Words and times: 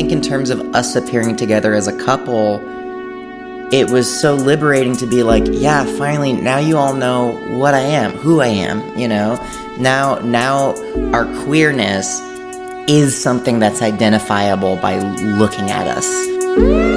think 0.00 0.12
in 0.12 0.22
terms 0.22 0.48
of 0.48 0.74
us 0.74 0.96
appearing 0.96 1.36
together 1.36 1.74
as 1.74 1.86
a 1.86 1.94
couple, 1.94 2.58
it 3.70 3.90
was 3.90 4.08
so 4.08 4.34
liberating 4.34 4.96
to 4.96 5.06
be 5.06 5.22
like, 5.22 5.44
yeah, 5.46 5.84
finally, 5.98 6.32
now 6.32 6.56
you 6.56 6.78
all 6.78 6.94
know 6.94 7.32
what 7.58 7.74
I 7.74 7.80
am, 7.80 8.12
who 8.12 8.40
I 8.40 8.46
am, 8.46 8.96
you 8.96 9.06
know? 9.06 9.36
Now, 9.78 10.14
now 10.20 10.74
our 11.12 11.26
queerness 11.44 12.18
is 12.88 13.22
something 13.22 13.58
that's 13.58 13.82
identifiable 13.82 14.76
by 14.76 14.98
looking 14.98 15.70
at 15.70 15.86
us. 15.86 16.89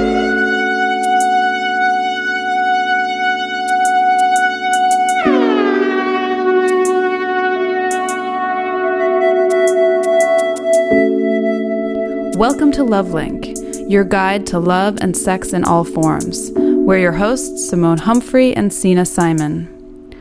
Welcome 12.54 12.72
to 12.74 12.84
Lovelink, 12.84 13.90
your 13.90 14.04
guide 14.04 14.46
to 14.48 14.60
love 14.60 15.00
and 15.02 15.18
sex 15.18 15.54
in 15.54 15.64
all 15.64 15.84
forms. 15.84 16.52
We're 16.52 17.00
your 17.00 17.14
hosts, 17.14 17.68
Simone 17.68 17.98
Humphrey 17.98 18.56
and 18.56 18.72
Sina 18.72 19.08
Simon. 19.08 20.14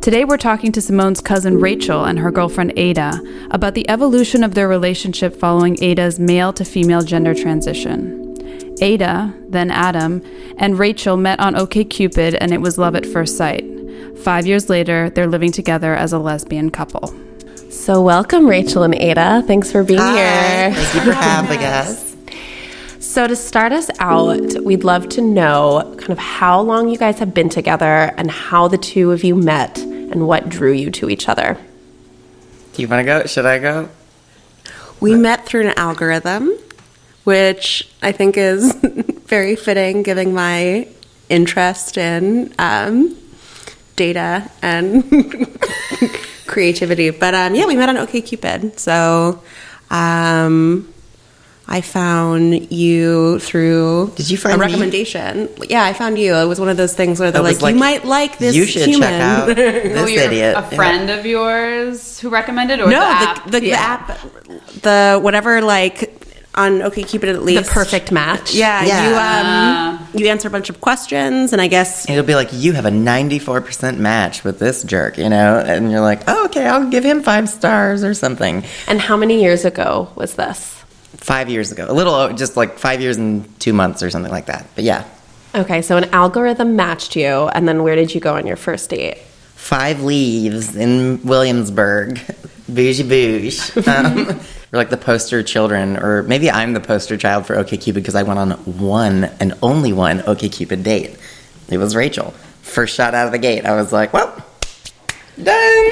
Today 0.00 0.24
we're 0.24 0.36
talking 0.36 0.72
to 0.72 0.80
Simone's 0.80 1.20
cousin 1.20 1.60
Rachel 1.60 2.04
and 2.04 2.18
her 2.18 2.32
girlfriend 2.32 2.72
Ada 2.76 3.22
about 3.52 3.74
the 3.74 3.88
evolution 3.88 4.42
of 4.42 4.54
their 4.54 4.66
relationship 4.66 5.36
following 5.36 5.80
Ada's 5.80 6.18
male 6.18 6.52
to 6.54 6.64
female 6.64 7.02
gender 7.02 7.34
transition. 7.36 8.34
Ada, 8.80 9.32
then 9.48 9.70
Adam, 9.70 10.24
and 10.58 10.80
Rachel 10.80 11.16
met 11.16 11.38
on 11.38 11.54
OkCupid 11.54 12.36
and 12.40 12.52
it 12.52 12.60
was 12.60 12.78
love 12.78 12.96
at 12.96 13.06
first 13.06 13.36
sight. 13.36 13.64
Five 14.24 14.44
years 14.44 14.68
later, 14.68 15.08
they're 15.10 15.28
living 15.28 15.52
together 15.52 15.94
as 15.94 16.12
a 16.12 16.18
lesbian 16.18 16.70
couple. 16.70 17.14
So, 17.70 18.00
welcome, 18.00 18.46
Rachel 18.46 18.84
and 18.84 18.94
Ada. 18.94 19.42
Thanks 19.46 19.72
for 19.72 19.82
being 19.82 19.98
Hi, 19.98 20.16
here. 20.16 20.74
Thank 20.74 20.94
you 20.94 21.00
for 21.00 21.12
having 21.16 21.64
us. 21.64 22.16
So, 23.00 23.26
to 23.26 23.34
start 23.34 23.72
us 23.72 23.90
out, 23.98 24.62
we'd 24.62 24.84
love 24.84 25.08
to 25.10 25.20
know 25.20 25.94
kind 25.98 26.10
of 26.10 26.18
how 26.18 26.60
long 26.60 26.88
you 26.88 26.96
guys 26.96 27.18
have 27.18 27.34
been 27.34 27.48
together 27.48 28.12
and 28.16 28.30
how 28.30 28.68
the 28.68 28.78
two 28.78 29.10
of 29.10 29.24
you 29.24 29.34
met 29.34 29.78
and 29.78 30.28
what 30.28 30.48
drew 30.48 30.72
you 30.72 30.90
to 30.92 31.10
each 31.10 31.28
other. 31.28 31.58
Do 32.74 32.82
you 32.82 32.88
want 32.88 33.00
to 33.00 33.04
go? 33.04 33.24
Should 33.24 33.46
I 33.46 33.58
go? 33.58 33.88
We 35.00 35.14
met 35.14 35.44
through 35.44 35.62
an 35.68 35.74
algorithm, 35.76 36.50
which 37.24 37.88
I 38.02 38.12
think 38.12 38.36
is 38.36 38.72
very 39.26 39.56
fitting 39.56 40.02
given 40.02 40.34
my 40.34 40.88
interest 41.28 41.98
in 41.98 42.54
um, 42.58 43.16
data 43.96 44.50
and 44.62 45.04
creativity. 46.46 47.10
But 47.10 47.34
um, 47.34 47.54
yeah, 47.54 47.66
we 47.66 47.76
met 47.76 47.88
on 47.88 47.96
OkCupid. 47.96 48.78
So 48.78 49.42
um, 49.90 50.92
I 51.68 51.80
found 51.80 52.70
you 52.72 53.38
through 53.40 54.12
Did 54.16 54.30
you 54.30 54.36
find 54.36 54.54
a 54.54 54.58
me? 54.58 54.66
recommendation. 54.66 55.48
Yeah, 55.68 55.84
I 55.84 55.92
found 55.92 56.18
you. 56.18 56.34
It 56.34 56.44
was 56.46 56.60
one 56.60 56.68
of 56.68 56.76
those 56.76 56.94
things 56.94 57.18
where 57.18 57.32
they're 57.32 57.42
like, 57.42 57.60
like, 57.60 57.74
you 57.74 57.80
might 57.80 58.04
like 58.04 58.38
this 58.38 58.54
you 58.54 58.66
should 58.66 58.86
human. 58.88 59.08
check 59.10 59.20
out 59.20 59.46
this 59.56 59.98
Oh, 60.00 60.06
you're 60.06 60.22
idiot. 60.24 60.54
a 60.56 60.62
friend 60.76 61.10
of 61.10 61.26
yours 61.26 62.20
who 62.20 62.28
recommended, 62.28 62.78
or 62.80 62.84
no, 62.86 62.90
the 63.00 63.04
app? 63.04 63.50
the, 63.50 63.60
the, 63.60 63.72
app, 63.72 64.18
the 64.82 65.18
whatever, 65.20 65.60
like 65.60 66.15
on 66.56 66.80
OkCupid 66.80 67.24
at 67.28 67.42
least 67.42 67.64
The 67.66 67.70
perfect 67.70 68.10
match. 68.12 68.54
Yeah, 68.54 68.84
Yeah. 68.84 69.08
you 69.98 69.98
um, 70.00 70.08
you 70.14 70.28
answer 70.28 70.48
a 70.48 70.50
bunch 70.50 70.70
of 70.70 70.80
questions, 70.80 71.52
and 71.52 71.60
I 71.60 71.66
guess 71.68 72.08
It'll 72.08 72.24
be 72.24 72.34
like 72.34 72.48
you 72.52 72.72
have 72.72 72.86
a 72.86 72.90
94% 72.90 73.98
match 73.98 74.42
with 74.44 74.58
this 74.58 74.82
jerk, 74.82 75.18
you 75.18 75.28
know, 75.28 75.58
and 75.58 75.90
you're 75.90 76.00
like, 76.00 76.22
oh, 76.28 76.46
okay, 76.46 76.66
I'll 76.66 76.88
give 76.88 77.04
him 77.04 77.22
five 77.22 77.48
stars 77.48 78.02
or 78.04 78.14
something. 78.14 78.64
And 78.88 79.00
how 79.00 79.16
many 79.16 79.42
years 79.42 79.64
ago 79.64 80.08
was 80.14 80.34
this? 80.34 80.72
Five 81.18 81.48
years 81.50 81.72
ago, 81.72 81.86
a 81.88 81.92
little, 81.92 82.32
just 82.34 82.56
like 82.56 82.78
five 82.78 83.00
years 83.00 83.16
and 83.16 83.44
two 83.60 83.72
months 83.72 84.02
or 84.02 84.10
something 84.10 84.32
like 84.32 84.46
that. 84.46 84.66
But 84.74 84.84
yeah, 84.84 85.04
Okay, 85.54 85.80
so 85.80 85.96
an 85.96 86.04
algorithm 86.12 86.76
matched 86.76 87.16
you, 87.16 87.48
and 87.48 87.66
then 87.66 87.82
where 87.82 87.96
did 87.96 88.14
you 88.14 88.20
go 88.20 88.34
on 88.34 88.46
your 88.46 88.56
first 88.56 88.90
date? 88.90 89.18
five 89.54 90.02
leaves 90.02 90.76
in 90.76 91.20
Williamsburg, 91.24 92.20
bougie 92.68 93.02
bouge. 93.02 93.72
Um, 93.86 94.40
we're 94.72 94.78
like 94.78 94.90
the 94.90 94.96
poster 94.96 95.42
children, 95.42 95.96
or 95.96 96.24
maybe 96.24 96.50
I'm 96.50 96.72
the 96.72 96.80
poster 96.80 97.16
child 97.16 97.46
for 97.46 97.54
OkCupid 97.54 97.94
because 97.94 98.14
I 98.14 98.24
went 98.24 98.38
on 98.38 98.50
one 98.78 99.24
and 99.40 99.54
only 99.62 99.92
one 99.92 100.20
OkCupid 100.20 100.82
date. 100.82 101.16
It 101.68 101.78
was 101.78 101.94
Rachel. 101.94 102.32
First 102.62 102.94
shot 102.96 103.14
out 103.14 103.26
of 103.26 103.32
the 103.32 103.38
gate, 103.38 103.64
I 103.64 103.76
was 103.76 103.92
like, 103.92 104.12
well, 104.12 104.44
done. 105.42 105.90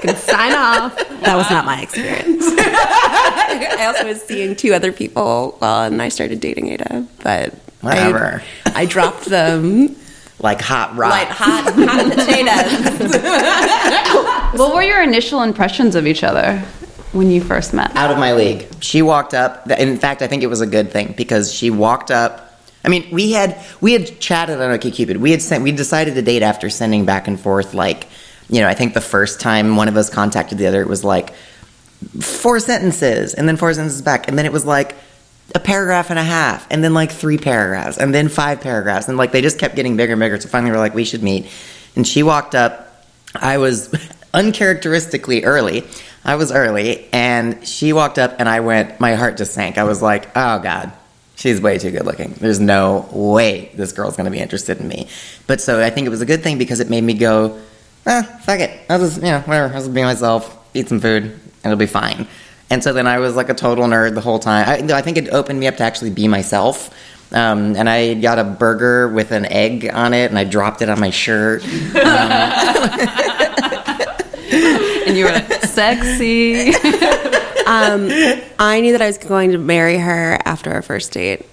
Can 0.00 0.16
sign 0.16 0.52
off. 0.52 0.96
that 1.22 1.36
was 1.36 1.50
not 1.50 1.64
my 1.66 1.82
experience. 1.82 2.44
I 2.48 3.84
also 3.86 4.06
was 4.06 4.22
seeing 4.22 4.56
two 4.56 4.72
other 4.74 4.92
people 4.92 5.56
while 5.58 5.84
and 5.86 6.00
I 6.00 6.08
started 6.08 6.40
dating 6.40 6.68
Ada, 6.68 7.06
but 7.22 7.54
Whatever. 7.80 8.42
I, 8.66 8.82
I 8.82 8.86
dropped 8.86 9.26
them 9.26 9.94
like 10.40 10.60
hot 10.60 10.96
rock. 10.96 11.10
like 11.10 11.28
hot 11.28 11.72
hot 11.76 12.12
potatoes. 14.52 14.58
What 14.58 14.74
were 14.74 14.82
your 14.82 15.02
initial 15.02 15.42
impressions 15.42 15.94
of 15.94 16.06
each 16.06 16.22
other 16.22 16.58
when 17.12 17.30
you 17.30 17.40
first 17.40 17.72
met? 17.72 17.94
out 17.96 18.10
of 18.10 18.18
my 18.18 18.34
league. 18.34 18.66
She 18.80 19.02
walked 19.02 19.34
up. 19.34 19.70
In 19.70 19.98
fact, 19.98 20.22
I 20.22 20.26
think 20.26 20.42
it 20.42 20.48
was 20.48 20.60
a 20.60 20.66
good 20.66 20.90
thing 20.90 21.14
because 21.16 21.52
she 21.52 21.70
walked 21.70 22.10
up. 22.10 22.40
I 22.84 22.88
mean, 22.88 23.08
we 23.10 23.32
had 23.32 23.58
we 23.80 23.92
had 23.92 24.20
chatted 24.20 24.60
on 24.60 24.78
OkCupid. 24.78 25.16
We 25.16 25.30
had 25.30 25.40
sent. 25.40 25.64
We 25.64 25.72
decided 25.72 26.14
to 26.14 26.22
date 26.22 26.42
after 26.42 26.68
sending 26.68 27.04
back 27.04 27.28
and 27.28 27.40
forth. 27.40 27.72
Like, 27.72 28.08
you 28.48 28.60
know, 28.60 28.68
I 28.68 28.74
think 28.74 28.94
the 28.94 29.00
first 29.00 29.40
time 29.40 29.76
one 29.76 29.88
of 29.88 29.96
us 29.96 30.10
contacted 30.10 30.58
the 30.58 30.66
other, 30.66 30.82
it 30.82 30.88
was 30.88 31.02
like 31.02 31.32
four 32.20 32.60
sentences, 32.60 33.34
and 33.34 33.48
then 33.48 33.56
four 33.56 33.72
sentences 33.72 34.02
back, 34.02 34.28
and 34.28 34.38
then 34.38 34.44
it 34.44 34.52
was 34.52 34.66
like 34.66 34.96
a 35.54 35.60
paragraph 35.60 36.10
and 36.10 36.18
a 36.18 36.24
half, 36.24 36.66
and 36.70 36.82
then 36.82 36.94
like 36.94 37.12
three 37.12 37.38
paragraphs, 37.38 37.96
and 37.96 38.12
then 38.12 38.28
five 38.28 38.60
paragraphs, 38.60 39.08
and 39.08 39.16
like 39.16 39.32
they 39.32 39.40
just 39.40 39.58
kept 39.58 39.76
getting 39.76 39.96
bigger 39.96 40.14
and 40.14 40.20
bigger. 40.20 40.40
So 40.40 40.48
finally, 40.48 40.72
we're 40.72 40.78
like, 40.78 40.94
we 40.94 41.04
should 41.04 41.22
meet. 41.22 41.46
And 41.96 42.06
she 42.06 42.22
walked 42.22 42.54
up. 42.54 43.04
I 43.36 43.58
was 43.58 43.94
uncharacteristically 44.34 45.44
early. 45.44 45.84
I 46.24 46.36
was 46.36 46.50
early, 46.50 47.08
and 47.12 47.66
she 47.66 47.92
walked 47.92 48.18
up, 48.18 48.34
and 48.38 48.48
I 48.48 48.60
went. 48.60 48.98
My 48.98 49.14
heart 49.14 49.36
just 49.36 49.54
sank. 49.54 49.78
I 49.78 49.84
was 49.84 50.02
like, 50.02 50.28
oh 50.36 50.58
god. 50.58 50.92
She's 51.36 51.60
way 51.60 51.78
too 51.78 51.90
good 51.90 52.06
looking. 52.06 52.32
There's 52.34 52.60
no 52.60 53.08
way 53.12 53.72
this 53.74 53.90
girl's 53.92 54.16
gonna 54.16 54.30
be 54.30 54.38
interested 54.38 54.80
in 54.80 54.86
me. 54.86 55.08
But 55.46 55.60
so 55.60 55.82
I 55.82 55.90
think 55.90 56.06
it 56.06 56.10
was 56.10 56.20
a 56.20 56.26
good 56.26 56.42
thing 56.42 56.58
because 56.58 56.78
it 56.80 56.88
made 56.88 57.02
me 57.02 57.14
go, 57.14 57.60
ah, 58.06 58.22
fuck 58.42 58.60
it. 58.60 58.70
I'll 58.88 59.00
just, 59.00 59.16
you 59.16 59.24
know, 59.24 59.40
whatever. 59.40 59.74
I'll 59.74 59.80
just 59.80 59.92
be 59.92 60.02
myself, 60.02 60.56
eat 60.74 60.88
some 60.88 61.00
food, 61.00 61.38
it'll 61.64 61.76
be 61.76 61.86
fine. 61.86 62.28
And 62.70 62.82
so 62.82 62.92
then 62.92 63.06
I 63.06 63.18
was 63.18 63.36
like 63.36 63.48
a 63.48 63.54
total 63.54 63.84
nerd 63.84 64.14
the 64.14 64.20
whole 64.20 64.38
time. 64.38 64.90
I, 64.90 64.94
I 64.94 65.02
think 65.02 65.18
it 65.18 65.28
opened 65.28 65.60
me 65.60 65.66
up 65.66 65.76
to 65.76 65.82
actually 65.82 66.10
be 66.10 66.28
myself. 66.28 66.90
Um, 67.32 67.76
and 67.76 67.88
I 67.88 68.14
got 68.14 68.38
a 68.38 68.44
burger 68.44 69.08
with 69.08 69.32
an 69.32 69.44
egg 69.46 69.90
on 69.92 70.14
it, 70.14 70.30
and 70.30 70.38
I 70.38 70.44
dropped 70.44 70.82
it 70.82 70.88
on 70.88 71.00
my 71.00 71.10
shirt. 71.10 71.64
And 75.06 75.18
you 75.18 75.26
were 75.26 75.32
like, 75.32 75.52
sexy. 75.64 76.72
Um, 77.66 78.08
I 78.58 78.82
knew 78.82 78.92
that 78.92 79.00
I 79.00 79.06
was 79.06 79.16
going 79.16 79.52
to 79.52 79.58
marry 79.58 79.96
her 79.96 80.38
after 80.44 80.70
our 80.70 80.82
first 80.82 81.12
date. 81.12 81.46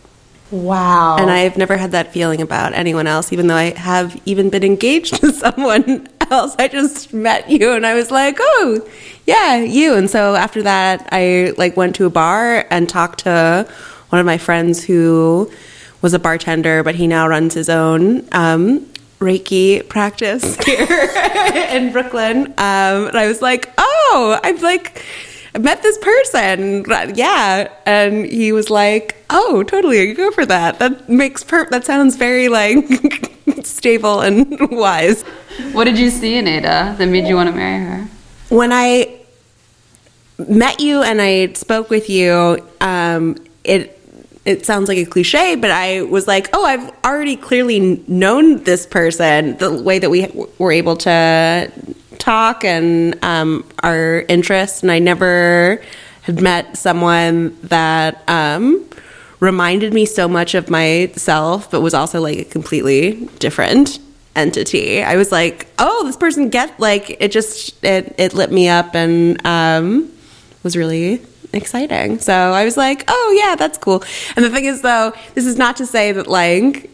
Wow. 0.51 1.15
And 1.17 1.31
I've 1.31 1.55
never 1.55 1.77
had 1.77 1.91
that 1.93 2.11
feeling 2.11 2.41
about 2.41 2.73
anyone 2.73 3.07
else, 3.07 3.31
even 3.31 3.47
though 3.47 3.55
I 3.55 3.69
have 3.77 4.19
even 4.25 4.49
been 4.49 4.65
engaged 4.65 5.15
to 5.21 5.31
someone 5.31 6.09
else. 6.31 6.55
I 6.57 6.67
just 6.67 7.13
met 7.13 7.49
you 7.49 7.73
and 7.73 7.85
I 7.85 7.93
was 7.93 8.09
like, 8.09 8.37
oh, 8.39 8.87
yeah, 9.25 9.57
you. 9.57 9.95
And 9.95 10.09
so 10.09 10.35
after 10.35 10.63
that, 10.63 11.07
I 11.11 11.53
like 11.57 11.77
went 11.77 11.95
to 11.97 12.05
a 12.05 12.09
bar 12.09 12.65
and 12.69 12.89
talked 12.89 13.19
to 13.19 13.67
one 14.09 14.19
of 14.19 14.25
my 14.25 14.37
friends 14.37 14.83
who 14.83 15.51
was 16.01 16.13
a 16.13 16.19
bartender, 16.19 16.83
but 16.83 16.95
he 16.95 17.07
now 17.07 17.27
runs 17.27 17.53
his 17.53 17.69
own 17.69 18.27
um, 18.31 18.87
Reiki 19.19 19.87
practice 19.87 20.55
here 20.65 21.09
in 21.69 21.91
Brooklyn. 21.91 22.47
Um, 22.47 23.07
and 23.07 23.17
I 23.17 23.27
was 23.27 23.41
like, 23.41 23.71
oh, 23.77 24.39
I'm 24.43 24.57
like, 24.61 25.05
I 25.53 25.57
met 25.57 25.81
this 25.83 25.97
person. 25.97 26.85
Yeah. 27.15 27.69
And 27.85 28.25
he 28.25 28.51
was 28.51 28.69
like, 28.69 29.23
oh, 29.29 29.63
totally. 29.63 30.01
You 30.07 30.15
go 30.15 30.31
for 30.31 30.45
that. 30.45 30.79
That 30.79 31.09
makes 31.09 31.43
per, 31.43 31.67
that 31.69 31.85
sounds 31.85 32.15
very 32.15 32.47
like 32.47 32.85
stable 33.63 34.21
and 34.21 34.57
wise. 34.71 35.23
what 35.73 35.83
did 35.83 35.97
you 35.97 36.09
see 36.09 36.37
in 36.37 36.47
Ada 36.47 36.95
that 36.97 37.05
made 37.07 37.27
you 37.27 37.35
want 37.35 37.49
to 37.49 37.55
marry 37.55 37.83
her? 37.83 38.07
When 38.49 38.71
I 38.71 39.19
met 40.47 40.79
you 40.79 41.01
and 41.01 41.21
I 41.21 41.53
spoke 41.53 41.89
with 41.89 42.09
you, 42.09 42.65
um, 42.79 43.37
it 43.63 43.97
it 44.43 44.65
sounds 44.65 44.89
like 44.89 44.97
a 44.97 45.05
cliche, 45.05 45.55
but 45.55 45.69
I 45.69 46.01
was 46.01 46.27
like, 46.27 46.49
oh, 46.53 46.65
I've 46.65 46.91
already 47.05 47.35
clearly 47.35 48.03
known 48.07 48.63
this 48.63 48.87
person. 48.87 49.55
The 49.57 49.71
way 49.71 49.99
that 49.99 50.09
we 50.09 50.27
were 50.57 50.71
able 50.71 50.97
to 50.97 51.71
talk 52.21 52.63
and 52.63 53.17
um, 53.23 53.65
our 53.83 54.21
interests, 54.29 54.83
and 54.83 54.91
I 54.91 54.99
never 54.99 55.81
had 56.21 56.41
met 56.41 56.77
someone 56.77 57.57
that 57.63 58.23
um, 58.29 58.87
reminded 59.39 59.93
me 59.93 60.05
so 60.05 60.27
much 60.27 60.53
of 60.53 60.69
myself, 60.69 61.71
but 61.71 61.81
was 61.81 61.93
also 61.93 62.21
like 62.21 62.37
a 62.37 62.45
completely 62.45 63.27
different 63.39 63.99
entity. 64.35 65.03
I 65.03 65.15
was 65.15 65.31
like, 65.31 65.67
oh, 65.79 66.05
this 66.05 66.15
person 66.15 66.49
get 66.49 66.79
like 66.79 67.17
it 67.19 67.31
just 67.31 67.83
it 67.83 68.15
it 68.17 68.33
lit 68.33 68.51
me 68.51 68.69
up 68.69 68.95
and 68.95 69.43
um, 69.45 70.11
was 70.63 70.77
really 70.77 71.21
exciting. 71.53 72.19
So 72.19 72.33
I 72.33 72.63
was 72.63 72.77
like, 72.77 73.03
oh 73.07 73.41
yeah, 73.43 73.55
that's 73.55 73.79
cool. 73.79 74.03
And 74.35 74.45
the 74.45 74.51
thing 74.51 74.65
is, 74.65 74.81
though, 74.81 75.13
this 75.33 75.47
is 75.47 75.57
not 75.57 75.77
to 75.77 75.87
say 75.87 76.11
that 76.11 76.27
like 76.27 76.90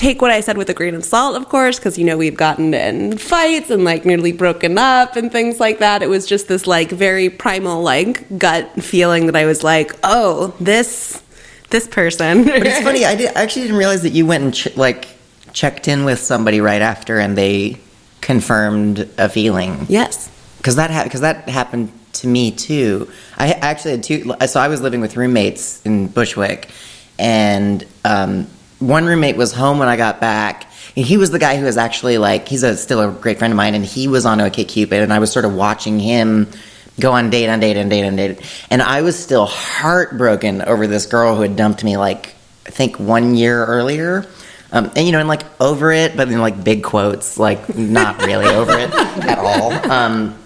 take 0.00 0.22
what 0.22 0.30
I 0.30 0.40
said 0.40 0.56
with 0.56 0.70
a 0.70 0.74
grain 0.74 0.94
of 0.94 1.04
salt, 1.04 1.36
of 1.36 1.48
course, 1.50 1.78
because 1.78 1.98
you 1.98 2.04
know 2.04 2.16
we've 2.16 2.36
gotten 2.36 2.72
in 2.72 3.18
fights 3.18 3.68
and 3.68 3.84
like 3.84 4.06
nearly 4.06 4.32
broken 4.32 4.78
up 4.78 5.14
and 5.14 5.30
things 5.30 5.60
like 5.60 5.78
that. 5.80 6.02
It 6.02 6.08
was 6.08 6.26
just 6.26 6.48
this 6.48 6.66
like 6.66 6.90
very 6.90 7.28
primal 7.28 7.82
like 7.82 8.38
gut 8.38 8.82
feeling 8.82 9.26
that 9.26 9.36
I 9.36 9.44
was 9.44 9.62
like, 9.62 9.94
oh, 10.02 10.54
this 10.58 11.22
this 11.68 11.86
person. 11.86 12.44
But 12.44 12.66
it's 12.66 12.80
funny. 12.82 13.04
I, 13.04 13.14
did, 13.14 13.36
I 13.36 13.42
actually 13.42 13.62
didn't 13.62 13.76
realize 13.76 14.02
that 14.02 14.12
you 14.12 14.24
went 14.26 14.44
and 14.44 14.54
ch- 14.54 14.76
like 14.76 15.06
checked 15.52 15.86
in 15.86 16.04
with 16.04 16.18
somebody 16.18 16.60
right 16.60 16.82
after, 16.82 17.18
and 17.18 17.36
they 17.36 17.78
confirmed 18.22 19.08
a 19.18 19.28
feeling. 19.28 19.86
yes. 19.88 20.30
because 20.58 20.76
that 20.76 21.04
because 21.04 21.20
that 21.20 21.48
happened 21.48 21.92
to 22.14 22.26
me 22.26 22.50
too. 22.52 23.10
I 23.36 23.52
actually 23.52 23.92
had 23.92 24.02
two. 24.02 24.34
So 24.46 24.60
I 24.60 24.68
was 24.68 24.80
living 24.80 25.02
with 25.02 25.16
roommates 25.16 25.84
in 25.84 26.08
Bushwick, 26.08 26.70
and 27.18 27.84
um, 28.04 28.46
one 28.80 29.04
roommate 29.04 29.36
was 29.36 29.52
home 29.52 29.78
when 29.78 29.88
I 29.88 29.96
got 29.96 30.20
back. 30.20 30.66
And 30.96 31.06
he 31.06 31.16
was 31.16 31.30
the 31.30 31.38
guy 31.38 31.56
who 31.56 31.64
was 31.64 31.76
actually 31.76 32.18
like 32.18 32.48
he's 32.48 32.64
a, 32.64 32.76
still 32.76 33.00
a 33.00 33.12
great 33.12 33.38
friend 33.38 33.52
of 33.52 33.56
mine, 33.56 33.74
and 33.74 33.84
he 33.84 34.08
was 34.08 34.26
on 34.26 34.38
OkCupid, 34.38 35.02
and 35.02 35.12
I 35.12 35.20
was 35.20 35.30
sort 35.30 35.44
of 35.44 35.54
watching 35.54 36.00
him 36.00 36.50
go 36.98 37.12
on 37.12 37.30
date 37.30 37.48
on 37.48 37.60
date 37.60 37.76
on 37.76 37.88
date 37.88 38.04
on 38.04 38.16
date, 38.16 38.66
and 38.70 38.82
I 38.82 39.02
was 39.02 39.16
still 39.16 39.46
heartbroken 39.46 40.62
over 40.62 40.88
this 40.88 41.06
girl 41.06 41.36
who 41.36 41.42
had 41.42 41.54
dumped 41.54 41.84
me 41.84 41.96
like 41.96 42.34
I 42.66 42.70
think 42.70 42.98
one 42.98 43.36
year 43.36 43.64
earlier. 43.64 44.26
Um, 44.72 44.90
and 44.94 45.04
you 45.06 45.12
know, 45.12 45.18
and 45.18 45.28
like 45.28 45.42
over 45.60 45.90
it, 45.90 46.16
but 46.16 46.28
in 46.28 46.38
like 46.40 46.62
big 46.62 46.84
quotes, 46.84 47.38
like 47.38 47.76
not 47.76 48.22
really 48.24 48.46
over 48.46 48.72
it 48.78 48.90
at 48.92 49.38
all. 49.38 49.72
Um, 49.90 50.38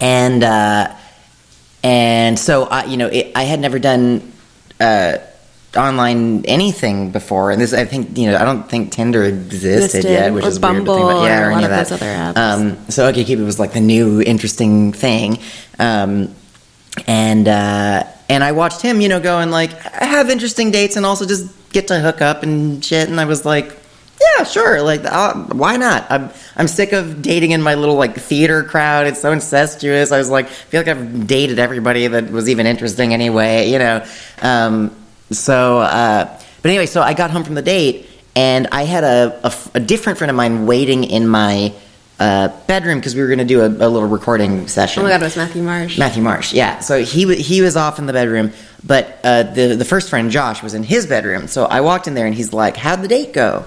and 0.00 0.44
uh, 0.44 0.94
and 1.82 2.38
so 2.38 2.64
I, 2.64 2.84
you 2.84 2.96
know, 2.96 3.08
it, 3.08 3.32
I 3.34 3.44
had 3.44 3.60
never 3.60 3.78
done 3.78 4.32
uh, 4.80 5.18
online 5.76 6.44
anything 6.46 7.10
before, 7.10 7.50
and 7.50 7.60
this 7.60 7.72
I 7.72 7.84
think 7.84 8.16
you 8.16 8.30
know 8.30 8.36
I 8.36 8.44
don't 8.44 8.68
think 8.68 8.92
Tinder 8.92 9.24
existed, 9.24 9.84
Existed, 9.84 10.10
yet, 10.10 10.32
which 10.32 10.44
or 10.44 10.48
is 10.48 10.60
weird 10.60 10.72
to 10.72 10.76
think 10.76 10.86
Bumble, 10.86 11.10
about. 11.10 11.24
Yeah, 11.24 11.42
or 11.42 11.48
or, 11.48 11.52
any 11.52 11.64
of 11.64 11.70
that. 11.70 11.88
those 11.88 12.02
other 12.02 12.06
apps. 12.06 12.36
Um, 12.36 12.90
so 12.90 13.12
OkCupid 13.12 13.44
was 13.44 13.58
like 13.58 13.72
the 13.72 13.80
new 13.80 14.20
interesting 14.22 14.92
thing. 14.92 15.38
Um, 15.78 16.34
and 17.06 17.48
uh, 17.48 18.04
and 18.28 18.44
I 18.44 18.52
watched 18.52 18.82
him, 18.82 19.00
you 19.00 19.08
know, 19.08 19.20
go 19.20 19.38
and 19.38 19.50
like 19.50 19.72
have 19.72 20.30
interesting 20.30 20.70
dates 20.70 20.96
and 20.96 21.04
also 21.04 21.26
just 21.26 21.52
get 21.72 21.88
to 21.88 22.00
hook 22.00 22.20
up 22.20 22.42
and 22.42 22.84
shit. 22.84 23.08
And 23.08 23.20
I 23.20 23.24
was 23.24 23.44
like, 23.44 23.76
yeah, 24.20 24.44
sure, 24.44 24.80
like 24.82 25.04
uh, 25.04 25.34
why 25.34 25.76
not? 25.76 26.06
I'm 26.10 26.30
I'm 26.56 26.68
sick 26.68 26.92
of 26.92 27.20
dating 27.20 27.50
in 27.50 27.62
my 27.62 27.74
little 27.74 27.96
like 27.96 28.14
theater 28.14 28.62
crowd. 28.62 29.06
It's 29.06 29.20
so 29.20 29.32
incestuous. 29.32 30.12
I 30.12 30.18
was 30.18 30.30
like, 30.30 30.46
I 30.46 30.48
feel 30.48 30.80
like 30.80 30.88
I've 30.88 31.26
dated 31.26 31.58
everybody 31.58 32.06
that 32.06 32.30
was 32.30 32.48
even 32.48 32.66
interesting 32.66 33.12
anyway, 33.12 33.70
you 33.70 33.78
know. 33.78 34.06
Um, 34.40 34.94
so, 35.36 35.78
uh, 35.78 36.24
but 36.62 36.68
anyway, 36.68 36.86
so 36.86 37.02
I 37.02 37.14
got 37.14 37.30
home 37.30 37.44
from 37.44 37.54
the 37.54 37.62
date 37.62 38.06
and 38.36 38.66
I 38.72 38.84
had 38.84 39.04
a 39.04 39.52
a 39.74 39.80
different 39.80 40.18
friend 40.18 40.30
of 40.30 40.36
mine 40.36 40.66
waiting 40.66 41.04
in 41.04 41.28
my 41.28 41.72
uh, 42.18 42.48
bedroom 42.66 42.98
because 42.98 43.14
we 43.14 43.20
were 43.20 43.26
going 43.28 43.38
to 43.40 43.44
do 43.44 43.60
a, 43.62 43.66
a 43.66 43.88
little 43.88 44.06
recording 44.08 44.66
session. 44.68 45.00
Oh 45.00 45.04
my 45.04 45.10
god, 45.10 45.20
it 45.22 45.24
was 45.24 45.36
Matthew 45.36 45.62
Marsh. 45.62 45.98
Matthew 45.98 46.22
Marsh, 46.22 46.52
yeah. 46.52 46.80
So 46.80 47.02
he 47.04 47.26
wa- 47.26 47.32
he 47.34 47.60
was 47.60 47.76
off 47.76 47.98
in 47.98 48.06
the 48.06 48.12
bedroom, 48.12 48.52
but 48.84 49.18
uh, 49.24 49.42
the 49.44 49.74
the 49.76 49.84
first 49.84 50.08
friend 50.10 50.30
Josh 50.30 50.62
was 50.62 50.74
in 50.74 50.82
his 50.82 51.06
bedroom. 51.06 51.48
So 51.48 51.64
I 51.64 51.80
walked 51.80 52.06
in 52.08 52.14
there 52.14 52.26
and 52.26 52.34
he's 52.34 52.52
like, 52.52 52.76
"How'd 52.76 53.02
the 53.02 53.08
date 53.08 53.32
go?" 53.32 53.64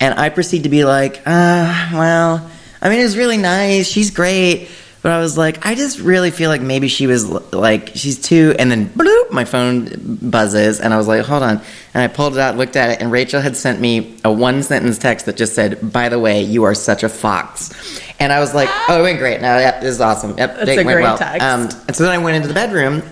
And 0.00 0.18
I 0.18 0.30
proceed 0.30 0.64
to 0.64 0.68
be 0.68 0.84
like, 0.84 1.18
uh, 1.26 1.88
"Well, 1.92 2.50
I 2.80 2.88
mean, 2.88 2.98
it 3.00 3.04
was 3.04 3.16
really 3.16 3.36
nice. 3.38 3.88
She's 3.88 4.10
great." 4.10 4.68
But 5.02 5.10
I 5.12 5.18
was 5.18 5.36
like, 5.36 5.66
I 5.66 5.74
just 5.74 5.98
really 5.98 6.30
feel 6.30 6.48
like 6.48 6.60
maybe 6.60 6.86
she 6.86 7.08
was 7.08 7.28
like, 7.52 7.90
she's 7.96 8.20
too. 8.20 8.54
And 8.58 8.70
then, 8.70 8.88
bloop, 8.88 9.32
my 9.32 9.44
phone 9.44 9.88
buzzes, 10.22 10.78
and 10.80 10.94
I 10.94 10.96
was 10.96 11.08
like, 11.08 11.24
hold 11.24 11.42
on. 11.42 11.60
And 11.92 12.02
I 12.02 12.06
pulled 12.06 12.34
it 12.34 12.38
out, 12.38 12.56
looked 12.56 12.76
at 12.76 12.90
it, 12.90 13.00
and 13.02 13.10
Rachel 13.10 13.40
had 13.40 13.56
sent 13.56 13.80
me 13.80 14.16
a 14.24 14.30
one 14.32 14.62
sentence 14.62 14.98
text 14.98 15.26
that 15.26 15.36
just 15.36 15.54
said, 15.56 15.92
"By 15.92 16.08
the 16.08 16.18
way, 16.20 16.42
you 16.42 16.62
are 16.64 16.74
such 16.74 17.02
a 17.02 17.08
fox." 17.08 18.00
And 18.20 18.32
I 18.32 18.38
was 18.38 18.54
like, 18.54 18.68
oh, 18.88 19.00
it 19.00 19.02
went 19.02 19.18
great. 19.18 19.40
Now, 19.40 19.58
yep, 19.58 19.80
this 19.80 19.90
is 19.90 20.00
awesome. 20.00 20.38
Yep, 20.38 20.56
That's 20.58 20.70
a 20.70 20.84
great 20.84 21.02
well. 21.02 21.18
text. 21.18 21.42
Um, 21.42 21.62
and 21.88 21.96
so 21.96 22.04
then 22.04 22.12
I 22.12 22.18
went 22.22 22.36
into 22.36 22.46
the 22.46 22.54
bedroom 22.54 23.02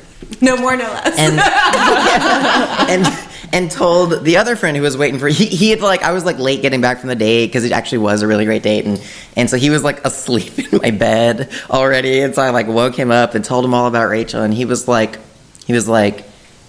No 0.41 0.57
more, 0.57 0.77
no 0.77 0.85
less. 0.85 1.19
and 1.19 1.41
and 3.05 3.30
and 3.53 3.71
told 3.71 4.25
the 4.25 4.37
other 4.37 4.57
friend 4.57 4.77
who 4.77 4.83
was 4.83 4.97
waiting 4.97 5.19
for 5.19 5.29
he, 5.29 5.47
he 5.47 5.71
had 5.71 5.81
like 5.81 6.03
I 6.03 6.13
was 6.13 6.25
like 6.25 6.39
late 6.39 6.63
getting 6.63 6.81
back 6.81 6.99
from 6.99 7.09
the 7.09 7.17
date 7.17 7.47
because 7.47 7.65
it 7.65 7.73
actually 7.73 7.99
was 7.99 8.23
a 8.23 8.27
really 8.27 8.45
great 8.45 8.63
date 8.63 8.85
and 8.85 9.03
and 9.37 9.51
so 9.51 9.57
he 9.57 9.71
was 9.71 9.83
like 9.83 10.05
asleep 10.05 10.59
in 10.73 10.79
my 10.81 10.91
bed 10.91 11.51
already 11.69 12.21
and 12.21 12.35
so 12.35 12.43
I 12.43 12.51
like 12.51 12.69
woke 12.69 12.95
him 12.95 13.11
up 13.11 13.35
and 13.35 13.45
told 13.45 13.65
him 13.65 13.75
all 13.75 13.87
about 13.87 14.09
Rachel 14.09 14.43
and 14.43 14.55
he 14.55 14.65
was 14.65 14.87
like 14.87 15.19
he 15.67 15.73
was 15.73 15.89
like 15.89 16.25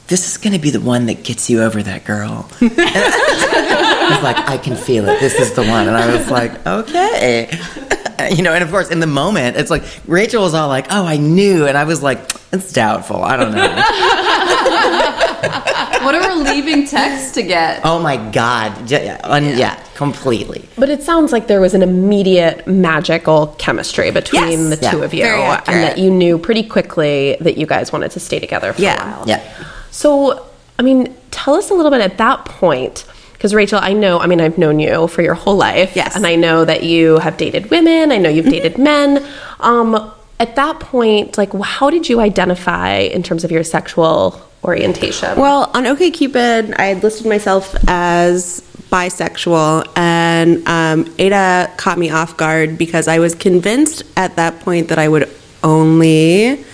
this 0.08 0.28
is 0.28 0.38
gonna 0.38 0.60
be 0.60 0.72
the 0.72 0.82
one 0.82 1.06
that 1.06 1.24
gets 1.24 1.50
you 1.50 1.62
over 1.62 1.82
that 1.82 2.04
girl. 2.04 2.50
I 2.62 4.08
was 4.10 4.24
like, 4.24 4.50
I 4.50 4.58
can 4.58 4.76
feel 4.76 5.08
it. 5.08 5.22
This 5.22 5.40
is 5.40 5.54
the 5.54 5.64
one. 5.64 5.88
And 5.88 5.96
I 5.96 6.14
was 6.14 6.30
like, 6.30 6.68
okay. 6.68 7.50
You 8.30 8.44
know, 8.44 8.54
and 8.54 8.64
of 8.64 8.70
course, 8.70 8.92
in 8.92 9.00
the 9.00 9.08
moment, 9.08 9.58
it's 9.58 9.72
like 9.72 9.84
Rachel 10.06 10.44
was 10.44 10.54
all 10.54 10.68
like, 10.68 10.86
"Oh, 10.92 11.06
I 11.08 11.18
knew," 11.18 11.66
and 11.66 11.76
I 11.76 11.86
was 11.86 12.04
like, 12.04 12.20
"It's 12.52 12.72
doubtful. 12.72 13.24
I 13.24 13.36
don't 13.36 13.52
know." 13.52 15.31
What 16.02 16.16
a 16.16 16.28
relieving 16.30 16.88
text 16.88 17.36
to 17.36 17.44
get. 17.44 17.82
oh 17.84 18.00
my 18.00 18.18
god, 18.32 18.90
yeah, 18.90 19.20
un- 19.24 19.56
yeah, 19.58 19.76
completely. 19.94 20.68
But 20.78 20.90
it 20.90 21.04
sounds 21.04 21.32
like 21.32 21.46
there 21.48 21.62
was 21.62 21.74
an 21.76 21.84
immediate 21.84 22.66
magical 22.66 23.48
chemistry 23.60 24.10
between 24.10 24.70
Yes. 24.70 24.80
the 24.80 24.90
two 24.90 25.04
of 25.04 25.14
you, 25.14 25.22
Very 25.24 25.42
and 25.42 25.84
that 25.84 25.98
you 26.00 26.10
knew 26.10 26.38
pretty 26.40 26.64
quickly 26.64 27.38
that 27.42 27.58
you 27.58 27.68
guys 27.68 27.92
wanted 27.92 28.12
to 28.12 28.20
stay 28.20 28.40
together 28.40 28.74
for 28.74 28.82
Yeah. 28.82 28.96
a 28.96 29.18
while. 29.18 29.28
Yeah. 29.28 29.44
So, 29.92 30.46
I 30.80 30.82
mean, 30.82 31.16
tell 31.30 31.54
us 31.56 31.70
a 31.70 31.74
little 31.76 31.92
bit 31.92 32.02
at 32.02 32.18
that 32.18 32.46
point. 32.46 33.06
Because 33.34 33.54
Rachel, 33.56 33.80
I 33.82 33.94
know, 33.94 34.20
I 34.20 34.28
mean, 34.28 34.40
I've 34.40 34.58
known 34.60 34.80
you 34.80 35.08
for 35.08 35.22
your 35.24 35.34
whole 35.34 35.56
life. 35.56 35.96
Yes. 35.96 36.16
And 36.16 36.26
I 36.28 36.36
know 36.36 36.64
that 36.66 36.84
you 36.84 37.18
have 37.20 37.38
dated 37.38 37.72
women. 37.72 38.12
I 38.12 38.18
know 38.18 38.30
you've 38.30 38.46
dated 38.46 38.78
men. 38.78 39.26
Um, 39.60 40.12
at 40.42 40.56
that 40.56 40.80
point, 40.80 41.38
like, 41.38 41.54
how 41.54 41.92
did 41.92 42.10
you 42.10 42.20
identify 42.20 42.94
in 42.96 43.22
terms 43.22 43.44
of 43.44 43.52
your 43.52 43.64
sexual 43.64 44.42
orientation? 44.64 45.40
Well, 45.40 45.70
on 45.76 45.84
OkCupid, 45.84 46.80
I 46.80 46.86
had 46.86 47.04
listed 47.04 47.28
myself 47.28 47.76
as 47.88 48.62
bisexual, 48.90 49.88
and 49.96 50.68
um, 50.68 51.14
Ada 51.20 51.72
caught 51.78 52.00
me 52.00 52.10
off 52.10 52.38
guard 52.38 52.80
because 52.80 53.08
I 53.08 53.20
was 53.20 53.36
convinced 53.36 54.02
at 54.18 54.36
that 54.38 54.60
point 54.62 54.88
that 54.88 54.98
I 54.98 55.08
would 55.08 55.30
only, 55.64 56.66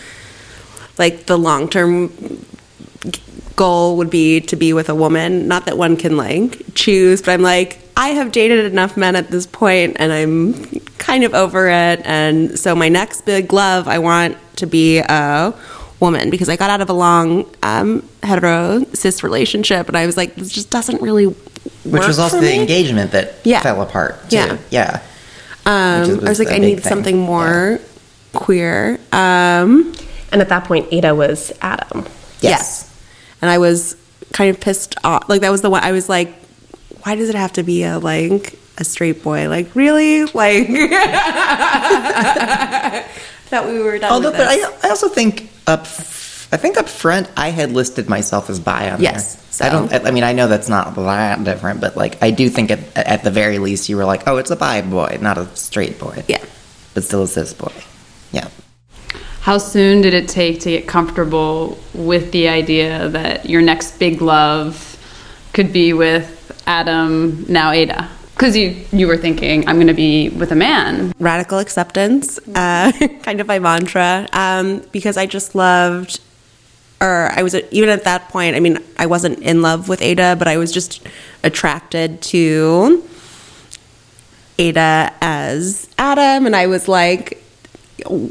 like, 0.98 1.26
the 1.26 1.38
long 1.38 1.68
term 1.68 2.10
goal 3.58 3.98
would 3.98 4.10
be 4.10 4.40
to 4.40 4.56
be 4.56 4.72
with 4.72 4.88
a 4.88 4.96
woman. 4.96 5.50
Not 5.50 5.66
that 5.66 5.78
one 5.78 5.98
can, 5.98 6.16
like, 6.16 6.74
choose, 6.74 7.22
but 7.22 7.32
I'm 7.32 7.42
like, 7.42 7.82
I 8.00 8.10
have 8.10 8.32
dated 8.32 8.66
enough 8.72 8.96
men 8.96 9.16
at 9.16 9.30
this 9.32 9.48
point, 9.48 9.98
and 10.00 10.14
I'm 10.14 10.54
kind 11.00 11.24
of 11.24 11.34
over 11.34 11.68
it. 11.68 12.02
And 12.06 12.58
so, 12.58 12.76
my 12.76 12.90
next 12.90 13.26
big 13.26 13.52
love, 13.52 13.88
I 13.88 13.98
want 14.00 14.38
to 14.58 14.68
be 14.68 15.00
a 15.00 15.54
woman 16.00 16.30
because 16.30 16.48
I 16.48 16.56
got 16.58 16.70
out 16.70 16.80
of 16.80 16.90
a 16.90 16.94
long 16.94 17.50
um, 17.64 18.08
hetero 18.22 18.86
cis 18.94 19.24
relationship, 19.24 19.88
and 19.88 19.98
I 19.98 20.06
was 20.06 20.16
like, 20.16 20.36
this 20.36 20.50
just 20.52 20.70
doesn't 20.70 21.02
really. 21.02 21.26
Which 21.26 22.06
was 22.08 22.20
also 22.20 22.40
the 22.40 22.54
engagement 22.54 23.12
that 23.12 23.34
Yeah. 23.44 23.62
fell 23.62 23.82
apart. 23.82 24.30
Too. 24.30 24.36
Yeah. 24.38 24.58
yeah. 24.70 25.02
Um, 25.66 26.02
Which 26.02 26.10
is- 26.10 26.16
I 26.18 26.20
was 26.22 26.30
was 26.30 26.40
like, 26.40 26.52
I 26.52 26.58
need 26.60 26.82
thing. 26.82 26.90
something 26.90 27.18
more 27.20 27.80
queer. 28.34 29.00
Um, 29.12 29.94
and 30.32 30.42
at 30.42 30.50
that 30.50 30.66
point, 30.66 30.88
Ada 30.92 31.16
was 31.16 31.52
Adam. 31.62 32.06
Yes. 32.42 32.84
and 33.42 33.50
I 33.50 33.58
was 33.58 33.96
kind 34.34 34.50
of 34.50 34.60
pissed 34.62 34.96
off. 35.04 35.28
Like 35.30 35.42
that 35.42 35.52
was 35.52 35.62
the 35.62 35.70
one 35.70 35.84
I 35.84 35.92
was 35.92 36.08
like, 36.10 36.34
why 37.08 37.16
does 37.16 37.30
it 37.30 37.36
have 37.36 37.54
to 37.54 37.64
be 37.64 37.84
a 37.84 38.00
like 38.00 38.60
a 38.78 38.84
straight 38.84 39.24
boy? 39.24 39.48
Like 39.48 39.74
really? 39.76 40.26
Like 40.26 40.68
that 43.48 43.66
we 43.66 43.80
were 43.80 43.98
done. 43.98 44.12
Although, 44.12 44.32
with 44.32 44.40
but. 44.40 44.48
I, 44.50 44.88
I 44.88 44.90
also 44.90 45.08
think 45.08 45.50
up, 45.68 45.82
f- 45.84 46.50
I 46.52 46.58
think 46.58 46.76
up 46.76 46.90
front, 46.90 47.32
I 47.38 47.48
had 47.52 47.72
listed 47.72 48.10
myself 48.10 48.50
as 48.50 48.60
bi 48.60 48.92
on 48.92 49.00
Yes, 49.02 49.58
there. 49.58 49.70
I 49.70 49.72
so- 49.72 49.88
don't. 49.88 50.06
I 50.06 50.12
mean, 50.12 50.26
I 50.26 50.34
know 50.34 50.50
that's 50.50 50.68
not 50.68 50.96
that 50.96 51.42
different, 51.46 51.80
but 51.80 51.96
like, 51.96 52.22
I 52.22 52.32
do 52.32 52.50
think 52.50 52.72
at, 52.72 52.80
at 52.98 53.24
the 53.24 53.32
very 53.32 53.58
least, 53.58 53.88
you 53.88 53.96
were 53.96 54.04
like, 54.04 54.28
oh, 54.28 54.36
it's 54.36 54.52
a 54.52 54.58
bi 54.58 54.82
boy, 54.82 55.18
not 55.22 55.38
a 55.38 55.48
straight 55.56 55.98
boy. 56.00 56.26
Yeah. 56.28 56.44
But 56.94 57.06
still 57.06 57.24
a 57.24 57.28
cis 57.28 57.54
boy. 57.54 57.72
Yeah. 58.34 58.50
How 59.40 59.60
soon 59.60 60.02
did 60.02 60.14
it 60.14 60.28
take 60.28 60.60
to 60.62 60.72
get 60.72 60.90
comfortable 60.90 61.78
with 61.94 62.34
the 62.34 62.50
idea 62.50 63.08
that 63.08 63.50
your 63.50 63.62
next 63.62 63.98
big 63.98 64.22
love 64.22 64.84
could 65.54 65.72
be 65.72 65.94
with 65.94 66.34
Adam, 66.68 67.46
now 67.48 67.72
Ada? 67.72 68.10
Because 68.36 68.56
you 68.56 68.76
you 68.92 69.08
were 69.08 69.18
thinking, 69.18 69.68
I'm 69.68 69.78
going 69.78 69.88
to 69.88 69.96
be 69.96 70.30
with 70.30 70.52
a 70.52 70.56
man. 70.56 71.14
radical 71.18 71.58
acceptance, 71.58 72.38
uh, 72.54 72.92
kind 73.24 73.42
of 73.42 73.48
my 73.48 73.58
mantra, 73.58 74.28
um, 74.34 74.84
because 74.92 75.18
I 75.18 75.26
just 75.26 75.56
loved, 75.56 76.20
or 77.02 77.32
I 77.36 77.42
was 77.42 77.56
even 77.72 77.90
at 77.90 78.04
that 78.04 78.30
point. 78.30 78.56
I 78.56 78.60
mean, 78.60 78.78
I 78.98 79.08
wasn't 79.08 79.40
in 79.40 79.64
love 79.64 79.90
with 79.90 80.02
Ada, 80.04 80.36
but 80.38 80.48
I 80.48 80.58
was 80.58 80.72
just 80.72 81.02
attracted 81.44 82.22
to 82.34 83.04
Ada 84.60 85.14
as 85.22 85.90
Adam, 85.98 86.46
and 86.46 86.56
I 86.56 86.68
was 86.68 86.88
like, 86.88 87.44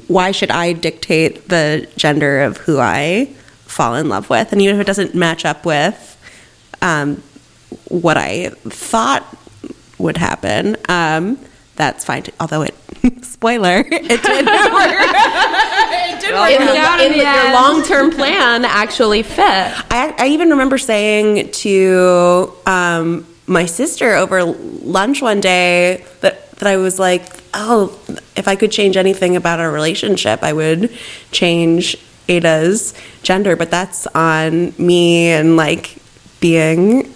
why 0.06 0.30
should 0.30 0.52
I 0.52 0.72
dictate 0.72 1.48
the 1.48 1.88
gender 1.96 2.42
of 2.42 2.58
who 2.58 2.78
I 2.78 3.26
fall 3.64 3.96
in 3.96 4.08
love 4.08 4.30
with? 4.30 4.52
And 4.52 4.62
even 4.62 4.76
if 4.76 4.80
it 4.80 4.86
doesn't 4.86 5.14
match 5.14 5.44
up 5.44 5.64
with 5.66 6.12
um, 6.82 7.22
what 7.88 8.16
I 8.16 8.50
thought 8.50 9.24
would 9.98 10.16
happen, 10.16 10.76
um, 10.88 11.38
that's 11.76 12.04
fine. 12.04 12.22
Too. 12.24 12.32
Although 12.40 12.62
it, 12.62 12.74
spoiler, 13.24 13.84
it 13.86 13.88
did 13.88 14.46
work. 14.46 14.96
it 16.08 16.20
did 16.20 16.34
work 16.34 16.50
in, 16.50 16.62
out. 16.62 16.96
the, 16.96 17.04
in 17.04 17.12
the, 17.12 17.18
your 17.18 17.52
long 17.52 17.82
term 17.82 18.10
plan 18.10 18.64
actually 18.64 19.22
fit. 19.22 19.38
I, 19.38 20.14
I 20.18 20.28
even 20.28 20.50
remember 20.50 20.78
saying 20.78 21.50
to 21.52 22.52
um, 22.66 23.26
my 23.46 23.66
sister 23.66 24.14
over 24.14 24.44
lunch 24.44 25.22
one 25.22 25.40
day 25.40 26.04
that, 26.20 26.50
that 26.52 26.66
I 26.66 26.78
was 26.78 26.98
like, 26.98 27.24
oh, 27.54 27.98
if 28.36 28.48
I 28.48 28.56
could 28.56 28.72
change 28.72 28.96
anything 28.96 29.36
about 29.36 29.60
our 29.60 29.70
relationship, 29.70 30.42
I 30.42 30.52
would 30.52 30.96
change 31.30 31.96
Ada's 32.28 32.94
gender. 33.22 33.54
But 33.54 33.70
that's 33.70 34.06
on 34.08 34.72
me 34.78 35.28
and 35.28 35.56
like 35.56 35.96
being 36.40 37.12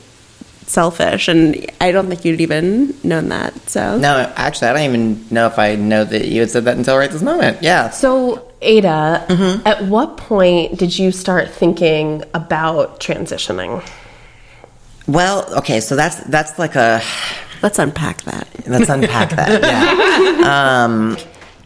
selfish. 0.70 1.28
And 1.28 1.66
I 1.80 1.90
don't 1.92 2.08
think 2.08 2.24
you'd 2.24 2.40
even 2.40 2.94
known 3.02 3.28
that. 3.28 3.68
So 3.68 3.98
No, 3.98 4.32
actually, 4.36 4.68
I 4.68 4.72
don't 4.72 4.82
even 4.94 5.26
know 5.30 5.46
if 5.46 5.58
I 5.58 5.74
know 5.76 6.04
that 6.04 6.28
you 6.28 6.40
had 6.40 6.50
said 6.50 6.64
that 6.64 6.76
until 6.76 6.96
right 6.96 7.10
this 7.10 7.22
moment. 7.22 7.62
Yeah. 7.62 7.90
So, 7.90 8.46
Ada, 8.62 9.62
at 9.64 9.84
what 9.84 10.16
point 10.16 10.78
did 10.78 10.98
you 10.98 11.12
start 11.12 11.50
thinking 11.50 12.22
about 12.34 13.00
transitioning? 13.00 13.82
Well, 15.06 15.52
okay, 15.58 15.80
so 15.80 15.96
that's 15.96 16.16
that's 16.24 16.58
like 16.58 16.76
a 16.76 17.02
let's 17.62 17.78
unpack 17.78 18.22
that. 18.22 18.46
let's 18.66 18.88
unpack 18.88 19.30
that. 19.30 19.62
Yeah. 19.62 20.20
Um, 20.84 21.16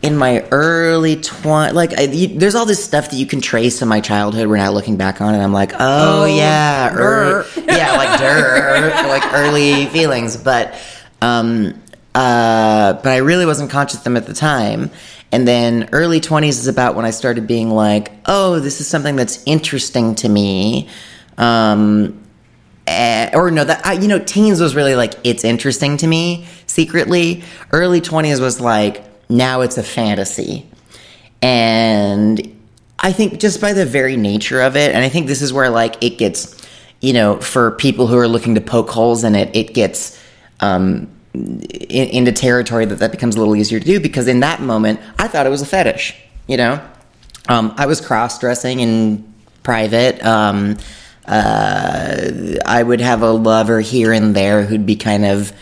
in 0.04 0.18
my 0.18 0.46
early 0.50 1.16
twenty, 1.16 1.72
like 1.72 1.98
I, 1.98 2.02
you, 2.02 2.38
there's 2.38 2.54
all 2.54 2.66
this 2.66 2.84
stuff 2.84 3.10
that 3.10 3.16
you 3.16 3.24
can 3.24 3.40
trace 3.40 3.80
in 3.80 3.88
my 3.88 4.02
childhood. 4.02 4.48
We're 4.48 4.58
now 4.58 4.70
looking 4.70 4.98
back 4.98 5.22
on 5.22 5.34
it. 5.34 5.38
I'm 5.38 5.54
like, 5.54 5.72
oh, 5.78 6.26
yeah, 6.26 6.94
er, 6.94 7.46
yeah, 7.56 7.96
like 7.96 8.20
der, 8.20 8.80
like 9.08 9.32
early 9.32 9.86
feelings. 9.86 10.36
But, 10.36 10.74
um, 11.22 11.80
uh, 12.14 12.92
but 12.92 13.06
I 13.06 13.16
really 13.16 13.46
wasn't 13.46 13.70
conscious 13.70 13.96
of 14.00 14.04
them 14.04 14.18
at 14.18 14.26
the 14.26 14.34
time. 14.34 14.90
And 15.32 15.48
then 15.48 15.88
early 15.92 16.20
20s 16.20 16.50
is 16.50 16.68
about 16.68 16.96
when 16.96 17.06
I 17.06 17.10
started 17.10 17.46
being 17.46 17.70
like, 17.70 18.12
oh, 18.26 18.60
this 18.60 18.82
is 18.82 18.86
something 18.86 19.16
that's 19.16 19.42
interesting 19.46 20.16
to 20.16 20.28
me. 20.28 20.86
Um, 21.38 22.22
eh, 22.86 23.30
or 23.32 23.50
no, 23.50 23.64
that 23.64 23.86
I, 23.86 23.94
you 23.94 24.08
know, 24.08 24.18
teens 24.18 24.60
was 24.60 24.74
really 24.74 24.96
like 24.96 25.14
it's 25.24 25.44
interesting 25.44 25.96
to 25.96 26.06
me 26.06 26.46
secretly. 26.66 27.42
Early 27.72 28.02
twenties 28.02 28.38
was 28.38 28.60
like 28.60 29.13
now 29.28 29.60
it's 29.62 29.78
a 29.78 29.82
fantasy, 29.82 30.66
and 31.42 32.54
I 32.98 33.12
think 33.12 33.40
just 33.40 33.60
by 33.60 33.72
the 33.72 33.84
very 33.84 34.16
nature 34.16 34.60
of 34.60 34.76
it, 34.76 34.94
and 34.94 35.04
I 35.04 35.08
think 35.08 35.26
this 35.26 35.42
is 35.42 35.52
where 35.52 35.70
like 35.70 36.02
it 36.02 36.16
gets, 36.18 36.56
you 37.00 37.12
know, 37.12 37.36
for 37.38 37.72
people 37.72 38.06
who 38.06 38.16
are 38.16 38.28
looking 38.28 38.54
to 38.54 38.60
poke 38.60 38.90
holes 38.90 39.24
in 39.24 39.34
it, 39.34 39.54
it 39.54 39.74
gets 39.74 40.20
um, 40.60 41.08
in, 41.34 42.08
into 42.08 42.32
territory 42.32 42.84
that 42.86 43.00
that 43.00 43.10
becomes 43.10 43.36
a 43.36 43.38
little 43.38 43.56
easier 43.56 43.78
to 43.78 43.84
do 43.84 44.00
because 44.00 44.28
in 44.28 44.40
that 44.40 44.60
moment 44.60 45.00
I 45.18 45.28
thought 45.28 45.46
it 45.46 45.50
was 45.50 45.62
a 45.62 45.66
fetish, 45.66 46.16
you 46.46 46.56
know. 46.56 46.80
Um, 47.48 47.74
I 47.76 47.86
was 47.86 48.00
cross 48.00 48.38
dressing 48.38 48.80
in 48.80 49.34
private. 49.62 50.24
Um, 50.24 50.78
uh, 51.26 52.30
I 52.64 52.82
would 52.82 53.00
have 53.00 53.22
a 53.22 53.32
lover 53.32 53.80
here 53.80 54.12
and 54.12 54.34
there 54.34 54.62
who'd 54.64 54.86
be 54.86 54.96
kind 54.96 55.24
of 55.24 55.52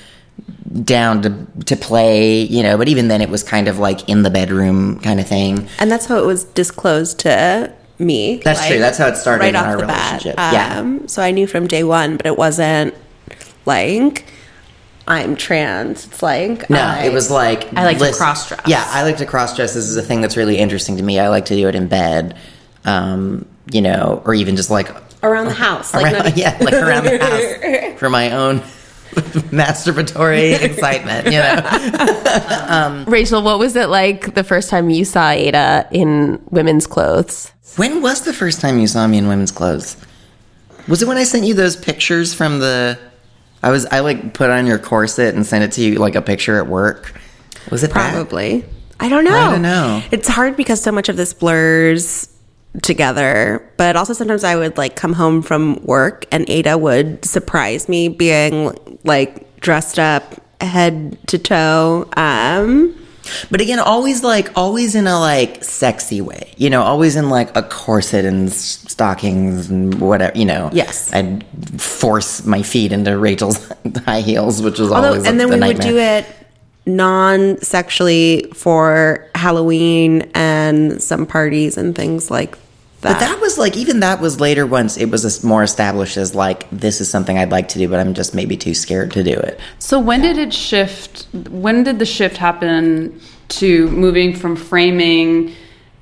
down 0.85 1.23
to 1.23 1.47
to 1.67 1.77
play, 1.77 2.43
you 2.43 2.63
know. 2.63 2.77
But 2.79 2.89
even 2.89 3.09
then, 3.09 3.21
it 3.21 3.29
was 3.29 3.43
kind 3.43 3.69
of 3.69 3.79
like 3.79 4.09
in 4.09 4.23
the 4.23 4.31
bedroom 4.31 5.01
kind 5.01 5.21
of 5.21 5.27
thing. 5.27 5.67
And 5.79 5.91
that's 5.91 6.07
how 6.07 6.19
it 6.19 6.27
was 6.27 6.45
disclosed 6.45 7.19
to 7.21 7.73
me. 7.99 8.37
That's 8.45 8.67
true. 8.67 8.79
That's 8.79 8.99
how 8.99 9.09
it 9.09 9.17
started 9.17 9.41
right 9.43 9.49
in 9.51 9.57
off 9.57 9.67
our 9.67 9.77
the 9.79 9.87
bat. 9.87 10.07
relationship. 10.25 10.37
Yeah. 10.39 10.79
Um, 10.79 11.07
so 11.09 11.23
I 11.23 11.31
knew 11.31 11.47
from 11.47 11.67
day 11.67 11.85
one, 11.85 12.17
but 12.17 12.27
it 12.27 12.37
wasn't 12.39 12.95
like 13.67 14.25
I'm 15.07 15.37
trans. 15.37 16.07
It's 16.07 16.23
like 16.23 16.69
No, 16.71 16.81
I- 16.81 17.05
it 17.05 17.13
was 17.13 17.31
like 17.31 17.73
I 17.77 17.85
like 17.85 17.99
to 17.99 18.13
cross-dress. 18.13 18.63
Yeah, 18.67 18.85
I 18.89 19.03
like 19.03 19.17
to 19.19 19.27
cross 19.27 19.55
dress. 19.57 19.75
This 19.75 19.89
is 19.89 19.97
a 19.97 20.03
thing 20.03 20.21
that's 20.21 20.37
really 20.37 20.59
interesting 20.59 20.97
to 20.97 21.03
me. 21.03 21.19
I 21.19 21.29
like 21.29 21.47
to 21.47 21.55
do 21.57 21.69
it 21.69 21.75
in 21.75 21.89
bed, 21.89 22.37
um, 22.85 23.47
you 23.73 23.81
know, 23.83 24.23
or 24.25 24.35
even 24.35 24.57
just 24.57 24.71
like 24.71 24.89
around 25.25 25.47
the 25.47 25.53
house. 25.55 25.93
Like 25.95 26.13
around, 26.13 26.25
not- 26.25 26.37
yeah, 26.37 26.57
like 26.61 26.75
around 26.75 27.05
the 27.05 27.19
house 27.93 27.99
for 27.99 28.11
my 28.11 28.31
own 28.31 28.63
masturbatory 29.53 30.61
excitement. 30.61 31.27
You 31.27 31.39
know, 31.39 32.67
um, 32.69 33.05
Rachel, 33.05 33.43
what 33.43 33.59
was 33.59 33.77
it 33.77 33.89
like 33.89 34.35
the 34.35 34.45
first 34.45 34.71
time 34.71 34.91
you 34.91 35.05
saw 35.05 35.31
Ada 35.31 35.89
in 35.93 36.43
women's 36.51 36.87
clothes? 36.87 37.53
when 37.77 38.03
was 38.03 38.23
the 38.23 38.33
first 38.33 38.61
time 38.61 38.79
you 38.79 38.87
saw 38.87 39.07
me 39.07 39.19
in 39.19 39.29
women's 39.29 39.51
clothes? 39.51 39.97
Was 40.89 41.03
it 41.03 41.09
when 41.09 41.17
I 41.17 41.25
sent 41.25 41.45
you 41.45 41.55
those 41.55 41.77
pictures 41.77 42.35
from 42.35 42.59
the? 42.59 42.99
I 43.63 43.71
was 43.71 43.87
I 43.87 44.01
like 44.01 44.35
put 44.35 44.51
on 44.51 44.67
your 44.67 44.79
corset 44.79 45.35
and 45.35 45.47
sent 45.47 45.65
it 45.65 45.73
to 45.73 45.83
you 45.83 45.95
like 45.97 46.15
a 46.15 46.23
picture 46.23 46.59
at 46.59 46.67
work. 46.67 47.15
Was 47.71 47.85
it 47.85 47.93
that? 47.93 48.13
Probably. 48.13 48.65
I 48.99 49.09
don't 49.09 49.25
know. 49.25 49.35
I 49.37 49.51
don't 49.51 49.63
know. 49.63 50.03
It's 50.11 50.29
hard 50.29 50.57
because 50.57 50.83
so 50.83 50.93
much 50.93 51.09
of 51.09 51.17
this 51.17 51.35
blurs 51.35 52.32
together. 52.81 53.63
But 53.77 53.97
also 53.97 54.13
sometimes 54.13 54.45
I 54.45 54.57
would 54.57 54.79
like 54.79 54.97
come 54.97 55.13
home 55.13 55.43
from 55.43 55.83
work 55.85 56.25
and 56.33 56.49
Ada 56.49 56.79
would 56.79 57.25
surprise 57.25 57.89
me 57.89 58.09
being 58.09 58.77
like 59.05 59.61
dressed 59.61 59.99
up 59.99 60.41
head 60.61 61.19
to 61.29 61.39
toe. 61.39 62.09
Um 62.17 62.95
But 63.51 63.61
again, 63.61 63.79
always 63.79 64.23
like 64.25 64.51
always 64.57 64.95
in 64.95 65.07
a 65.07 65.19
like 65.21 65.63
sexy 65.63 66.21
way, 66.21 66.53
you 66.57 66.71
know, 66.71 66.83
always 66.83 67.15
in 67.17 67.29
like 67.29 67.55
a 67.57 67.63
corset 67.63 68.25
and 68.25 68.49
s- 68.49 68.85
stockings 68.89 69.71
and 69.71 70.01
whatever, 70.01 70.37
you 70.37 70.45
know. 70.45 70.71
Yes. 70.73 71.13
I'd 71.13 71.45
force 71.81 72.45
my 72.47 72.63
feet 72.63 72.91
into 72.93 73.17
Rachel's 73.19 73.71
high 74.07 74.23
heels, 74.23 74.63
which 74.63 74.79
was 74.79 74.91
although 74.91 75.09
always 75.09 75.27
and 75.27 75.39
then 75.39 75.51
the 75.51 75.57
we 75.59 75.67
would 75.69 75.81
do 75.81 75.99
it 75.99 76.27
non-sexually 76.85 78.51
for 78.55 79.25
Halloween 79.35 80.23
and 80.35 81.01
some 81.03 81.27
parties 81.27 81.77
and 81.77 81.95
things 81.95 82.31
like 82.31 82.57
that. 83.03 83.15
But 83.15 83.21
that 83.21 83.41
was 83.41 83.59
like 83.59 83.77
even 83.77 84.01
that 84.01 84.21
was 84.21 84.41
later 84.41 84.67
once 84.67 84.97
it 84.97 85.07
was 85.11 85.45
more 85.45 85.63
established 85.63 86.17
as 86.17 86.35
like 86.35 86.69
this 86.71 87.01
is 87.01 87.11
something 87.11 87.39
I'd 87.39 87.51
like 87.51 87.69
to 87.69 87.79
do, 87.79 87.89
but 87.89 88.01
I'm 88.01 88.15
just 88.15 88.35
maybe 88.35 88.57
too 88.57 88.75
scared 88.75 89.13
to 89.13 89.23
do 89.23 89.33
it. 89.35 89.61
So 89.79 89.99
when 90.01 90.23
did 90.23 90.39
it 90.39 90.53
shift? 90.53 91.27
When 91.51 91.85
did 91.85 91.99
the 91.99 92.07
shift 92.07 92.37
happen 92.37 93.21
to 93.49 93.89
moving 93.91 94.35
from 94.35 94.57
framing 94.57 95.53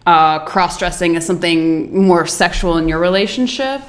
uh, 0.06 0.38
cross-dressing 0.40 1.14
as 1.16 1.26
something 1.26 2.04
more 2.06 2.26
sexual 2.26 2.78
in 2.78 2.88
your 2.88 2.98
relationship 2.98 3.82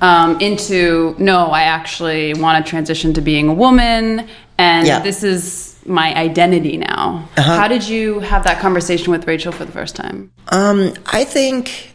um, 0.00 0.40
into 0.40 1.14
no, 1.18 1.46
I 1.48 1.62
actually 1.64 2.32
want 2.34 2.64
to 2.64 2.68
transition 2.68 3.12
to 3.14 3.20
being 3.20 3.48
a 3.48 3.54
woman, 3.54 4.26
and 4.58 4.86
Yeah. 4.86 5.00
this 5.00 5.22
is 5.22 5.76
my 5.84 6.14
identity 6.16 6.78
now. 6.78 7.28
How 7.36 7.68
did 7.68 7.86
you 7.86 8.20
have 8.20 8.44
that 8.44 8.60
conversation 8.60 9.10
with 9.12 9.26
Rachel 9.26 9.52
for 9.52 9.64
the 9.64 9.72
first 9.72 9.94
time? 9.94 10.32
Um, 10.48 10.94
I 11.06 11.24
think, 11.24 11.91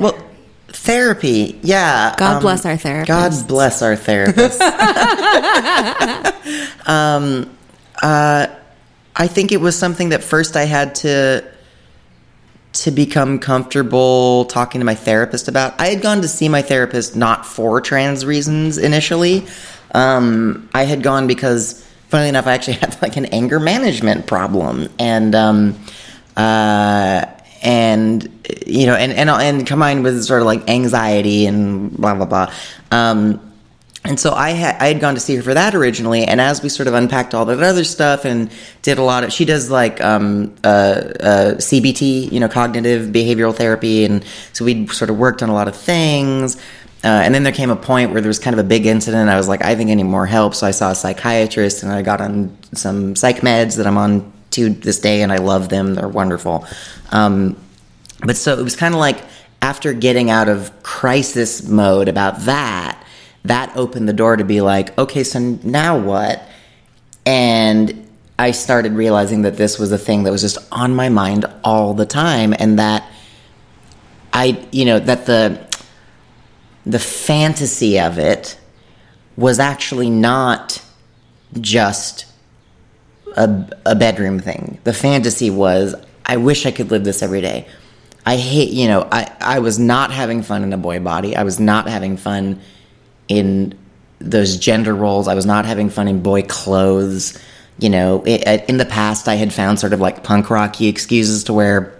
well, 0.00 0.18
therapy, 0.68 1.58
yeah. 1.62 2.14
God 2.16 2.36
um, 2.36 2.42
bless 2.42 2.66
our 2.66 2.74
therapists. 2.74 3.06
God 3.06 3.48
bless 3.48 3.82
our 3.82 3.96
therapists. 3.96 4.60
um, 6.88 7.56
uh, 8.02 8.46
I 9.16 9.26
think 9.26 9.52
it 9.52 9.60
was 9.60 9.76
something 9.76 10.10
that 10.10 10.22
first 10.22 10.56
I 10.56 10.64
had 10.64 10.94
to 10.96 11.44
to 12.72 12.90
become 12.90 13.38
comfortable 13.38 14.44
talking 14.44 14.80
to 14.80 14.84
my 14.84 14.94
therapist 14.94 15.48
about. 15.48 15.78
I 15.80 15.88
had 15.88 16.02
gone 16.02 16.22
to 16.22 16.28
see 16.28 16.48
my 16.48 16.62
therapist 16.62 17.16
not 17.16 17.44
for 17.44 17.80
trans 17.80 18.24
reasons 18.24 18.78
initially. 18.78 19.46
Um, 19.92 20.68
I 20.72 20.84
had 20.84 21.02
gone 21.02 21.26
because, 21.26 21.84
funnily 22.08 22.28
enough, 22.28 22.46
I 22.46 22.52
actually 22.52 22.74
had 22.74 23.00
like 23.02 23.16
an 23.16 23.26
anger 23.26 23.60
management 23.60 24.26
problem, 24.26 24.88
and 24.98 25.34
um, 25.34 25.78
uh, 26.36 27.26
and 27.62 28.22
you 28.66 28.86
know, 28.86 28.94
and 28.94 29.12
and 29.12 29.30
and 29.30 29.66
combined 29.66 30.04
with 30.04 30.24
sort 30.24 30.40
of 30.40 30.46
like 30.46 30.68
anxiety 30.68 31.46
and 31.46 31.96
blah 31.96 32.14
blah 32.14 32.26
blah. 32.26 32.52
Um, 32.90 33.40
and 34.02 34.18
so 34.18 34.32
I 34.32 34.50
had 34.50 34.76
I 34.80 34.88
had 34.88 35.00
gone 35.00 35.14
to 35.14 35.20
see 35.20 35.36
her 35.36 35.42
for 35.42 35.52
that 35.52 35.74
originally, 35.74 36.24
and 36.24 36.40
as 36.40 36.62
we 36.62 36.70
sort 36.70 36.88
of 36.88 36.94
unpacked 36.94 37.34
all 37.34 37.44
that 37.44 37.62
other 37.62 37.84
stuff 37.84 38.24
and 38.24 38.50
did 38.82 38.98
a 38.98 39.02
lot 39.02 39.24
of, 39.24 39.32
she 39.32 39.44
does 39.44 39.70
like 39.70 40.00
um, 40.00 40.54
uh, 40.64 40.66
uh, 41.20 41.54
CBT, 41.56 42.32
you 42.32 42.40
know, 42.40 42.48
cognitive 42.48 43.08
behavioral 43.08 43.54
therapy, 43.54 44.04
and 44.06 44.24
so 44.54 44.64
we 44.64 44.86
sort 44.86 45.10
of 45.10 45.18
worked 45.18 45.42
on 45.42 45.50
a 45.50 45.54
lot 45.54 45.68
of 45.68 45.76
things. 45.76 46.56
Uh, 47.02 47.08
and 47.08 47.34
then 47.34 47.44
there 47.44 47.52
came 47.52 47.70
a 47.70 47.76
point 47.76 48.12
where 48.12 48.20
there 48.20 48.28
was 48.28 48.38
kind 48.38 48.52
of 48.52 48.60
a 48.60 48.68
big 48.68 48.84
incident. 48.84 49.30
I 49.30 49.36
was 49.36 49.48
like, 49.48 49.64
I 49.64 49.74
think 49.74 49.90
I 49.90 49.94
need 49.94 50.02
more 50.02 50.26
help, 50.26 50.54
so 50.54 50.66
I 50.66 50.70
saw 50.70 50.90
a 50.90 50.94
psychiatrist, 50.94 51.82
and 51.82 51.92
I 51.92 52.02
got 52.02 52.20
on 52.20 52.56
some 52.72 53.16
psych 53.16 53.36
meds 53.36 53.76
that 53.76 53.86
I'm 53.86 53.98
on 53.98 54.32
to 54.50 54.70
this 54.70 54.98
day, 54.98 55.22
and 55.22 55.32
I 55.32 55.36
love 55.36 55.68
them. 55.68 55.94
They're 55.94 56.08
wonderful. 56.08 56.66
Um, 57.10 57.56
but 58.24 58.36
so 58.36 58.58
it 58.58 58.62
was 58.62 58.76
kind 58.76 58.94
of 58.94 59.00
like 59.00 59.22
after 59.62 59.92
getting 59.92 60.30
out 60.30 60.48
of 60.48 60.82
crisis 60.82 61.66
mode 61.66 62.08
about 62.08 62.40
that, 62.40 63.02
that 63.44 63.74
opened 63.76 64.08
the 64.08 64.12
door 64.12 64.36
to 64.36 64.44
be 64.44 64.60
like, 64.60 64.96
okay, 64.98 65.24
so 65.24 65.38
now 65.38 65.98
what? 65.98 66.42
And 67.24 68.06
I 68.38 68.52
started 68.52 68.92
realizing 68.92 69.42
that 69.42 69.56
this 69.56 69.78
was 69.78 69.92
a 69.92 69.98
thing 69.98 70.22
that 70.24 70.32
was 70.32 70.40
just 70.40 70.58
on 70.72 70.94
my 70.94 71.08
mind 71.08 71.44
all 71.62 71.94
the 71.94 72.06
time, 72.06 72.54
and 72.58 72.78
that 72.78 73.06
I, 74.32 74.66
you 74.72 74.84
know, 74.84 74.98
that 74.98 75.26
the 75.26 75.66
the 76.86 76.98
fantasy 76.98 78.00
of 78.00 78.18
it 78.18 78.58
was 79.36 79.58
actually 79.58 80.10
not 80.10 80.82
just 81.60 82.24
a, 83.36 83.66
a 83.86 83.94
bedroom 83.94 84.40
thing. 84.40 84.78
The 84.84 84.92
fantasy 84.92 85.50
was, 85.50 85.94
I 86.24 86.36
wish 86.36 86.66
I 86.66 86.70
could 86.70 86.90
live 86.90 87.04
this 87.04 87.22
every 87.22 87.40
day. 87.40 87.66
I 88.26 88.36
hate, 88.36 88.70
you 88.70 88.86
know, 88.86 89.08
I, 89.10 89.32
I 89.40 89.58
was 89.60 89.78
not 89.78 90.10
having 90.12 90.42
fun 90.42 90.62
in 90.62 90.72
a 90.72 90.78
boy 90.78 91.00
body. 91.00 91.36
I 91.36 91.42
was 91.42 91.58
not 91.58 91.88
having 91.88 92.16
fun 92.16 92.60
in 93.28 93.78
those 94.18 94.58
gender 94.58 94.94
roles. 94.94 95.26
I 95.26 95.34
was 95.34 95.46
not 95.46 95.64
having 95.64 95.88
fun 95.88 96.06
in 96.06 96.22
boy 96.22 96.42
clothes. 96.42 97.38
You 97.78 97.88
know, 97.88 98.22
it, 98.26 98.68
in 98.68 98.76
the 98.76 98.84
past, 98.84 99.26
I 99.26 99.36
had 99.36 99.52
found 99.52 99.80
sort 99.80 99.94
of 99.94 100.00
like 100.00 100.22
punk 100.22 100.50
rocky 100.50 100.88
excuses 100.88 101.44
to 101.44 101.54
wear 101.54 101.98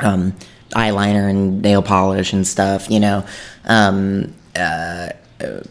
um, 0.00 0.34
eyeliner 0.70 1.28
and 1.28 1.60
nail 1.60 1.82
polish 1.82 2.32
and 2.32 2.46
stuff, 2.46 2.90
you 2.90 3.00
know. 3.00 3.26
Um, 3.66 4.34
uh, 4.56 5.10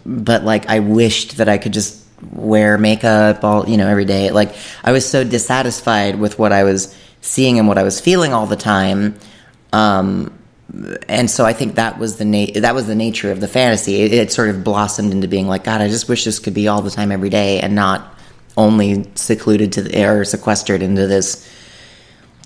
but 0.05 0.43
like, 0.43 0.67
I 0.69 0.79
wished 0.79 1.37
that 1.37 1.49
I 1.49 1.57
could 1.57 1.73
just 1.73 2.06
wear 2.38 2.77
makeup 2.77 3.44
all, 3.44 3.67
you 3.67 3.77
know, 3.77 3.88
every 3.88 4.06
day. 4.06 4.32
Like, 4.32 4.56
I 4.84 4.91
was 4.91 5.08
so 5.10 5.24
dissatisfied 5.24 6.20
with 6.20 6.39
what 6.39 6.53
I 6.53 6.63
was 6.63 6.96
seeing 7.22 7.60
and 7.60 7.67
what 7.67 7.77
I 7.77 7.84
was 7.84 8.00
feeling 8.00 8.34
all 8.34 8.46
the 8.46 8.56
time. 8.56 9.17
Um, 9.74 10.34
and 11.08 11.29
so 11.29 11.46
I 11.46 11.53
think 11.53 11.75
that 11.75 11.98
was 11.98 12.17
the 12.17 12.25
na- 12.25 12.60
that 12.60 12.75
was 12.75 12.88
the 12.88 12.96
nature 12.96 13.32
of 13.32 13.39
the 13.39 13.48
fantasy. 13.48 14.01
It, 14.01 14.13
it, 14.13 14.32
sort 14.32 14.50
of 14.50 14.63
blossomed 14.63 15.12
into 15.12 15.27
being 15.27 15.48
like, 15.48 15.63
God, 15.63 15.82
I 15.82 15.88
just 15.88 16.10
wish 16.10 16.25
this 16.25 16.39
could 16.39 16.53
be 16.53 16.67
all 16.67 16.82
the 16.82 16.91
time, 16.91 17.12
every 17.12 17.29
day, 17.29 17.60
and 17.60 17.74
not 17.74 18.13
only 18.58 19.10
secluded 19.15 19.72
to 19.74 19.84
the, 19.84 20.06
or 20.06 20.25
sequestered 20.25 20.82
into 20.82 21.08
this 21.08 21.50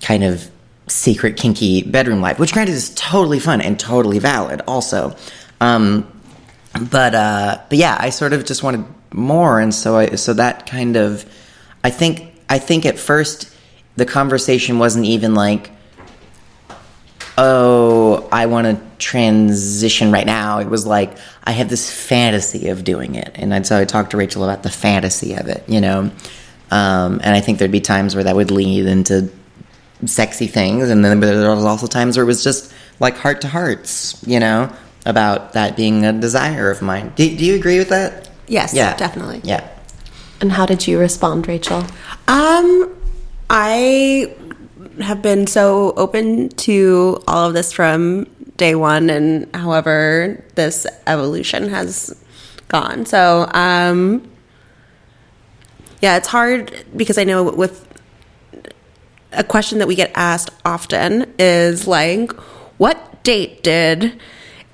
kind 0.01 0.23
of 0.23 0.49
secret 0.87 1.37
kinky 1.37 1.83
bedroom 1.83 2.21
life, 2.21 2.37
which 2.37 2.53
granted 2.53 2.73
is 2.73 2.93
totally 2.95 3.39
fun 3.39 3.61
and 3.61 3.79
totally 3.79 4.19
valid 4.19 4.61
also. 4.67 5.15
Um, 5.59 6.07
but 6.91 7.15
uh, 7.15 7.61
but 7.69 7.77
yeah, 7.77 7.97
I 7.99 8.11
sort 8.11 8.33
of 8.33 8.45
just 8.45 8.61
wanted 8.63 8.85
more, 9.13 9.59
and 9.59 9.73
so 9.73 9.97
I 9.97 10.15
so 10.15 10.33
that 10.33 10.65
kind 10.65 10.95
of 10.95 11.25
I 11.83 11.89
think 11.89 12.33
I 12.49 12.59
think 12.59 12.85
at 12.85 12.99
first 12.99 13.55
the 13.95 14.05
conversation 14.05 14.79
wasn't 14.79 15.05
even 15.05 15.35
like 15.35 15.71
oh, 17.37 18.27
I 18.31 18.45
want 18.45 18.67
to 18.67 18.79
transition 18.99 20.11
right 20.11 20.25
now. 20.25 20.59
It 20.59 20.67
was 20.67 20.85
like 20.85 21.17
I 21.43 21.51
have 21.51 21.69
this 21.69 21.91
fantasy 21.91 22.69
of 22.69 22.83
doing 22.83 23.15
it, 23.15 23.31
and 23.35 23.65
so 23.65 23.79
I 23.79 23.85
talked 23.85 24.11
to 24.11 24.17
Rachel 24.17 24.43
about 24.43 24.63
the 24.63 24.69
fantasy 24.69 25.33
of 25.33 25.47
it, 25.47 25.63
you 25.67 25.81
know. 25.81 26.11
Um, 26.69 27.19
and 27.23 27.35
I 27.35 27.41
think 27.41 27.59
there'd 27.59 27.71
be 27.71 27.81
times 27.81 28.15
where 28.15 28.23
that 28.23 28.35
would 28.35 28.51
lead 28.51 28.85
into 28.85 29.29
sexy 30.05 30.47
things, 30.47 30.89
and 30.89 31.03
then 31.03 31.19
there 31.19 31.55
was 31.55 31.65
also 31.65 31.87
times 31.87 32.17
where 32.17 32.23
it 32.23 32.27
was 32.27 32.43
just 32.43 32.73
like 32.99 33.17
heart 33.17 33.41
to 33.41 33.47
hearts, 33.47 34.21
you 34.25 34.39
know, 34.39 34.71
about 35.05 35.53
that 35.53 35.75
being 35.75 36.05
a 36.05 36.13
desire 36.13 36.69
of 36.69 36.81
mine. 36.81 37.11
Do, 37.15 37.35
do 37.35 37.43
you 37.43 37.55
agree 37.55 37.79
with 37.79 37.89
that? 37.89 38.29
Yes, 38.51 38.73
yeah, 38.73 38.97
definitely. 38.97 39.39
Yeah. 39.45 39.65
And 40.41 40.51
how 40.51 40.65
did 40.65 40.85
you 40.85 40.99
respond, 40.99 41.47
Rachel? 41.47 41.85
Um, 42.27 42.93
I 43.49 44.35
have 44.99 45.21
been 45.21 45.47
so 45.47 45.93
open 45.95 46.49
to 46.49 47.23
all 47.27 47.47
of 47.47 47.53
this 47.53 47.71
from 47.71 48.25
day 48.57 48.75
one, 48.75 49.09
and 49.09 49.47
however 49.55 50.43
this 50.55 50.85
evolution 51.07 51.69
has 51.69 52.13
gone. 52.67 53.05
So, 53.05 53.49
um, 53.53 54.29
yeah, 56.01 56.17
it's 56.17 56.27
hard 56.27 56.83
because 56.93 57.17
I 57.17 57.23
know 57.23 57.43
with 57.43 57.87
a 59.31 59.45
question 59.45 59.79
that 59.79 59.87
we 59.87 59.95
get 59.95 60.11
asked 60.15 60.53
often 60.65 61.33
is 61.39 61.87
like, 61.87 62.33
what 62.77 63.23
date 63.23 63.63
did 63.63 64.19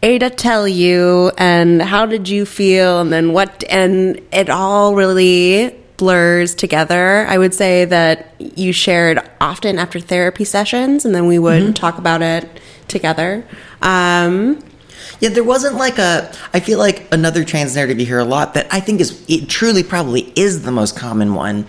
Ada 0.04 0.30
tell 0.30 0.68
you, 0.68 1.32
and 1.38 1.82
how 1.82 2.06
did 2.06 2.30
you 2.30 2.46
feel, 2.46 3.02
and 3.02 3.12
then 3.12 3.34
what, 3.34 3.64
and 3.70 4.22
it 4.32 4.50
all 4.50 4.96
really 4.96 5.76
blurs 5.98 6.54
together. 6.54 7.26
I 7.28 7.38
would 7.38 7.54
say 7.54 7.86
that 7.86 8.36
you 8.40 8.72
shared 8.72 9.20
often 9.42 9.80
after 9.80 10.00
therapy 10.00 10.46
sessions, 10.46 11.04
and 11.04 11.14
then 11.16 11.26
we 11.26 11.40
would 11.40 11.64
mm-hmm. 11.64 11.74
talk 11.74 11.98
about 11.98 12.22
it 12.22 12.48
together. 12.88 13.44
Um, 13.82 14.64
yeah, 15.20 15.30
there 15.30 15.44
wasn't 15.44 15.76
like 15.76 15.98
a. 15.98 16.32
I 16.54 16.60
feel 16.60 16.78
like 16.78 17.12
another 17.12 17.44
trans 17.44 17.76
narrative 17.76 18.00
you 18.00 18.06
hear 18.06 18.20
a 18.20 18.26
lot 18.26 18.54
that 18.54 18.68
I 18.72 18.80
think 18.80 19.02
is 19.02 19.26
it 19.28 19.50
truly 19.50 19.84
probably 19.84 20.32
is 20.36 20.62
the 20.62 20.72
most 20.72 20.96
common 20.96 21.34
one. 21.34 21.66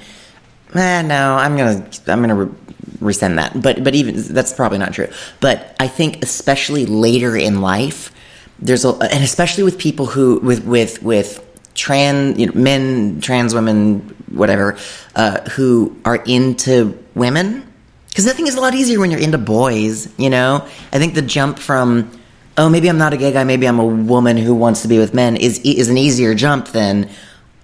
Eh, 0.75 1.03
no, 1.03 1.35
I'm 1.35 1.57
gonna 1.57 1.89
I'm 2.07 2.21
gonna 2.21 2.35
re- 2.35 2.55
resend 3.01 3.37
that. 3.37 3.61
But 3.61 3.83
but 3.83 3.95
even 3.95 4.23
that's 4.35 4.53
probably 4.53 4.79
not 4.79 4.93
true. 4.93 5.09
But 5.41 5.75
I 5.81 5.89
think 5.89 6.23
especially 6.23 6.85
later 6.85 7.37
in 7.37 7.63
life, 7.63 8.13
there's 8.59 8.85
a 8.85 8.91
and 8.91 9.23
especially 9.25 9.65
with 9.65 9.79
people 9.79 10.07
who 10.07 10.41
with 10.41 10.65
with 10.65 11.03
with 11.03 11.45
trans 11.79 12.39
you 12.39 12.47
know, 12.47 12.53
men, 12.55 13.21
trans 13.21 13.55
women, 13.55 14.01
whatever, 14.31 14.77
uh, 15.15 15.41
who 15.51 15.97
are 16.05 16.17
into 16.27 16.99
women. 17.15 17.65
Because 18.09 18.27
I 18.27 18.33
think 18.33 18.49
it's 18.49 18.57
a 18.57 18.61
lot 18.61 18.75
easier 18.75 18.99
when 18.99 19.11
you're 19.11 19.21
into 19.21 19.39
boys, 19.39 20.13
you 20.19 20.29
know? 20.29 20.67
I 20.93 20.99
think 20.99 21.15
the 21.15 21.23
jump 21.23 21.59
from, 21.59 22.11
oh, 22.57 22.69
maybe 22.69 22.89
I'm 22.89 22.99
not 22.99 23.13
a 23.13 23.17
gay 23.17 23.33
guy, 23.33 23.45
maybe 23.45 23.69
I'm 23.69 23.79
a 23.79 23.87
woman 23.87 24.37
who 24.37 24.55
wants 24.55 24.83
to 24.83 24.89
be 24.89 24.99
with 24.99 25.15
men 25.15 25.37
is, 25.37 25.61
is 25.61 25.89
an 25.89 25.97
easier 25.97 26.35
jump 26.35 26.69
than 26.69 27.09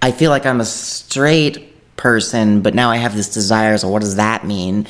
I 0.00 0.12
feel 0.12 0.30
like 0.30 0.46
I'm 0.46 0.60
a 0.60 0.64
straight 0.64 1.96
person, 1.96 2.60
but 2.60 2.74
now 2.74 2.90
I 2.90 2.98
have 2.98 3.16
this 3.16 3.34
desire, 3.34 3.76
so 3.78 3.88
what 3.88 4.02
does 4.02 4.16
that 4.16 4.46
mean? 4.46 4.86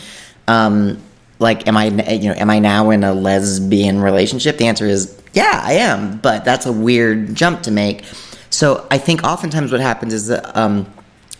Um, 0.49 1.03
like, 1.39 1.67
am 1.67 1.79
I, 1.79 1.87
you 1.87 2.29
know, 2.29 2.35
am 2.35 2.51
I 2.51 2.59
now 2.59 2.91
in 2.91 3.05
a 3.05 3.15
lesbian 3.15 4.01
relationship? 4.01 4.59
The 4.59 4.67
answer 4.67 4.87
is, 4.87 5.19
yeah, 5.35 5.61
I 5.63 5.75
am, 5.75 6.19
but 6.19 6.45
that's 6.45 6.67
a 6.67 6.73
weird 6.73 7.35
jump 7.35 7.63
to 7.65 7.71
make. 7.71 8.05
So 8.51 8.87
I 8.91 8.99
think 8.99 9.25
oftentimes 9.25 9.73
what 9.73 9.81
happens 9.81 10.15
is 10.15 10.29
that 10.29 10.57
um, 10.57 10.87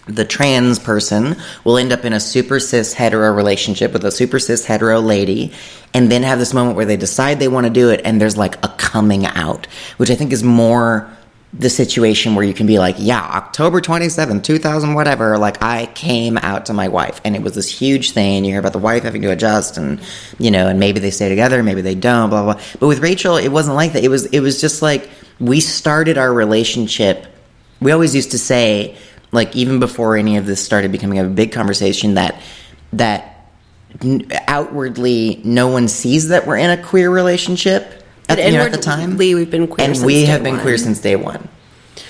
the 0.07 0.25
trans 0.25 0.79
person 0.79 1.37
will 1.65 1.79
end 1.79 1.93
up 1.93 2.05
in 2.05 2.13
a 2.13 2.21
super 2.21 2.61
cis 2.61 2.93
hetero 2.93 3.33
relationship 3.33 3.93
with 3.93 4.05
a 4.05 4.11
super 4.11 4.39
cis 4.39 4.67
hetero 4.67 5.01
lady 5.01 5.53
and 5.95 6.11
then 6.11 6.25
have 6.25 6.39
this 6.41 6.53
moment 6.53 6.77
where 6.77 6.85
they 6.85 6.97
decide 6.97 7.39
they 7.39 7.49
want 7.49 7.67
to 7.67 7.73
do 7.73 7.91
it 7.91 8.01
and 8.05 8.21
there's 8.21 8.37
like 8.37 8.57
a 8.65 8.69
coming 8.77 9.27
out, 9.27 9.67
which 9.97 10.11
I 10.11 10.17
think 10.17 10.33
is 10.33 10.43
more 10.43 11.09
the 11.57 11.71
situation 11.71 12.35
where 12.35 12.45
you 12.45 12.53
can 12.53 12.67
be 12.67 12.79
like, 12.79 12.97
yeah, 12.99 13.21
October 13.21 13.81
27th, 13.81 14.43
2000, 14.43 14.95
whatever, 14.95 15.39
like 15.39 15.63
I 15.63 15.87
came 15.87 16.37
out 16.39 16.67
to 16.67 16.73
my 16.73 16.89
wife 16.89 17.21
and 17.25 17.37
it 17.37 17.43
was 17.43 17.55
this 17.55 17.69
huge 17.69 18.11
thing. 18.11 18.45
You 18.45 18.51
hear 18.53 18.61
about 18.61 18.73
the 18.73 18.81
wife 18.81 19.05
having 19.05 19.23
to 19.23 19.31
adjust 19.31 19.79
and, 19.79 20.01
you 20.39 20.51
know, 20.51 20.67
and 20.67 20.81
maybe 20.81 20.99
they 20.99 21.13
stay 21.13 21.29
together, 21.29 21.63
maybe 21.63 21.81
they 21.81 21.95
don't, 21.95 22.29
blah, 22.29 22.43
blah. 22.43 22.61
But 22.81 22.89
with 22.89 22.99
Rachel, 22.99 23.37
it 23.37 23.51
wasn't 23.51 23.77
like 23.77 23.93
that. 23.93 24.03
It 24.03 24.09
was, 24.09 24.27
it 24.27 24.41
was 24.41 24.61
just 24.61 24.83
like, 24.83 25.09
we 25.39 25.61
started 25.61 26.19
our 26.19 26.33
relationship. 26.33 27.27
We 27.81 27.93
always 27.93 28.15
used 28.17 28.33
to 28.33 28.39
say, 28.39 28.97
like 29.31 29.55
even 29.55 29.79
before 29.79 30.17
any 30.17 30.37
of 30.37 30.47
this 30.47 30.65
started 30.65 30.91
becoming 30.91 31.19
a 31.19 31.25
big 31.25 31.53
conversation, 31.53 32.15
that 32.15 32.41
that 32.93 33.49
outwardly 34.49 35.41
no 35.45 35.69
one 35.69 35.89
sees 35.89 36.29
that 36.29 36.47
we're 36.47 36.57
in 36.57 36.71
a 36.71 36.83
queer 36.83 37.11
relationship. 37.11 38.04
At, 38.29 38.39
you 38.39 38.53
know, 38.53 38.65
at 38.65 38.73
the 38.73 38.79
time, 38.79 39.17
we've 39.17 39.51
been 39.51 39.69
queer, 39.69 39.91
and 39.91 40.05
we 40.05 40.25
have 40.27 40.43
been 40.43 40.55
one. 40.55 40.63
queer 40.63 40.79
since 40.79 41.01
day 41.01 41.17
one. 41.17 41.49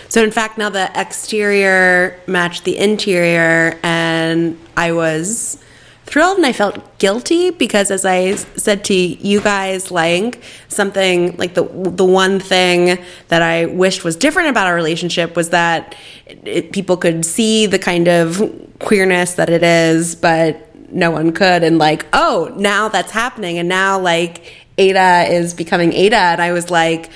So 0.09 0.23
in 0.23 0.31
fact, 0.31 0.59
now 0.59 0.71
the 0.71 0.91
exterior 0.95 2.21
matched 2.27 2.65
the 2.65 2.77
interior, 2.79 3.79
and 3.83 4.59
I 4.77 4.93
was 4.93 5.63
thrilled 6.07 6.37
and 6.37 6.47
I 6.47 6.53
felt 6.53 6.99
guilty 6.99 7.51
because 7.51 7.91
as 7.91 8.05
I 8.05 8.35
said 8.35 8.85
to 8.85 8.95
you 8.95 9.41
guys 9.41 9.91
like 9.91 10.43
something 10.69 11.37
like 11.39 11.55
the 11.55 11.65
the 11.65 12.05
one 12.05 12.39
thing 12.39 13.03
that 13.29 13.43
I 13.43 13.67
wished 13.67 14.05
was 14.05 14.15
different 14.15 14.51
about 14.51 14.67
our 14.67 14.75
relationship 14.75 15.35
was 15.35 15.51
that 15.51 15.97
it, 16.27 16.73
people 16.73 16.97
could 16.97 17.25
see 17.25 17.67
the 17.67 17.79
kind 17.79 18.07
of 18.07 18.43
queerness 18.81 19.35
that 19.35 19.49
it 19.49 19.63
is 19.63 20.15
but 20.15 20.71
no 20.93 21.11
one 21.11 21.33
could 21.33 21.65
and 21.65 21.79
like 21.79 22.07
oh 22.13 22.53
now 22.57 22.89
that's 22.89 23.11
happening 23.11 23.59
and 23.59 23.69
now 23.69 23.99
like 23.99 24.64
Ada 24.79 25.27
is 25.31 25.55
becoming 25.55 25.93
Ada 25.93 26.17
and 26.17 26.43
I 26.43 26.53
was 26.53 26.71
like 26.71 27.11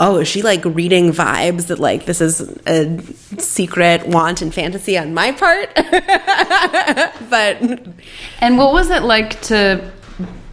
oh, 0.00 0.18
is 0.18 0.28
she 0.28 0.42
like 0.42 0.64
reading 0.64 1.12
vibes 1.12 1.66
that 1.68 1.78
like 1.78 2.06
this 2.06 2.20
is 2.20 2.40
a 2.66 3.00
secret 3.38 4.06
want 4.06 4.42
and 4.42 4.52
fantasy 4.52 4.98
on 4.98 5.14
my 5.14 5.30
part? 5.30 5.72
but 7.30 7.60
and 8.40 8.58
what 8.58 8.72
was 8.72 8.90
it 8.90 9.02
like 9.02 9.40
to 9.42 9.92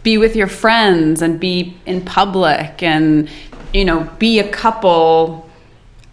be 0.02 0.18
with 0.18 0.36
your 0.36 0.46
friends 0.46 1.22
and 1.22 1.40
be 1.40 1.76
in 1.86 2.04
public 2.04 2.82
and 2.82 3.28
you 3.72 3.84
know 3.84 4.08
be 4.18 4.38
a 4.38 4.48
couple 4.48 5.48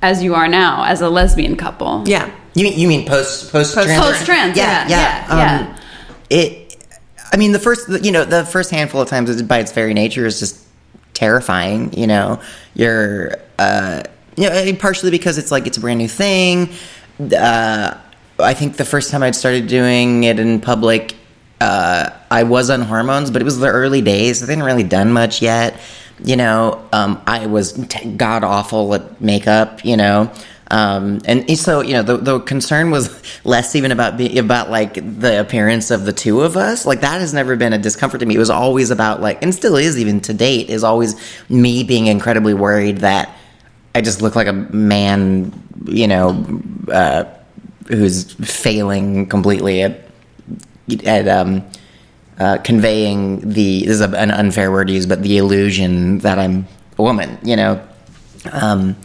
as 0.02 0.24
you 0.24 0.34
are 0.34 0.48
now 0.48 0.86
as 0.86 1.02
a 1.02 1.10
lesbian 1.10 1.56
couple? 1.56 2.04
Yeah. 2.08 2.32
You 2.54 2.64
mean 2.64 2.80
you 2.80 2.88
mean 2.88 3.06
post 3.06 3.52
post 3.52 3.74
trans? 3.74 4.00
Post 4.00 4.26
trans, 4.26 4.58
yeah, 4.58 4.88
yeah, 4.88 5.28
yeah. 5.28 5.38
yeah. 5.38 5.68
Um, 5.70 5.76
it. 6.30 6.65
I 7.32 7.38
mean, 7.38 7.52
the 7.52 7.60
first, 7.60 7.90
you 8.04 8.12
know, 8.12 8.24
the 8.26 8.46
first 8.46 8.72
handful 8.72 9.02
of 9.02 9.10
times, 9.10 9.42
by 9.42 9.60
its 9.60 9.72
very 9.72 9.94
nature, 9.94 10.26
is 10.26 10.40
just 10.40 10.66
terrifying. 11.14 11.94
You 11.94 12.08
know, 12.08 12.42
you're, 12.76 13.36
uh, 13.60 14.04
you 14.38 14.50
know, 14.50 14.74
partially 14.80 15.12
because 15.12 15.38
it's 15.38 15.52
like 15.52 15.68
it's 15.68 15.78
a 15.78 15.82
brand 15.82 16.00
new 16.00 16.08
thing. 16.08 16.70
Uh, 17.20 17.98
I 18.40 18.54
think 18.54 18.78
the 18.78 18.86
first 18.86 19.12
time 19.12 19.24
I'd 19.24 19.36
started 19.36 19.68
doing 19.68 20.26
it 20.26 20.40
in 20.40 20.60
public, 20.60 21.16
uh, 21.62 22.10
I 22.30 22.44
was 22.44 22.70
on 22.70 22.82
hormones, 22.82 23.32
but 23.32 23.42
it 23.42 23.46
was 23.46 23.60
the 23.60 23.68
early 23.68 24.02
days. 24.02 24.44
I 24.44 24.48
hadn't 24.48 24.64
really 24.64 24.84
done 24.84 25.12
much 25.12 25.42
yet. 25.42 25.80
You 26.24 26.36
know, 26.36 26.88
um, 26.94 27.22
I 27.26 27.48
was 27.48 27.74
t- 27.74 28.12
god 28.12 28.44
awful 28.44 28.94
at 28.94 29.20
makeup. 29.22 29.84
You 29.84 29.98
know, 29.98 30.32
um, 30.72 31.22
and 31.26 31.58
so 31.58 31.82
you 31.82 31.94
know 31.94 32.02
the, 32.02 32.18
the 32.18 32.40
concern 32.40 32.92
was 32.92 33.22
less 33.44 33.76
even 33.76 33.92
about 33.92 34.20
about 34.38 34.70
like 34.70 34.96
the 34.96 35.40
appearance 35.40 35.92
of 35.92 36.06
the 36.06 36.14
two 36.14 36.42
of 36.42 36.58
us. 36.58 36.86
Like 36.86 37.02
that 37.02 37.22
has 37.22 37.34
never 37.34 37.56
been 37.56 37.74
a 37.74 37.78
discomfort 37.78 38.20
to 38.20 38.26
me. 38.26 38.36
It 38.36 38.40
was 38.40 38.50
always 38.50 38.92
about 38.92 39.22
like, 39.22 39.42
and 39.44 39.54
still 39.54 39.76
is 39.76 39.98
even 40.00 40.22
to 40.22 40.34
date, 40.34 40.70
is 40.70 40.84
always 40.84 41.16
me 41.50 41.84
being 41.84 42.08
incredibly 42.08 42.54
worried 42.54 42.98
that 43.00 43.38
I 43.94 44.02
just 44.02 44.22
look 44.22 44.36
like 44.36 44.48
a 44.48 44.54
man. 44.54 45.54
You 45.86 46.08
know. 46.08 46.62
Uh, 46.92 47.26
who's 47.88 48.34
failing 48.34 49.28
completely 49.28 49.82
at 49.82 50.02
at 51.06 51.28
um, 51.28 51.64
uh, 52.40 52.58
conveying 52.64 53.40
the 53.42 53.82
this 53.82 53.96
is 53.96 54.02
a, 54.02 54.10
an 54.10 54.32
unfair 54.32 54.72
word 54.72 54.88
to 54.88 54.94
use, 54.94 55.06
but 55.06 55.24
the 55.24 55.38
illusion 55.38 56.20
that 56.20 56.38
I'm 56.40 56.68
a 56.98 57.02
woman, 57.02 57.38
you 57.44 57.56
know. 57.56 57.86
Um, 58.52 58.96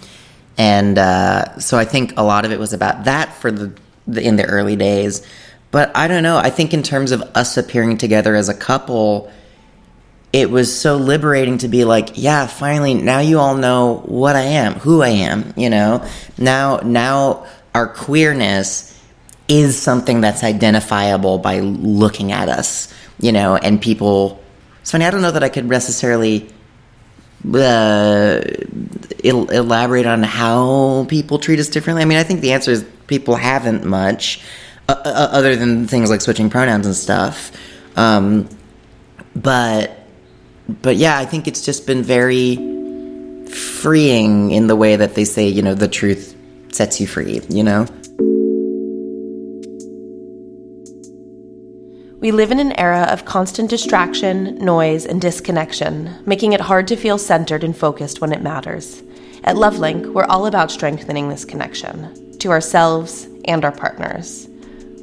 and 0.60 0.98
uh, 0.98 1.58
so 1.58 1.78
I 1.78 1.86
think 1.86 2.12
a 2.18 2.22
lot 2.22 2.44
of 2.44 2.52
it 2.52 2.58
was 2.58 2.74
about 2.74 3.04
that 3.04 3.32
for 3.32 3.50
the, 3.50 3.72
the 4.06 4.22
in 4.22 4.36
the 4.36 4.44
early 4.44 4.76
days. 4.76 5.26
But 5.70 5.90
I 5.96 6.06
don't 6.06 6.22
know. 6.22 6.36
I 6.36 6.50
think 6.50 6.74
in 6.74 6.82
terms 6.82 7.12
of 7.12 7.22
us 7.34 7.56
appearing 7.56 7.96
together 7.96 8.34
as 8.34 8.50
a 8.50 8.54
couple, 8.54 9.32
it 10.34 10.50
was 10.50 10.78
so 10.78 10.98
liberating 10.98 11.56
to 11.58 11.68
be 11.68 11.86
like, 11.86 12.10
yeah, 12.16 12.46
finally, 12.46 12.92
now 12.92 13.20
you 13.20 13.38
all 13.38 13.56
know 13.56 14.02
what 14.04 14.36
I 14.36 14.42
am, 14.42 14.74
who 14.74 15.00
I 15.00 15.08
am. 15.08 15.54
You 15.56 15.70
know, 15.70 16.06
now 16.36 16.80
now 16.84 17.46
our 17.74 17.88
queerness 17.88 18.86
is 19.48 19.80
something 19.80 20.20
that's 20.20 20.44
identifiable 20.44 21.38
by 21.38 21.60
looking 21.60 22.32
at 22.32 22.50
us, 22.50 22.92
you 23.18 23.32
know, 23.32 23.56
and 23.56 23.80
people. 23.80 24.38
It's 24.82 24.90
funny, 24.90 25.06
I 25.06 25.10
don't 25.10 25.22
know 25.22 25.30
that 25.30 25.42
I 25.42 25.48
could 25.48 25.66
necessarily 25.66 26.50
uh, 27.46 28.40
el- 29.24 29.50
elaborate 29.50 30.06
on 30.06 30.22
how 30.22 31.06
people 31.08 31.38
treat 31.38 31.58
us 31.58 31.68
differently. 31.68 32.02
I 32.02 32.04
mean, 32.04 32.18
I 32.18 32.22
think 32.24 32.40
the 32.40 32.52
answer 32.52 32.70
is 32.70 32.84
people 33.06 33.36
haven't 33.36 33.84
much, 33.84 34.42
uh, 34.88 34.96
uh, 35.04 35.28
other 35.32 35.56
than 35.56 35.86
things 35.86 36.10
like 36.10 36.20
switching 36.20 36.50
pronouns 36.50 36.86
and 36.86 36.94
stuff. 36.94 37.52
Um, 37.96 38.48
but, 39.34 40.06
but 40.68 40.96
yeah, 40.96 41.18
I 41.18 41.24
think 41.24 41.48
it's 41.48 41.64
just 41.64 41.86
been 41.86 42.02
very 42.02 42.56
freeing 43.46 44.50
in 44.50 44.66
the 44.66 44.76
way 44.76 44.96
that 44.96 45.14
they 45.14 45.24
say, 45.24 45.48
you 45.48 45.62
know, 45.62 45.74
the 45.74 45.88
truth 45.88 46.36
sets 46.72 47.00
you 47.00 47.06
free, 47.06 47.40
you 47.48 47.64
know? 47.64 47.86
We 52.20 52.32
live 52.32 52.50
in 52.50 52.60
an 52.60 52.78
era 52.78 53.08
of 53.10 53.24
constant 53.24 53.70
distraction, 53.70 54.56
noise, 54.56 55.06
and 55.06 55.22
disconnection, 55.22 56.22
making 56.26 56.52
it 56.52 56.60
hard 56.60 56.86
to 56.88 56.96
feel 56.96 57.16
centered 57.16 57.64
and 57.64 57.74
focused 57.74 58.20
when 58.20 58.34
it 58.34 58.42
matters. 58.42 59.02
At 59.44 59.56
Lovelink, 59.56 60.12
we're 60.12 60.26
all 60.26 60.44
about 60.44 60.70
strengthening 60.70 61.30
this 61.30 61.46
connection 61.46 62.36
to 62.40 62.50
ourselves 62.50 63.26
and 63.46 63.64
our 63.64 63.72
partners. 63.72 64.48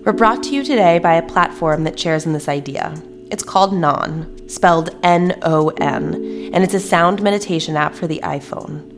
We're 0.06 0.14
brought 0.14 0.44
to 0.44 0.52
you 0.52 0.64
today 0.64 1.00
by 1.00 1.16
a 1.16 1.28
platform 1.28 1.86
that 1.86 2.00
shares 2.00 2.28
in 2.28 2.34
this 2.34 2.48
idea. 2.48 2.94
It's 3.32 3.44
called 3.44 3.74
Non, 3.74 4.48
spelled 4.48 4.96
N 5.02 5.40
O 5.42 5.70
N, 5.70 6.14
and 6.54 6.64
it's 6.64 6.76
a 6.76 6.80
sound 6.80 7.24
meditation 7.24 7.76
app 7.76 7.96
for 7.96 8.06
the 8.06 8.20
iPhone. 8.24 8.94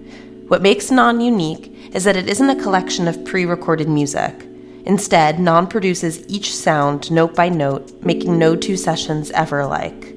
What 0.49 0.62
makes 0.62 0.91
Non 0.91 1.21
unique 1.21 1.73
is 1.93 2.03
that 2.03 2.17
it 2.17 2.27
isn't 2.27 2.49
a 2.49 2.62
collection 2.62 3.08
of 3.08 3.23
pre 3.23 3.45
recorded 3.45 3.88
music. 3.88 4.45
Instead, 4.89 5.39
Non 5.39 5.67
produces 5.67 6.28
each 6.28 6.52
sound 6.52 7.12
note 7.12 7.36
by 7.36 7.47
note, 7.47 7.93
making 8.04 8.39
no 8.39 8.56
two 8.56 8.75
sessions 8.75 9.30
ever 9.32 9.60
alike. 9.60 10.15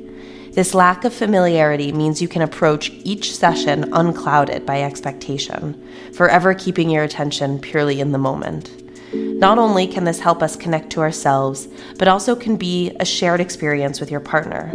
This 0.53 0.73
lack 0.73 1.05
of 1.05 1.13
familiarity 1.13 1.93
means 1.93 2.23
you 2.23 2.27
can 2.27 2.41
approach 2.41 2.89
each 3.05 3.37
session 3.37 3.93
unclouded 3.93 4.65
by 4.65 4.81
expectation, 4.81 5.79
forever 6.15 6.55
keeping 6.55 6.89
your 6.89 7.05
attention 7.05 7.59
purely 7.59 8.01
in 8.01 8.13
the 8.13 8.19
moment. 8.19 8.71
Not 9.13 9.59
only 9.59 9.87
can 9.87 10.05
this 10.05 10.21
help 10.21 10.43
us 10.43 10.57
connect 10.57 10.89
to 10.93 11.03
ourselves, 11.03 11.69
but 11.99 12.09
also 12.09 12.35
can 12.35 12.57
be 12.57 12.97
a 12.99 13.05
shared 13.05 13.43
experience 13.43 14.01
with 14.01 14.11
your 14.11 14.21
partner. 14.21 14.73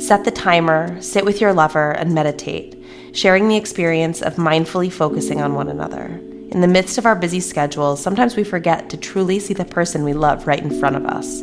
Set 0.00 0.24
the 0.24 0.30
timer, 0.30 0.98
sit 1.02 1.26
with 1.26 1.42
your 1.42 1.52
lover, 1.52 1.90
and 1.90 2.14
meditate, 2.14 2.82
sharing 3.12 3.48
the 3.48 3.58
experience 3.58 4.22
of 4.22 4.36
mindfully 4.36 4.90
focusing 4.90 5.42
on 5.42 5.52
one 5.52 5.68
another. 5.68 6.18
In 6.54 6.60
the 6.60 6.68
midst 6.68 6.98
of 6.98 7.04
our 7.04 7.16
busy 7.16 7.40
schedules, 7.40 8.00
sometimes 8.00 8.36
we 8.36 8.44
forget 8.44 8.88
to 8.90 8.96
truly 8.96 9.40
see 9.40 9.54
the 9.54 9.64
person 9.64 10.04
we 10.04 10.12
love 10.12 10.46
right 10.46 10.62
in 10.62 10.70
front 10.78 10.94
of 10.94 11.04
us. 11.04 11.42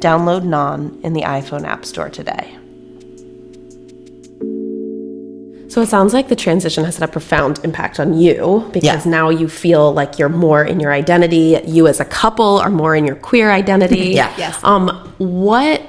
Download 0.00 0.44
Non 0.44 1.00
in 1.02 1.14
the 1.14 1.22
iPhone 1.22 1.64
App 1.66 1.86
Store 1.86 2.10
today. 2.10 2.54
So 5.70 5.80
it 5.80 5.86
sounds 5.86 6.12
like 6.12 6.28
the 6.28 6.36
transition 6.36 6.84
has 6.84 6.98
had 6.98 7.08
a 7.08 7.12
profound 7.12 7.60
impact 7.64 7.98
on 7.98 8.18
you 8.18 8.68
because 8.72 9.06
Yeah. 9.06 9.10
now 9.10 9.30
you 9.30 9.48
feel 9.48 9.92
like 9.94 10.18
you're 10.18 10.28
more 10.28 10.62
in 10.62 10.78
your 10.78 10.92
identity. 10.92 11.58
You 11.64 11.86
as 11.86 11.98
a 12.00 12.04
couple 12.04 12.58
are 12.58 12.70
more 12.70 12.94
in 12.94 13.06
your 13.06 13.16
queer 13.16 13.50
identity. 13.50 14.10
Yeah. 14.20 14.30
Yes. 14.36 14.58
Um, 14.62 14.88
what 15.16 15.80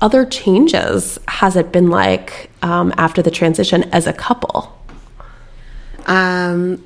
other 0.00 0.24
changes 0.24 1.18
has 1.28 1.54
it 1.56 1.70
been 1.70 1.90
like 1.90 2.50
um, 2.62 2.94
after 2.96 3.20
the 3.20 3.30
transition 3.30 3.82
as 3.92 4.06
a 4.06 4.12
couple? 4.14 4.72
Um, 6.06 6.82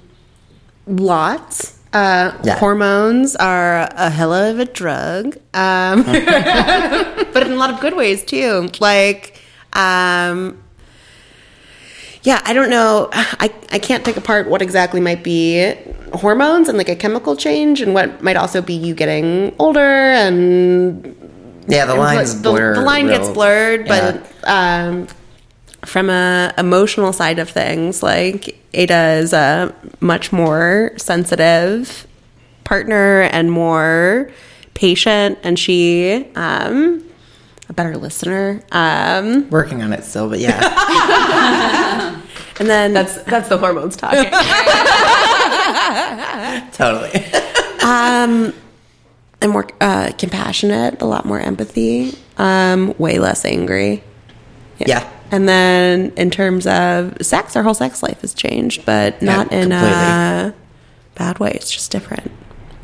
lots. 0.98 1.79
Uh, 1.92 2.33
Yeah. 2.44 2.57
Hormones 2.59 3.35
are 3.37 3.88
a 3.96 4.11
hell 4.11 4.33
of 4.33 4.59
a 4.61 4.64
drug, 4.64 5.37
um, 5.55 6.03
but 6.05 7.42
in 7.42 7.53
a 7.53 7.57
lot 7.57 7.70
of 7.70 7.81
good 7.81 7.96
ways 7.96 8.24
too. 8.24 8.68
Like, 8.79 9.37
um, 9.72 10.62
yeah, 12.22 12.40
I 12.44 12.53
don't 12.53 12.70
know. 12.70 13.09
I, 13.12 13.50
I 13.72 13.79
can't 13.81 14.05
take 14.05 14.16
apart 14.16 14.48
what 14.48 14.62
exactly 14.62 15.00
might 15.00 15.24
be 15.24 15.74
hormones 16.12 16.68
and 16.68 16.76
like 16.79 16.88
a 16.88 16.94
chemical 16.96 17.35
change, 17.35 17.81
and 17.81 17.92
what 17.92 18.22
might 18.22 18.37
also 18.37 18.62
be 18.62 18.74
you 18.74 18.94
getting 18.94 19.53
older 19.59 19.81
and 19.81 21.16
Yeah, 21.66 21.87
the 21.87 21.94
lines 21.96 22.40
the, 22.42 22.53
the 22.53 22.83
line 22.83 23.07
real- 23.09 23.18
gets 23.18 23.29
blurred, 23.31 23.87
Yeah. 23.88 24.12
but 24.12 24.48
um, 24.48 25.09
from 25.85 26.11
a 26.11 26.53
emotional 26.59 27.12
side 27.12 27.38
of 27.38 27.49
things, 27.51 28.03
like 28.03 28.61
Ada 28.75 29.12
is 29.14 29.33
a 29.33 29.75
much 30.01 30.33
more 30.33 30.93
sensitive 30.97 32.07
partner 32.64 33.23
and 33.23 33.51
more 33.51 34.31
patient, 34.75 35.38
and 35.43 35.59
she 35.59 36.27
um, 36.37 37.05
a 37.69 37.73
better 37.73 37.97
listener. 37.97 38.62
Um, 38.73 39.49
working 39.51 39.83
on 39.83 39.93
it 39.93 40.05
still, 40.05 40.29
but 40.29 40.38
yeah, 40.38 40.61
and 42.61 42.69
then 42.69 42.93
That's 42.93 43.23
that's 43.23 43.49
the 43.49 43.59
hormones 43.59 43.97
talking. 43.97 44.25
totally. 46.73 47.12
um, 47.83 48.53
and 49.43 49.51
more 49.53 49.66
uh, 49.81 50.12
compassionate, 50.19 51.01
a 51.01 51.07
lot 51.07 51.25
more 51.25 51.40
empathy, 51.40 52.12
um, 52.37 52.95
way 52.99 53.19
less 53.19 53.45
angry. 53.45 54.03
Yeah. 54.79 55.09
And 55.33 55.49
then 55.49 56.12
in 56.16 56.31
terms 56.31 56.66
of 56.66 57.16
sex, 57.25 57.55
our 57.57 57.62
whole 57.62 57.75
sex 57.75 58.03
life 58.03 58.21
has 58.23 58.35
changed, 58.35 58.85
but 58.85 59.21
not 59.23 59.53
in 59.53 59.73
a 59.73 60.55
bad 61.14 61.38
way. 61.38 61.53
It's 61.55 61.71
just 61.71 61.90
different. 61.90 62.31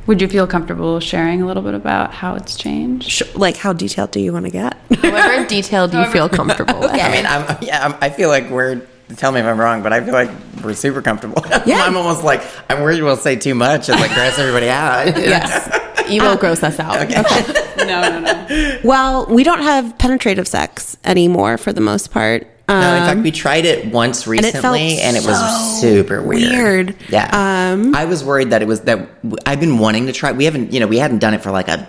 Would 0.06 0.20
you 0.22 0.28
feel 0.28 0.46
comfortable 0.46 1.00
sharing 1.00 1.42
a 1.42 1.46
little 1.46 1.64
bit 1.64 1.74
about 1.74 2.14
how 2.14 2.36
it's 2.36 2.54
changed? 2.56 3.10
Sh- 3.10 3.34
Like, 3.34 3.56
how 3.56 3.72
detailed 3.72 4.12
do 4.12 4.20
you 4.20 4.32
want 4.32 4.44
to 4.44 4.52
get? 4.52 4.76
However 5.02 5.44
detailed 5.48 5.92
you 5.92 6.04
feel 6.06 6.28
comfortable 6.28 6.78
with. 6.80 6.92
I 6.92 7.10
mean, 7.10 7.26
I'm, 7.26 7.58
yeah, 7.60 7.84
I'm, 7.84 7.94
I 8.00 8.10
feel 8.10 8.28
like 8.28 8.48
we're. 8.50 8.82
Tell 9.16 9.30
me 9.30 9.38
if 9.38 9.46
I'm 9.46 9.58
wrong, 9.60 9.84
but 9.84 9.92
I 9.92 10.00
feel 10.04 10.14
like 10.14 10.30
we're 10.64 10.74
super 10.74 11.00
comfortable. 11.00 11.44
Yeah. 11.66 11.80
I'm 11.82 11.96
almost 11.96 12.22
like 12.24 12.42
I'm 12.70 12.80
worried 12.82 13.02
we'll 13.02 13.16
say 13.16 13.34
too 13.36 13.54
much 13.56 13.88
and 13.88 13.98
like 14.00 14.12
gross 14.14 14.38
everybody 14.38 14.68
out. 14.68 15.06
Yes. 15.16 15.68
You 16.08 16.22
won't 16.22 16.40
gross 16.40 16.62
us 16.62 16.78
out. 16.78 16.96
okay 17.02 17.22
No, 17.86 18.00
no, 18.08 18.20
no. 18.20 18.78
well, 18.84 19.26
we 19.26 19.44
don't 19.44 19.62
have 19.62 19.96
penetrative 19.98 20.48
sex 20.48 20.96
anymore 21.04 21.56
for 21.58 21.72
the 21.72 21.80
most 21.80 22.10
part. 22.10 22.46
Um, 22.68 22.80
No, 22.80 22.94
in 22.96 23.02
fact, 23.04 23.20
we 23.20 23.30
tried 23.30 23.64
it 23.64 23.92
once 23.92 24.22
it 24.22 24.24
felt 24.24 24.42
recently, 24.42 24.98
and 25.00 25.16
it, 25.16 25.24
was 25.24 25.38
so 25.80 25.80
super 25.80 26.20
weird. 26.20 26.50
weird. 26.88 26.96
Yeah, 27.08 27.28
Um, 27.72 27.94
I 27.94 28.06
was 28.06 28.24
worried 28.24 28.50
that 28.50 28.60
it 28.62 28.66
was 28.66 28.80
that 28.82 29.08
I've 29.46 29.60
been 29.60 29.78
wanting 29.78 30.06
to 30.06 30.12
try. 30.12 30.32
We 30.32 30.46
haven't, 30.46 30.72
you 30.72 30.80
know, 30.80 30.88
we 30.88 30.98
hadn't 30.98 31.18
done 31.18 31.32
it 31.34 31.42
for 31.42 31.52
like 31.52 31.68
a 31.68 31.88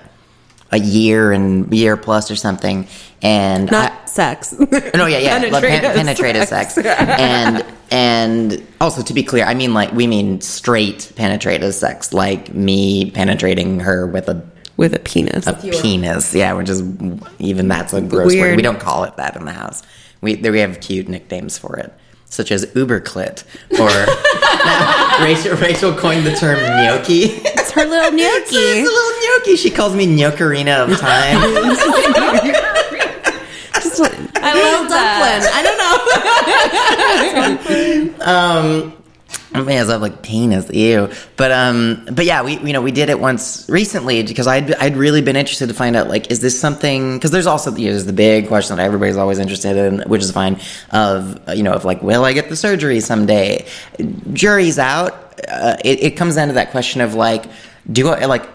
a 0.72 0.80
year 0.80 1.32
and 1.32 1.72
year 1.74 1.96
plus 1.98 2.30
or 2.30 2.36
something, 2.36 2.88
and 3.22 3.72
not 3.72 3.92
I, 3.92 4.06
sex. 4.06 4.54
no, 4.60 5.06
yeah, 5.06 5.18
yeah, 5.20 5.38
like 5.50 5.64
pen- 5.64 5.82
Penetrative 5.82 5.94
penetrative 5.96 6.48
sex, 6.48 6.78
and 6.78 7.66
and 7.92 8.68
also 8.82 9.02
to 9.04 9.14
be 9.14 9.24
clear, 9.24 9.46
I 9.46 9.54
mean 9.54 9.74
like 9.74 9.92
we 9.94 10.08
mean 10.08 10.42
straight 10.42 11.12
penetrative 11.16 11.74
sex, 11.74 12.14
like 12.14 12.54
me 12.54 13.12
penetrating 13.12 13.80
her 13.82 14.06
with 14.08 14.28
a 14.30 14.46
With 14.76 14.94
a 14.94 15.00
penis. 15.00 15.48
a 15.48 15.54
penis. 15.54 16.34
Yeah, 16.36 16.54
which 16.54 16.70
is 16.70 16.82
even 17.40 17.68
that's 17.68 17.94
a 17.94 18.02
gross 18.02 18.36
word. 18.36 18.56
We 18.58 18.62
don't 18.62 18.80
call 18.80 19.06
it 19.06 19.16
that 19.18 19.36
in 19.36 19.46
the 19.46 19.54
house. 19.54 19.84
We 20.22 20.36
we 20.36 20.60
have 20.60 20.82
cute 20.82 21.08
nicknames 21.08 21.58
for 21.58 21.78
it, 21.78 21.94
such 22.30 22.52
as 22.52 22.66
Uberclit 22.68 23.44
or 23.80 23.90
now, 24.66 25.20
Rachel. 25.24 25.56
Rachel 25.58 25.94
coined 25.96 26.26
the 26.26 26.34
term 26.36 26.60
gnocchi. 26.60 27.24
It's 27.26 27.72
her 27.72 27.86
little 27.86 28.12
gnocchi. 28.18 28.56
It's 28.56 28.90
a 28.90 28.92
little 28.92 29.38
gnocchi. 29.40 29.56
She 29.58 29.70
calls 29.70 29.96
me 29.96 30.06
Gnocarina 30.08 30.84
of 30.92 30.98
time. 31.00 31.42
Just 33.74 34.00
I 34.40 34.54
little 34.54 34.88
dumpling. 34.88 35.44
I 35.54 35.62
don't 38.08 38.18
know. 38.18 38.26
um, 38.26 38.94
I 39.58 39.64
mean, 39.64 39.78
it's 39.78 39.90
like 39.90 40.22
penis, 40.22 40.70
ew. 40.72 41.12
But 41.36 41.52
um, 41.52 42.08
but 42.12 42.26
yeah, 42.26 42.44
we 42.44 42.58
you 42.60 42.74
know 42.74 42.82
we 42.82 42.92
did 42.92 43.10
it 43.10 43.20
once 43.20 43.68
recently 43.70 44.24
because 44.24 44.48
I'd 44.48 44.74
I'd 44.76 44.96
really 44.96 45.22
been 45.22 45.36
interested 45.36 45.68
to 45.68 45.74
find 45.74 45.96
out 45.96 46.08
like 46.08 46.32
is 46.32 46.40
this 46.40 46.60
something 46.60 47.18
because 47.18 47.32
there's 47.32 47.48
also 47.48 47.76
you 47.76 47.88
know, 47.88 47.92
there's 47.92 48.06
the 48.06 48.14
big 48.14 48.48
question 48.48 48.78
that 48.78 48.84
everybody's 48.84 49.18
always 49.18 49.40
interested 49.40 49.78
in, 49.78 50.02
which 50.10 50.22
is 50.22 50.32
fine. 50.32 50.60
Of 50.92 51.40
you 51.56 51.64
know 51.64 51.74
of 51.74 51.86
like 51.86 52.02
will 52.02 52.26
I 52.26 52.34
get 52.34 52.50
the 52.50 52.56
surgery 52.56 53.00
someday? 53.00 53.66
Jury's 54.34 54.80
out. 54.80 55.14
Uh, 55.48 55.78
it, 55.84 56.04
it 56.04 56.12
comes 56.18 56.36
down 56.36 56.48
to 56.48 56.56
that 56.56 56.72
question 56.72 57.02
of 57.02 57.14
like 57.14 57.46
do 57.92 58.10
I 58.10 58.26
like 58.26 58.48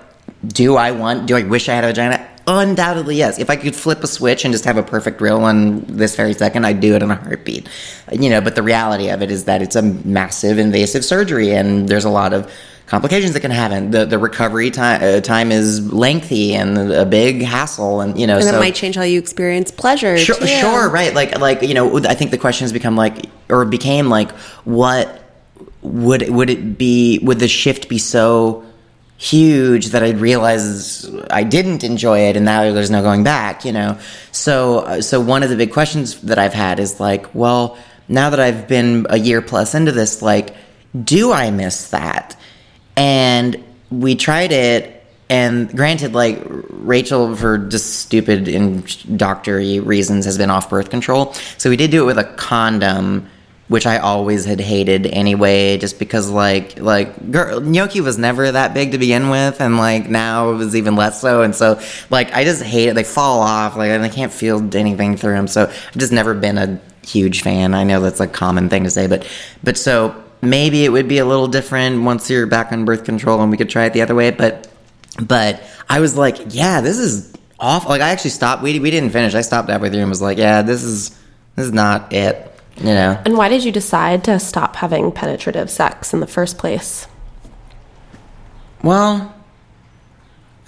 do 0.47 0.77
I 0.77 0.91
want 0.91 1.27
do 1.27 1.37
I 1.37 1.43
wish 1.43 1.69
I 1.69 1.75
had 1.75 1.85
a 1.85 1.89
vagina? 1.89 2.29
Undoubtedly, 2.47 3.17
yes. 3.17 3.39
If 3.39 3.51
I 3.51 3.57
could 3.57 3.77
flip 3.77 4.03
a 4.03 4.07
switch 4.07 4.45
and 4.45 4.53
just 4.53 4.65
have 4.65 4.77
a 4.77 4.83
perfect 4.83 5.21
real 5.21 5.41
one 5.41 5.85
this 5.87 6.17
very 6.17 6.35
second, 6.35 6.65
I'd 6.65 6.81
do 6.81 6.95
it 6.95 7.03
in 7.03 7.11
a 7.11 7.15
heartbeat. 7.15 7.69
You 8.11 8.31
know, 8.31 8.41
but 8.41 8.57
the 8.57 8.63
reality 8.63 9.11
of 9.11 9.23
it 9.23 9.31
is 9.31 9.45
that 9.45 9.63
it's 9.63 9.77
a 9.77 9.83
massive 9.83 10.59
invasive 10.59 11.05
surgery, 11.05 11.53
and 11.53 11.89
there's 11.89 12.05
a 12.05 12.11
lot 12.11 12.33
of 12.33 12.53
complications 12.87 13.33
that 13.33 13.41
can 13.41 13.53
happen. 13.53 13.91
The 13.91 14.05
the 14.05 14.19
recovery 14.19 14.71
time 14.71 15.01
uh, 15.03 15.21
time 15.21 15.53
is 15.53 15.93
lengthy 15.93 16.55
and 16.55 16.77
a 16.93 17.07
big 17.07 17.43
hassle, 17.43 18.01
and 18.01 18.19
you 18.19 18.27
know, 18.27 18.37
And 18.37 18.45
so 18.45 18.57
it 18.57 18.61
might 18.61 18.75
change 18.75 18.97
how 18.97 19.03
you 19.03 19.19
experience 19.19 19.71
pleasure. 19.71 20.19
Sure, 20.19 20.37
too. 20.37 20.47
sure, 20.47 20.91
right. 20.91 21.15
Like, 21.15 21.39
like 21.39 21.63
you 21.63 21.75
know, 21.75 21.99
I 21.99 22.15
think 22.15 22.33
the 22.33 22.39
question 22.39 22.65
has 22.65 22.73
become 22.73 22.97
like, 22.97 23.27
or 23.49 23.65
became 23.65 24.09
like, 24.09 24.33
what 24.65 25.23
would 25.83 26.29
would 26.29 26.51
it 26.51 26.77
be? 26.77 27.21
Would 27.23 27.39
the 27.39 27.49
shift 27.49 27.89
be 27.89 27.99
so 27.99 28.65
huge 29.23 29.91
that 29.91 30.03
I'd 30.03 30.19
realize 30.19 31.09
I 31.31 31.45
didn't 31.45 31.85
enjoy 31.85 32.29
it, 32.29 32.37
and 32.37 32.45
now 32.45 32.73
there's 32.73 32.91
no 32.91 33.03
going 33.03 33.23
back? 33.23 33.65
You 33.65 33.73
know, 33.73 33.99
so 34.33 34.81
uh, 34.81 35.01
so 35.01 35.21
one 35.21 35.43
of 35.43 35.51
the 35.51 35.57
big 35.57 35.73
questions 35.73 36.21
that 36.23 36.39
I've 36.39 36.55
had 36.55 36.81
is 36.81 36.99
like, 36.99 37.33
well, 37.35 37.79
now 38.09 38.31
that 38.31 38.41
I've 38.41 38.67
been 38.67 39.07
a 39.11 39.19
year 39.19 39.41
plus 39.41 39.75
into 39.75 39.93
this, 39.93 40.23
like, 40.23 40.55
do 41.05 41.33
I 41.33 41.51
miss 41.51 41.91
that? 41.91 42.37
And 42.97 43.63
we 43.91 44.17
tried 44.17 44.53
it 44.53 45.03
and 45.33 45.75
granted, 45.75 46.13
like 46.13 46.43
Rachel, 46.45 47.35
for 47.35 47.57
just 47.57 48.01
stupid 48.01 48.49
and 48.49 49.17
doctory 49.17 49.81
reasons, 49.81 50.27
has 50.27 50.37
been 50.37 50.51
off 50.51 50.69
birth 50.69 50.91
control. 50.91 51.33
So 51.57 51.71
we 51.71 51.77
did 51.77 51.91
do 51.91 52.03
it 52.03 52.07
with 52.07 52.19
a 52.19 52.25
condom, 52.35 53.27
which 53.69 53.87
I 53.87 53.99
always 53.99 54.45
had 54.45 54.61
hated 54.61 55.07
anyway, 55.07 55.79
just 55.79 55.99
because 55.99 56.31
like 56.31 56.79
like 56.79 57.31
girl, 57.31 57.61
gnocchi 57.61 58.01
was 58.01 58.19
never 58.19 58.53
that 58.53 58.75
big 58.75 58.93
to 58.93 58.99
begin 58.99 59.31
with, 59.31 59.61
and 59.61 59.77
like 59.77 60.09
now 60.09 60.51
it 60.51 60.57
was 60.57 60.77
even 60.77 60.97
less 60.97 61.21
so. 61.21 61.43
And 61.43 61.55
so 61.55 61.81
like 62.11 62.33
I 62.33 62.45
just 62.45 62.63
hate 62.63 62.89
it. 62.89 62.95
They 62.95 63.05
fall 63.05 63.41
off, 63.41 63.77
like 63.77 63.91
and 63.91 64.03
I 64.03 64.09
can't 64.09 64.33
feel 64.33 64.63
anything 64.77 65.17
through 65.17 65.35
them. 65.35 65.49
So 65.49 65.65
I've 65.65 65.99
just 65.99 66.13
never 66.13 66.35
been 66.35 66.59
a 66.59 66.81
huge 67.07 67.43
fan. 67.43 67.75
I 67.75 67.85
know 67.85 68.01
that's 68.01 68.21
a 68.21 68.27
common 68.27 68.69
thing 68.69 68.85
to 68.85 68.91
say, 68.91 69.07
but 69.07 69.27
but 69.63 69.77
so 69.77 70.23
maybe 70.43 70.85
it 70.85 70.91
would 70.91 71.09
be 71.09 71.19
a 71.19 71.25
little 71.25 71.47
different 71.47 72.03
once 72.03 72.29
you're 72.29 72.47
back 72.47 72.73
on 72.73 72.85
birth 72.85 73.05
control 73.05 73.41
and 73.41 73.51
we 73.51 73.57
could 73.57 73.71
try 73.71 73.85
it 73.85 73.93
the 73.93 74.03
other 74.03 74.15
way, 74.15 74.31
but 74.31 74.69
but 75.21 75.63
I 75.89 76.01
was 76.01 76.17
like, 76.17 76.37
yeah, 76.49 76.81
this 76.81 76.99
is 76.99 77.33
awful. 77.59 77.91
Like 77.91 78.03
I 78.03 78.11
actually 78.11 78.31
stopped. 78.31 78.63
We 78.63 78.79
we 78.81 78.91
didn't 78.91 79.11
finish. 79.11 79.35
I 79.35 79.41
stopped 79.41 79.69
halfway 79.71 79.91
through 79.91 80.01
and 80.01 80.11
was 80.11 80.23
like, 80.23 80.39
yeah, 80.39 80.63
this 80.63 80.83
is 80.83 81.11
this 81.57 81.67
is 81.67 81.73
not 81.73 82.13
it. 82.13 82.52
You 82.79 82.87
know. 82.87 83.21
And 83.25 83.37
why 83.37 83.49
did 83.49 83.65
you 83.65 83.73
decide 83.73 84.25
to 84.25 84.39
stop 84.39 84.77
having 84.77 85.13
penetrative 85.13 85.71
sex 85.71 86.13
in 86.13 86.21
the 86.21 86.27
first 86.27 86.59
place? 86.59 87.07
Well, 88.83 89.35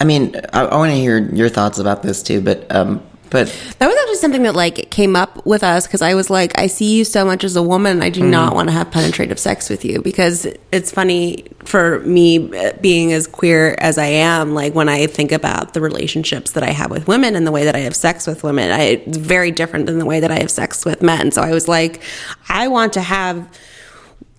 I 0.00 0.04
mean, 0.04 0.36
I, 0.52 0.62
I 0.62 0.76
want 0.76 0.90
to 0.90 0.96
hear 0.96 1.18
your 1.18 1.48
thoughts 1.48 1.78
about 1.78 2.02
this 2.02 2.22
too, 2.22 2.40
but 2.40 2.70
um, 2.74 3.02
but 3.34 3.48
That 3.80 3.88
was 3.88 3.96
actually 3.98 4.14
something 4.18 4.44
that 4.44 4.54
like 4.54 4.90
came 4.92 5.16
up 5.16 5.44
with 5.44 5.64
us 5.64 5.88
because 5.88 6.02
I 6.02 6.14
was 6.14 6.30
like, 6.30 6.56
I 6.56 6.68
see 6.68 6.96
you 6.96 7.04
so 7.04 7.24
much 7.24 7.42
as 7.42 7.56
a 7.56 7.62
woman. 7.64 8.00
I 8.00 8.08
do 8.08 8.24
not 8.24 8.54
want 8.54 8.68
to 8.68 8.72
have 8.72 8.92
penetrative 8.92 9.40
sex 9.40 9.68
with 9.68 9.84
you 9.84 10.00
because 10.02 10.46
it's 10.70 10.92
funny 10.92 11.44
for 11.64 11.98
me 12.00 12.56
uh, 12.56 12.74
being 12.80 13.12
as 13.12 13.26
queer 13.26 13.74
as 13.80 13.98
I 13.98 14.06
am. 14.06 14.54
Like 14.54 14.72
when 14.76 14.88
I 14.88 15.08
think 15.08 15.32
about 15.32 15.74
the 15.74 15.80
relationships 15.80 16.52
that 16.52 16.62
I 16.62 16.70
have 16.70 16.92
with 16.92 17.08
women 17.08 17.34
and 17.34 17.44
the 17.44 17.50
way 17.50 17.64
that 17.64 17.74
I 17.74 17.80
have 17.80 17.96
sex 17.96 18.24
with 18.28 18.44
women, 18.44 18.70
I, 18.70 18.82
it's 18.82 19.16
very 19.18 19.50
different 19.50 19.86
than 19.86 19.98
the 19.98 20.06
way 20.06 20.20
that 20.20 20.30
I 20.30 20.38
have 20.38 20.50
sex 20.52 20.84
with 20.84 21.02
men. 21.02 21.32
So 21.32 21.42
I 21.42 21.50
was 21.50 21.66
like, 21.66 22.02
I 22.48 22.68
want 22.68 22.92
to 22.92 23.00
have 23.00 23.48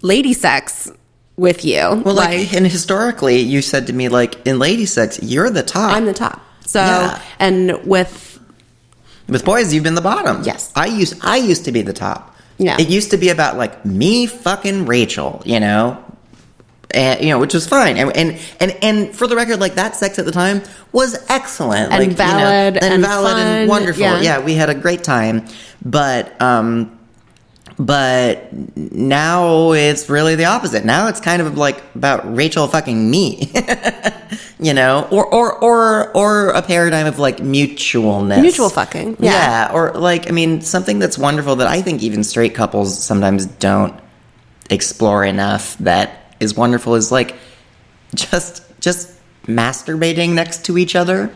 lady 0.01 0.31
sex 0.31 0.89
with 1.36 1.65
you. 1.65 1.81
well, 2.05 2.15
like, 2.15 2.53
and 2.53 2.65
historically, 2.65 3.39
you 3.39 3.62
said 3.62 3.88
to 3.88 3.93
me 3.93 4.08
like 4.08 4.47
in 4.47 4.58
lady 4.58 4.86
sex, 4.86 5.19
you're 5.21 5.49
the 5.49 5.63
top. 5.63 5.91
I'm 5.91 6.05
the 6.05 6.13
top. 6.13 6.41
So 6.65 6.79
Yeah. 6.79 7.21
and 7.39 7.86
with 7.86 8.35
With 9.27 9.43
boys, 9.45 9.73
you've 9.73 9.83
been 9.83 9.95
the 9.95 10.01
bottom. 10.01 10.43
Yes. 10.43 10.71
I 10.75 10.85
used 10.85 11.15
I 11.21 11.38
used 11.38 11.65
to 11.65 11.71
be 11.71 11.81
the 11.81 11.93
top. 11.93 12.35
Yeah. 12.57 12.77
It 12.79 12.89
used 12.89 13.11
to 13.11 13.17
be 13.17 13.29
about 13.29 13.57
like 13.57 13.83
me 13.85 14.27
fucking 14.27 14.85
Rachel, 14.85 15.41
you 15.45 15.59
know, 15.59 16.01
and 16.91 17.19
you 17.21 17.29
know, 17.29 17.39
which 17.39 17.53
was 17.53 17.67
fine. 17.67 17.97
And 17.97 18.15
and 18.15 18.39
and, 18.59 18.77
and 18.81 19.15
for 19.15 19.27
the 19.27 19.35
record, 19.35 19.59
like 19.59 19.75
that 19.75 19.95
sex 19.95 20.19
at 20.19 20.25
the 20.25 20.31
time 20.31 20.61
was 20.91 21.17
excellent, 21.29 21.91
And 21.91 21.99
like, 21.99 22.11
you 22.11 22.15
know, 22.15 22.15
valid 22.15 22.77
and, 22.77 22.93
and 22.93 23.03
valid 23.03 23.31
fun. 23.33 23.41
and 23.47 23.69
wonderful. 23.69 24.01
Yeah. 24.01 24.21
yeah, 24.21 24.39
we 24.39 24.53
had 24.53 24.69
a 24.69 24.75
great 24.75 25.03
time, 25.03 25.45
but 25.83 26.39
um. 26.41 26.91
But 27.77 28.53
now 28.75 29.73
it's 29.73 30.09
really 30.09 30.35
the 30.35 30.45
opposite. 30.45 30.85
Now 30.85 31.09
it's 31.09 31.19
kind 31.19 31.41
of 31.41 31.57
like 31.57 31.83
about 31.93 32.33
Rachel 32.33 32.67
fucking 32.67 33.09
me, 33.11 33.51
you 34.59 34.73
know, 34.73 35.07
or 35.11 35.25
or 35.25 35.61
or 35.61 36.15
or 36.15 36.49
a 36.51 36.61
paradigm 36.61 37.05
of 37.05 37.19
like 37.19 37.38
mutualness, 37.38 38.41
Mutual 38.41 38.69
fucking, 38.69 39.17
yeah. 39.19 39.67
yeah, 39.67 39.73
or 39.73 39.91
like 39.91 40.29
I 40.29 40.31
mean 40.31 40.61
something 40.61 40.99
that's 40.99 41.17
wonderful 41.17 41.57
that 41.57 41.67
I 41.67 41.81
think 41.81 42.01
even 42.01 42.23
straight 42.23 42.55
couples 42.55 43.03
sometimes 43.03 43.45
don't 43.45 43.99
explore 44.69 45.25
enough. 45.25 45.77
That 45.79 46.33
is 46.39 46.55
wonderful 46.55 46.95
is 46.95 47.11
like 47.11 47.35
just 48.13 48.63
just 48.79 49.11
masturbating 49.47 50.33
next 50.33 50.63
to 50.65 50.77
each 50.77 50.95
other, 50.95 51.29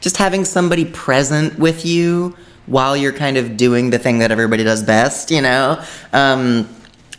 just 0.00 0.18
having 0.18 0.44
somebody 0.44 0.84
present 0.84 1.58
with 1.58 1.86
you 1.86 2.36
while 2.66 2.96
you're 2.96 3.12
kind 3.12 3.36
of 3.36 3.56
doing 3.56 3.90
the 3.90 3.98
thing 3.98 4.18
that 4.18 4.30
everybody 4.30 4.64
does 4.64 4.82
best, 4.82 5.30
you 5.30 5.40
know. 5.40 5.82
Um, 6.12 6.68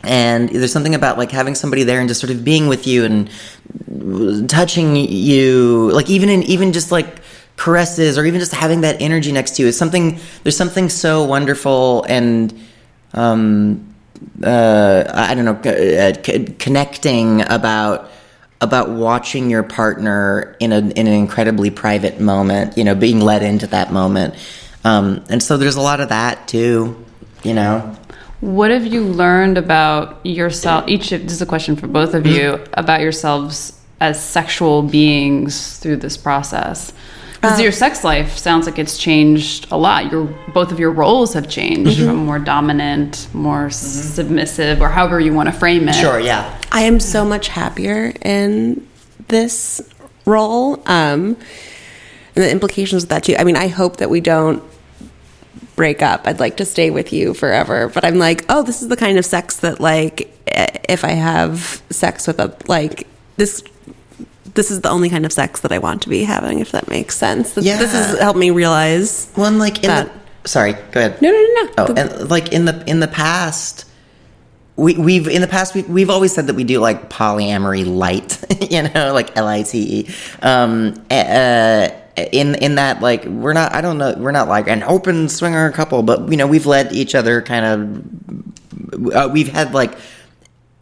and 0.04 0.48
there's 0.48 0.72
something 0.72 0.94
about 0.94 1.18
like 1.18 1.30
having 1.32 1.54
somebody 1.54 1.82
there 1.82 2.00
and 2.00 2.08
just 2.08 2.20
sort 2.20 2.30
of 2.30 2.44
being 2.44 2.68
with 2.68 2.86
you 2.86 3.04
and 3.04 4.48
touching 4.48 4.94
you, 4.96 5.90
like 5.92 6.08
even 6.08 6.28
in 6.28 6.42
even 6.44 6.72
just 6.72 6.92
like 6.92 7.20
caresses 7.56 8.16
or 8.16 8.24
even 8.24 8.38
just 8.38 8.52
having 8.52 8.82
that 8.82 9.00
energy 9.02 9.32
next 9.32 9.56
to 9.56 9.62
you 9.62 9.68
is 9.68 9.76
something. 9.76 10.20
There's 10.42 10.56
something 10.56 10.88
so 10.88 11.24
wonderful 11.24 12.04
and 12.04 12.54
um, 13.14 13.94
uh, 14.42 15.04
I 15.12 15.34
don't 15.34 15.44
know, 15.44 15.70
uh, 15.70 16.22
c- 16.22 16.44
connecting 16.58 17.42
about 17.42 18.10
about 18.60 18.90
watching 18.90 19.50
your 19.50 19.62
partner 19.62 20.56
in 20.58 20.72
a 20.72 20.78
in 20.78 21.06
an 21.06 21.12
incredibly 21.12 21.70
private 21.70 22.20
moment. 22.20 22.76
You 22.76 22.84
know, 22.84 22.94
being 22.94 23.20
led 23.20 23.42
into 23.42 23.66
that 23.68 23.92
moment, 23.92 24.34
um, 24.84 25.24
and 25.28 25.42
so 25.42 25.56
there's 25.56 25.76
a 25.76 25.80
lot 25.80 26.00
of 26.00 26.08
that 26.10 26.48
too. 26.48 27.04
You 27.44 27.54
know, 27.54 27.96
What 28.40 28.70
have 28.72 28.84
you 28.86 29.04
learned 29.04 29.58
about 29.58 30.24
yourself? 30.26 30.88
Each 30.88 31.12
of, 31.12 31.22
this 31.22 31.32
is 31.32 31.42
a 31.42 31.46
question 31.46 31.76
for 31.76 31.86
both 31.86 32.14
of 32.14 32.26
you 32.26 32.64
about 32.74 33.00
yourselves 33.00 33.78
as 34.00 34.22
sexual 34.22 34.82
beings 34.82 35.78
through 35.78 35.96
this 35.96 36.16
process. 36.16 36.92
Because 37.34 37.60
your 37.60 37.70
sex 37.70 38.02
life 38.02 38.36
sounds 38.36 38.66
like 38.66 38.80
it's 38.80 38.98
changed 38.98 39.68
a 39.70 39.78
lot. 39.78 40.10
Your 40.10 40.24
both 40.52 40.72
of 40.72 40.80
your 40.80 40.90
roles 40.90 41.34
have 41.34 41.48
changed 41.48 41.98
from 42.00 42.16
more 42.16 42.40
dominant, 42.40 43.28
more 43.32 43.70
submissive, 43.70 44.80
or 44.80 44.88
however 44.88 45.20
you 45.20 45.32
want 45.32 45.48
to 45.48 45.52
frame 45.52 45.88
it. 45.88 45.92
sure, 45.94 46.18
yeah, 46.18 46.60
I 46.72 46.82
am 46.82 46.98
so 46.98 47.24
much 47.24 47.46
happier 47.46 48.12
in 48.22 48.84
this 49.28 49.80
role. 50.24 50.82
Um, 50.86 51.36
and 52.34 52.44
the 52.44 52.50
implications 52.50 53.04
of 53.04 53.08
that 53.10 53.22
too. 53.22 53.36
I 53.38 53.44
mean, 53.44 53.56
I 53.56 53.68
hope 53.68 53.98
that 53.98 54.10
we 54.10 54.20
don't 54.20 54.62
break 55.78 56.02
up. 56.02 56.26
I'd 56.26 56.40
like 56.40 56.58
to 56.58 56.66
stay 56.66 56.90
with 56.90 57.12
you 57.12 57.32
forever. 57.32 57.88
But 57.88 58.04
I'm 58.04 58.18
like, 58.18 58.44
oh, 58.50 58.62
this 58.62 58.82
is 58.82 58.88
the 58.88 58.96
kind 58.96 59.16
of 59.16 59.24
sex 59.24 59.56
that 59.58 59.80
like 59.80 60.30
eh, 60.48 60.66
if 60.88 61.04
I 61.04 61.12
have 61.12 61.80
sex 61.88 62.26
with 62.26 62.38
a 62.40 62.54
like 62.66 63.06
this 63.36 63.62
this 64.54 64.70
is 64.70 64.80
the 64.80 64.90
only 64.90 65.08
kind 65.08 65.24
of 65.24 65.32
sex 65.32 65.60
that 65.60 65.70
I 65.72 65.78
want 65.78 66.02
to 66.02 66.08
be 66.08 66.24
having, 66.24 66.58
if 66.58 66.72
that 66.72 66.88
makes 66.88 67.16
sense. 67.16 67.52
This, 67.54 67.64
this 67.64 67.92
has 67.92 68.18
helped 68.18 68.38
me 68.38 68.50
realize 68.50 69.30
Well, 69.36 69.52
like 69.52 69.76
in 69.84 69.88
That- 69.88 70.10
the 70.42 70.48
sorry, 70.48 70.72
go 70.90 71.00
ahead. 71.00 71.22
No, 71.22 71.30
no, 71.30 71.36
no, 71.40 71.62
no. 71.62 71.72
Oh, 71.78 71.94
and 71.96 72.28
like 72.28 72.52
in 72.52 72.64
the 72.64 72.82
in 72.90 72.98
the 73.00 73.08
past, 73.08 73.84
we 74.76 74.96
we've 74.98 75.28
in 75.28 75.40
the 75.42 75.46
past 75.48 75.74
we, 75.76 75.82
we've 75.82 76.10
always 76.10 76.32
said 76.34 76.48
that 76.48 76.54
we 76.54 76.64
do 76.64 76.80
like 76.80 77.08
polyamory 77.08 77.86
light, 77.86 78.42
you 78.72 78.82
know, 78.82 79.12
like 79.14 79.36
L 79.36 79.46
I 79.46 79.62
T 79.62 79.78
E. 80.00 80.14
Um, 80.42 80.94
uh, 81.10 81.88
in 82.32 82.54
in 82.56 82.76
that 82.76 83.00
like 83.00 83.24
we're 83.24 83.52
not 83.52 83.74
I 83.74 83.80
don't 83.80 83.98
know 83.98 84.14
we're 84.16 84.32
not 84.32 84.48
like 84.48 84.68
an 84.68 84.82
open 84.82 85.28
swinger 85.28 85.70
couple, 85.72 86.02
but 86.02 86.30
you 86.30 86.36
know 86.36 86.46
we've 86.46 86.66
let 86.66 86.92
each 86.92 87.14
other 87.14 87.42
kind 87.42 87.64
of 87.64 89.14
uh, 89.14 89.28
we've 89.32 89.48
had 89.48 89.74
like 89.74 89.96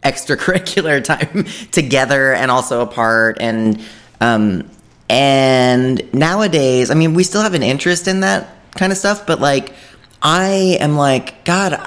extracurricular 0.03 1.03
time 1.03 1.45
together 1.71 2.33
and 2.33 2.51
also 2.51 2.81
apart 2.81 3.37
and 3.39 3.81
Um, 4.19 4.69
and 5.09 6.13
nowadays, 6.13 6.91
I 6.91 6.93
mean, 6.95 7.13
we 7.13 7.23
still 7.23 7.41
have 7.41 7.53
an 7.53 7.63
interest 7.63 8.07
in 8.07 8.21
that 8.21 8.49
kind 8.71 8.91
of 8.91 8.97
stuff, 8.97 9.25
but 9.25 9.39
like, 9.39 9.73
I 10.21 10.77
am 10.79 10.97
like, 10.97 11.45
God, 11.45 11.79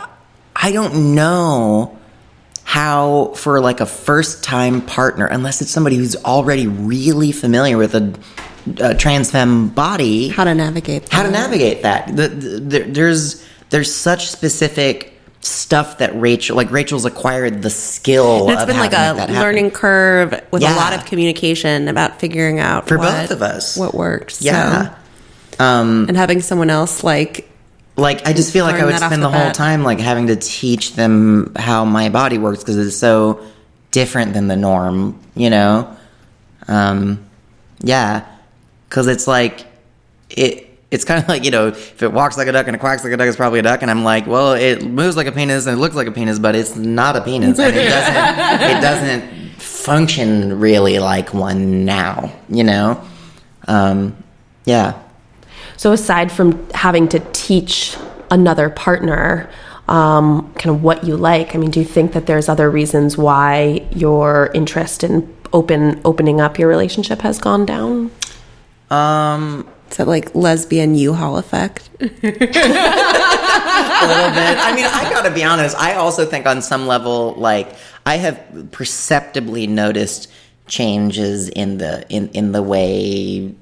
I 0.57 0.73
don't 0.73 1.15
know 1.15 1.99
how 2.65 3.33
for 3.35 3.61
like 3.61 3.81
a 3.81 3.87
first 3.87 4.45
time 4.45 4.81
partner, 4.81 5.27
unless 5.27 5.61
it's 5.61 5.71
somebody 5.71 5.97
who's 5.97 6.17
already 6.25 6.67
really 6.67 7.33
familiar 7.33 7.77
with 7.77 7.95
a, 7.95 8.15
a 8.81 8.95
trans 8.95 9.31
femme 9.31 9.69
body, 9.69 10.29
How 10.29 10.45
to 10.45 10.55
navigate 10.55 11.09
how 11.09 11.23
to 11.23 11.29
that. 11.29 11.33
navigate 11.33 11.83
that. 11.83 12.15
The, 12.15 12.29
the, 12.29 12.61
there- 12.61 12.85
there's 12.89 13.45
there's 13.71 13.95
such 13.95 14.29
specific 14.31 15.15
stuff 15.43 15.99
that 15.99 16.11
Rachel 16.21 16.57
like 16.57 16.71
Rachel's 16.71 17.05
acquired 17.07 17.63
the 17.63 17.71
skill. 17.71 18.49
And 18.49 18.59
it's 18.59 18.65
been 18.67 18.77
like 18.79 18.93
a 18.93 19.15
that 19.17 19.31
learning 19.31 19.71
curve 19.71 20.39
with 20.51 20.61
Yeah. 20.63 20.75
a 20.75 20.77
lot 20.77 20.93
of 20.93 21.05
communication 21.07 21.89
about 21.89 22.21
figuring 22.21 22.59
out 22.61 22.87
For 22.89 22.99
what- 22.99 23.11
both 23.13 23.31
of 23.31 23.43
us. 23.43 23.77
what 23.77 23.95
works. 23.95 24.43
Yeah. 24.43 24.91
So- 25.59 25.65
Um, 25.65 26.07
and 26.09 26.17
having 26.17 26.41
someone 26.43 26.71
else 26.71 27.03
like 27.05 27.47
like 27.97 28.27
I 28.27 28.33
just 28.33 28.53
feel 28.53 28.65
like 28.65 28.77
I 28.81 28.85
would 28.87 28.97
spend 28.97 29.23
the 29.23 29.29
the, 29.29 29.31
whole 29.31 29.47
bat. 29.49 29.55
time 29.55 29.83
like 29.85 29.99
having 30.01 30.29
to 30.29 30.37
teach 30.37 30.95
them 30.95 31.53
how 31.57 31.85
my 31.85 32.09
body 32.09 32.39
works 32.39 32.61
because 32.61 32.79
it's 32.79 32.97
so 32.97 33.41
different 33.91 34.33
than 34.33 34.47
the 34.49 34.57
norm, 34.57 35.19
you 35.35 35.51
know. 35.51 35.87
Um, 36.69 37.19
yeah, 37.83 38.25
because 38.90 39.07
it's 39.07 39.26
like 39.26 39.64
it. 40.29 40.66
It's 40.90 41.05
kind 41.05 41.22
of 41.22 41.29
like 41.29 41.44
you 41.44 41.53
know, 41.53 41.68
if 41.68 42.03
it 42.03 42.12
walks 42.12 42.37
like 42.37 42.48
a 42.48 42.53
duck 42.53 42.66
and 42.66 42.74
it 42.74 42.81
quacks 42.81 43.05
like 43.05 43.12
a 43.12 43.16
duck, 43.16 43.29
it's 43.29 43.37
probably 43.37 43.61
a 43.61 43.62
duck. 43.62 43.83
And 43.83 43.90
I'm 43.90 44.03
like, 44.03 44.26
well, 44.26 44.55
it 44.55 44.85
moves 44.85 45.16
like 45.16 45.29
a 45.29 45.33
penis 45.33 45.66
and 45.66 45.79
it 45.79 45.81
looks 45.81 45.94
like 45.94 46.09
a 46.09 46.12
penis, 46.12 46.40
but 46.40 46.57
it's 46.57 46.74
not 46.74 47.14
a 47.14 47.20
penis, 47.20 47.61
and 47.61 47.76
it 47.76 47.88
doesn't. 47.88 48.76
it 48.76 48.81
doesn't 48.83 49.40
function 49.61 50.59
really 50.59 50.98
like 50.98 51.33
one 51.33 51.85
now, 51.85 52.33
you 52.48 52.64
know. 52.64 53.00
Um, 53.68 54.16
yeah. 54.64 55.00
So, 55.76 55.92
aside 55.92 56.33
from 56.33 56.68
having 56.72 57.09
to 57.09 57.20
teach 57.33 57.96
another 58.31 58.68
partner 58.68 59.48
um, 59.88 60.53
kind 60.55 60.74
of 60.74 60.83
what 60.83 61.05
you 61.05 61.16
like, 61.16 61.55
I 61.55 61.59
mean, 61.59 61.70
do 61.70 61.81
you 61.81 61.87
think 61.87 62.12
that 62.12 62.26
there's 62.26 62.48
other 62.48 62.70
reasons 62.70 63.16
why 63.16 63.87
your 63.90 64.50
interest 64.55 65.03
in 65.05 65.37
open 65.53 66.00
opening 66.05 66.40
up 66.40 66.59
your 66.59 66.68
relationship 66.68 67.20
has 67.22 67.38
gone 67.38 67.64
down? 67.64 68.11
Um, 68.90 69.68
it's 69.87 69.96
that 69.96 70.07
like 70.09 70.35
lesbian 70.35 70.94
U-Haul 70.94 71.37
effect. 71.37 71.90
a 72.00 72.05
little 72.05 72.20
bit. 72.20 72.29
I 74.59 74.72
mean, 74.74 74.85
I 74.87 75.11
gotta 75.11 75.31
be 75.31 75.42
honest. 75.44 75.76
I 75.76 75.94
also 75.94 76.24
think 76.24 76.46
on 76.46 76.62
some 76.62 76.87
level, 76.87 77.35
like 77.35 77.74
I 78.07 78.16
have 78.16 78.68
perceptibly 78.70 79.66
noticed 79.66 80.31
changes 80.66 81.48
in 81.48 81.79
the 81.79 82.07
in 82.09 82.29
in 82.29 82.53
the 82.53 82.62
way 82.62 83.53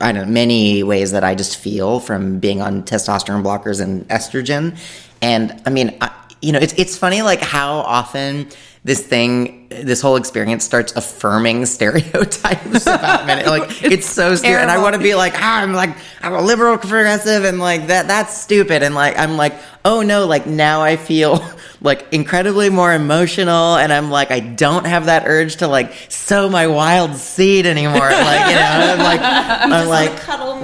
I 0.00 0.12
don't 0.12 0.26
know 0.26 0.32
many 0.32 0.82
ways 0.82 1.12
that 1.12 1.24
I 1.24 1.34
just 1.34 1.56
feel 1.56 2.00
from 2.00 2.38
being 2.38 2.60
on 2.60 2.82
testosterone 2.82 3.42
blockers 3.42 3.80
and 3.80 4.06
estrogen. 4.08 4.76
And 5.20 5.62
I 5.64 5.70
mean, 5.70 5.96
I, 6.00 6.10
you 6.40 6.52
know, 6.52 6.58
it's 6.58 6.74
it's 6.76 6.96
funny 6.96 7.22
like 7.22 7.40
how 7.40 7.78
often 7.78 8.48
this 8.84 9.06
thing, 9.06 9.61
this 9.82 10.00
whole 10.00 10.16
experience 10.16 10.64
starts 10.64 10.92
affirming 10.92 11.66
stereotypes 11.76 12.86
about 12.86 13.26
men. 13.26 13.46
Like 13.46 13.82
it's 13.82 14.06
so 14.06 14.34
stupid, 14.34 14.60
and 14.60 14.70
I 14.70 14.78
want 14.78 14.94
to 14.94 15.00
be 15.00 15.14
like, 15.14 15.34
ah, 15.36 15.62
I'm 15.62 15.72
like 15.72 15.96
I'm 16.22 16.34
a 16.34 16.40
liberal 16.42 16.78
progressive, 16.78 17.44
and 17.44 17.58
like 17.58 17.88
that 17.88 18.08
that's 18.08 18.36
stupid, 18.36 18.82
and 18.82 18.94
like 18.94 19.18
I'm 19.18 19.36
like, 19.36 19.54
oh 19.84 20.02
no, 20.02 20.26
like 20.26 20.46
now 20.46 20.82
I 20.82 20.96
feel 20.96 21.44
like 21.80 22.06
incredibly 22.12 22.70
more 22.70 22.92
emotional, 22.92 23.76
and 23.76 23.92
I'm 23.92 24.10
like 24.10 24.30
I 24.30 24.40
don't 24.40 24.86
have 24.86 25.06
that 25.06 25.24
urge 25.26 25.56
to 25.56 25.68
like 25.68 25.92
sow 26.08 26.48
my 26.48 26.66
wild 26.66 27.16
seed 27.16 27.66
anymore. 27.66 28.10
Like 28.22 28.46
you 28.50 28.54
know, 28.54 28.94
I'm 28.94 28.98
like 28.98 29.20
I'm 29.22 29.88
like 29.88 30.10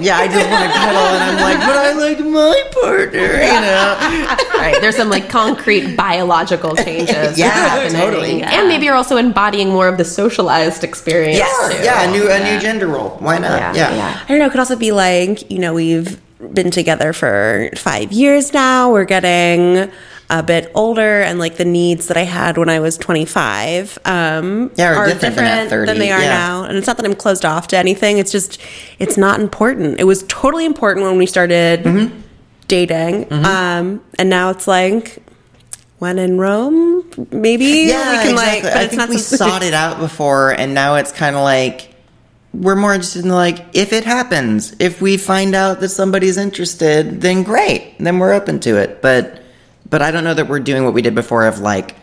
yeah, 0.01 0.17
I 0.17 0.27
just 0.27 0.49
want 0.49 0.63
to 0.63 0.77
cuddle, 0.77 1.01
and 1.01 1.23
I'm 1.23 1.41
like, 1.41 1.59
but 1.59 1.75
I 1.75 1.93
like 1.93 2.19
my 2.19 2.63
partner, 2.71 3.19
you 3.19 3.61
know. 3.61 3.97
right. 4.57 4.77
There's 4.79 4.95
some 4.95 5.09
like 5.09 5.29
concrete 5.29 5.95
biological 5.95 6.75
changes. 6.75 7.37
Yeah, 7.37 7.87
totally. 7.89 8.41
And 8.41 8.67
maybe 8.67 8.85
you're 8.85 8.95
also 8.99 9.17
embodying 9.17 9.69
more 9.69 9.87
of 9.87 9.97
the 9.97 10.05
socialized 10.05 10.83
experience. 10.83 11.39
Yeah, 11.39 11.69
too. 11.77 11.83
yeah, 11.83 12.07
a 12.07 12.11
new 12.11 12.25
a 12.29 12.39
new 12.47 12.57
gender 12.59 12.87
role. 12.87 13.11
Why 13.19 13.37
not? 13.39 13.57
Yeah, 13.59 13.73
Yeah, 13.75 13.95
yeah. 13.95 14.19
I 14.23 14.27
don't 14.27 14.39
know. 14.39 14.45
It 14.45 14.51
could 14.51 14.59
also 14.65 14.75
be 14.75 14.91
like, 14.91 15.49
you 15.49 15.59
know, 15.59 15.73
we've 15.73 16.19
been 16.53 16.71
together 16.71 17.11
for 17.13 17.69
five 17.75 18.11
years 18.11 18.53
now. 18.53 18.91
We're 18.93 19.05
getting 19.17 19.91
a 20.31 20.43
bit 20.43 20.71
older, 20.75 21.21
and 21.27 21.39
like 21.39 21.55
the 21.57 21.65
needs 21.65 22.05
that 22.07 22.15
I 22.17 22.25
had 22.39 22.57
when 22.57 22.69
I 22.69 22.79
was 22.79 22.97
25 22.97 23.97
um, 24.05 24.69
Yeah, 24.75 24.91
are 24.93 24.95
are 24.95 25.07
different 25.07 25.35
than 25.37 25.45
at 25.45 25.69
than 25.87 25.97
they 25.97 26.11
are 26.11 26.21
yeah. 26.21 26.29
now. 26.29 26.63
And 26.65 26.77
it's 26.77 26.85
not 26.87 26.97
that 26.97 27.05
I'm 27.05 27.15
closed 27.15 27.45
off 27.45 27.67
to 27.69 27.77
anything. 27.77 28.19
It's 28.19 28.31
just, 28.31 28.61
it's 28.99 29.17
not 29.17 29.39
important. 29.39 29.99
It 29.99 30.03
was 30.05 30.23
totally 30.27 30.65
important 30.65 31.05
when 31.07 31.17
we 31.17 31.25
started 31.25 31.83
Mm-hmm. 31.83 32.15
dating. 32.67 33.31
Um, 33.33 34.01
and 34.19 34.29
now 34.29 34.51
it's 34.51 34.67
like, 34.67 35.17
when 35.99 36.17
in 36.19 36.37
Rome, 36.37 37.03
maybe 37.31 37.65
Yeah, 37.87 38.23
we 38.23 38.27
can 38.29 38.35
like, 38.35 38.59
exactly. 38.59 38.61
but 38.69 38.77
I 38.77 38.81
it's 38.81 38.89
think 38.89 38.99
not 38.99 39.09
we 39.09 39.17
something- 39.17 39.47
sought 39.49 39.63
it 39.63 39.73
out 39.73 39.99
before, 39.99 40.51
and 40.51 40.73
now 40.73 40.95
it's 40.95 41.11
kind 41.11 41.35
of 41.35 41.43
like 41.43 41.93
we're 42.53 42.75
more 42.75 42.93
interested 42.93 43.23
in 43.25 43.29
like 43.31 43.63
if 43.73 43.93
it 43.93 44.03
happens, 44.05 44.75
if 44.79 45.01
we 45.01 45.17
find 45.17 45.53
out 45.53 45.81
that 45.81 45.89
somebody's 45.89 46.37
interested, 46.37 47.21
then 47.21 47.43
great, 47.43 47.93
then 47.99 48.17
we're 48.17 48.33
open 48.33 48.59
to 48.61 48.77
it. 48.77 49.01
But 49.01 49.41
but 49.89 50.01
I 50.01 50.09
don't 50.11 50.23
know 50.23 50.33
that 50.33 50.47
we're 50.47 50.59
doing 50.59 50.83
what 50.85 50.93
we 50.93 51.01
did 51.01 51.13
before 51.15 51.45
of 51.45 51.59
like 51.59 51.95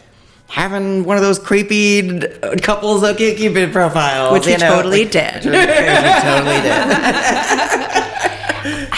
having 0.49 1.03
one 1.05 1.17
of 1.17 1.25
those 1.25 1.41
creepy 1.41 2.21
couples 2.63 3.03
OkCupid 3.03 3.73
profiles, 3.73 4.33
Which 4.33 4.47
we 4.47 4.53
you 4.53 4.59
know, 4.59 4.77
totally 4.77 5.03
like- 5.03 5.11
did. 5.13 5.35
we 5.45 5.51
totally 5.51 6.61
did. 6.63 6.77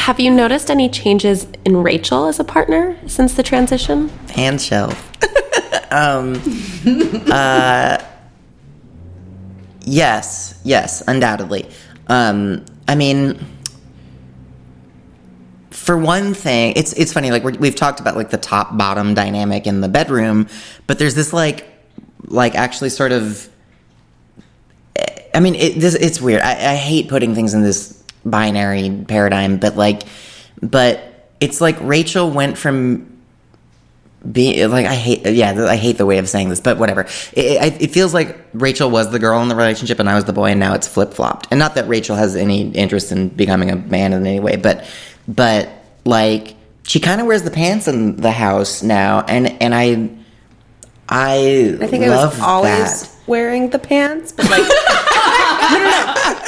Have 0.09 0.19
you 0.19 0.31
noticed 0.31 0.71
any 0.71 0.89
changes 0.89 1.47
in 1.67 1.83
Rachel 1.83 2.25
as 2.29 2.41
a 2.41 2.45
partner 2.45 2.97
since 3.07 3.35
the 3.35 3.43
transition? 3.43 4.09
hand 4.31 4.59
shelf. 4.59 5.13
um, 5.93 6.41
uh, 7.31 8.03
yes, 9.85 10.59
yes, 10.65 11.03
undoubtedly. 11.07 11.69
Um, 12.07 12.65
I 12.89 12.95
mean, 12.95 13.39
for 15.69 15.99
one 15.99 16.33
thing, 16.33 16.73
it's 16.75 16.95
it's 16.95 17.13
funny. 17.13 17.31
Like 17.31 17.45
we're, 17.45 17.59
we've 17.59 17.77
talked 17.77 18.01
about 18.01 18.17
like 18.17 18.31
the 18.31 18.39
top 18.39 18.79
bottom 18.79 19.13
dynamic 19.13 19.67
in 19.67 19.83
the 19.83 19.91
bedroom, 19.91 20.49
but 20.87 20.99
there's 20.99 21.17
this 21.17 21.35
like 21.35 21.67
like 22.29 22.55
actually 22.55 22.89
sort 22.89 23.13
of. 23.13 23.47
I 25.35 25.41
mean, 25.41 25.55
it, 25.55 25.79
this 25.79 25.95
it's 25.95 26.19
weird. 26.19 26.41
I, 26.41 26.53
I 26.53 26.77
hate 26.77 27.11
putting 27.11 27.35
things 27.35 27.53
in 27.53 27.61
this 27.61 27.98
binary 28.31 29.05
paradigm, 29.07 29.59
but 29.59 29.77
like, 29.77 30.03
but 30.63 31.31
it's 31.41 31.61
like 31.61 31.77
Rachel 31.81 32.31
went 32.31 32.59
from 32.59 33.19
being 34.31 34.69
like 34.71 34.85
I 34.85 34.97
hate 34.97 35.25
yeah 35.27 35.67
I 35.67 35.77
hate 35.77 35.97
the 35.97 36.07
way 36.07 36.19
of 36.19 36.29
saying 36.29 36.49
this, 36.49 36.61
but 36.61 36.79
whatever. 36.79 37.03
It, 37.33 37.63
it, 37.63 37.83
it 37.83 37.91
feels 37.93 38.13
like 38.13 38.37
Rachel 38.53 38.91
was 38.91 39.11
the 39.11 39.19
girl 39.19 39.41
in 39.43 39.49
the 39.49 39.55
relationship 39.55 40.01
and 40.01 40.09
I 40.09 40.15
was 40.15 40.25
the 40.25 40.33
boy, 40.33 40.51
and 40.51 40.61
now 40.61 40.75
it's 40.75 40.89
flip 40.89 41.15
flopped. 41.15 41.49
And 41.51 41.59
not 41.59 41.75
that 41.77 41.89
Rachel 41.89 42.17
has 42.17 42.35
any 42.37 42.71
interest 42.71 43.13
in 43.13 43.29
becoming 43.29 43.71
a 43.71 43.77
man 43.77 44.13
in 44.13 44.27
any 44.27 44.41
way, 44.41 44.57
but 44.57 44.85
but 45.29 45.69
like 46.05 46.57
she 46.83 47.01
kind 47.01 47.21
of 47.21 47.27
wears 47.27 47.43
the 47.43 47.51
pants 47.51 47.87
in 47.87 48.17
the 48.17 48.33
house 48.33 48.83
now, 48.83 49.21
and 49.21 49.63
and 49.63 49.75
I 49.75 50.11
I 51.09 51.79
I 51.81 51.87
think 51.87 52.05
I 52.05 52.09
love 52.09 52.35
was 52.35 52.41
always 52.41 53.03
that. 53.03 53.29
wearing 53.29 53.71
the 53.71 53.79
pants, 53.79 54.33
but 54.33 54.51
like 54.51 54.63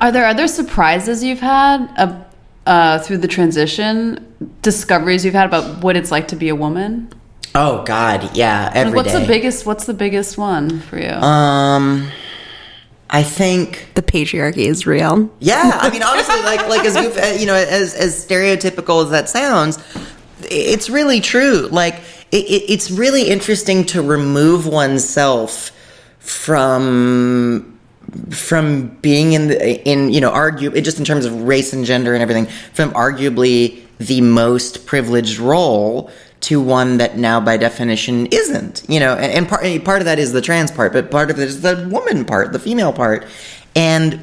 Are 0.00 0.12
there 0.12 0.26
other 0.26 0.46
surprises 0.48 1.22
you've 1.24 1.40
had 1.40 1.86
uh, 1.96 2.22
uh, 2.66 2.98
through 3.00 3.18
the 3.18 3.28
transition? 3.28 4.24
Discoveries 4.62 5.24
you've 5.24 5.34
had 5.34 5.46
about 5.46 5.82
what 5.82 5.96
it's 5.96 6.10
like 6.10 6.28
to 6.28 6.36
be 6.36 6.48
a 6.48 6.54
woman? 6.54 7.10
Oh 7.54 7.82
God, 7.84 8.36
yeah, 8.36 8.70
every 8.74 8.92
Like, 8.92 8.96
what's 9.06 9.12
day. 9.12 9.20
the 9.20 9.26
biggest? 9.26 9.66
What's 9.66 9.86
the 9.86 9.94
biggest 9.94 10.38
one 10.38 10.80
for 10.80 10.98
you? 10.98 11.08
Um, 11.10 12.08
I 13.10 13.22
think 13.22 13.88
the 13.94 14.02
patriarchy 14.02 14.66
is 14.66 14.86
real. 14.86 15.30
Yeah, 15.40 15.78
I 15.80 15.90
mean, 15.90 16.02
honestly, 16.02 16.40
like 16.42 16.68
like 16.68 16.84
as 16.84 16.94
goof, 16.94 17.16
uh, 17.16 17.36
you 17.38 17.46
know, 17.46 17.54
as 17.54 17.94
as 17.94 18.24
stereotypical 18.24 19.02
as 19.04 19.10
that 19.10 19.28
sounds, 19.28 19.78
it's 20.42 20.88
really 20.90 21.20
true. 21.20 21.68
Like 21.72 21.94
it, 22.30 22.44
it, 22.44 22.70
it's 22.70 22.90
really 22.90 23.28
interesting 23.28 23.84
to 23.86 24.02
remove 24.02 24.66
oneself 24.66 25.72
from 26.18 27.77
from 28.30 28.88
being 29.02 29.32
in 29.32 29.48
the 29.48 29.88
in 29.88 30.10
you 30.10 30.20
know 30.20 30.30
argue 30.30 30.70
just 30.80 30.98
in 30.98 31.04
terms 31.04 31.24
of 31.24 31.42
race 31.42 31.72
and 31.72 31.84
gender 31.84 32.14
and 32.14 32.22
everything 32.22 32.46
from 32.72 32.90
arguably 32.92 33.82
the 33.98 34.20
most 34.20 34.86
privileged 34.86 35.38
role 35.38 36.10
to 36.40 36.60
one 36.60 36.98
that 36.98 37.18
now 37.18 37.40
by 37.40 37.56
definition 37.56 38.26
isn't 38.26 38.82
you 38.88 38.98
know 38.98 39.14
and, 39.14 39.32
and 39.32 39.48
part 39.48 39.62
part 39.84 40.00
of 40.00 40.06
that 40.06 40.18
is 40.18 40.32
the 40.32 40.40
trans 40.40 40.70
part 40.70 40.92
but 40.92 41.10
part 41.10 41.30
of 41.30 41.38
it 41.38 41.48
is 41.48 41.60
the 41.60 41.88
woman 41.90 42.24
part 42.24 42.52
the 42.52 42.58
female 42.58 42.92
part. 42.92 43.26
And 43.76 44.22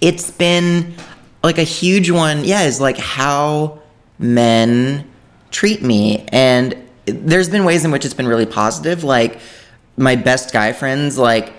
it's 0.00 0.30
been 0.30 0.94
like 1.42 1.58
a 1.58 1.64
huge 1.64 2.10
one 2.10 2.44
yeah 2.44 2.62
is 2.62 2.80
like 2.80 2.98
how 2.98 3.80
men 4.18 5.08
treat 5.50 5.82
me. 5.82 6.26
And 6.28 6.76
there's 7.06 7.48
been 7.48 7.64
ways 7.64 7.84
in 7.84 7.90
which 7.90 8.04
it's 8.04 8.14
been 8.14 8.28
really 8.28 8.46
positive 8.46 9.02
like 9.02 9.40
my 9.96 10.16
best 10.16 10.52
guy 10.52 10.72
friends 10.72 11.18
like 11.18 11.52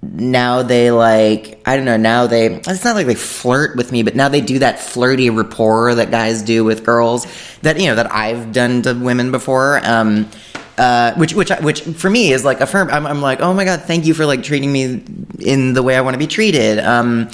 now 0.00 0.62
they 0.62 0.90
like 0.90 1.60
I 1.66 1.76
don't 1.76 1.84
know 1.84 1.96
now 1.96 2.26
they 2.26 2.54
it's 2.54 2.84
not 2.84 2.94
like 2.94 3.06
they 3.06 3.16
flirt 3.16 3.76
with 3.76 3.90
me 3.90 4.02
but 4.04 4.14
now 4.14 4.28
they 4.28 4.40
do 4.40 4.60
that 4.60 4.78
flirty 4.78 5.28
rapport 5.28 5.94
that 5.96 6.10
guys 6.10 6.42
do 6.42 6.62
with 6.62 6.84
girls 6.84 7.26
that 7.62 7.80
you 7.80 7.88
know 7.88 7.96
that 7.96 8.12
I've 8.12 8.52
done 8.52 8.82
to 8.82 8.94
women 8.94 9.32
before 9.32 9.80
um 9.84 10.28
uh, 10.76 11.12
which 11.14 11.34
which 11.34 11.50
which 11.62 11.80
for 11.80 12.08
me 12.08 12.30
is 12.30 12.44
like 12.44 12.60
affirm 12.60 12.88
I'm, 12.90 13.04
I'm 13.04 13.20
like 13.20 13.40
oh 13.40 13.52
my 13.52 13.64
god 13.64 13.82
thank 13.82 14.06
you 14.06 14.14
for 14.14 14.24
like 14.24 14.44
treating 14.44 14.70
me 14.70 15.02
in 15.40 15.72
the 15.72 15.82
way 15.82 15.96
I 15.96 16.00
want 16.02 16.14
to 16.14 16.18
be 16.18 16.28
treated 16.28 16.78
um 16.78 17.28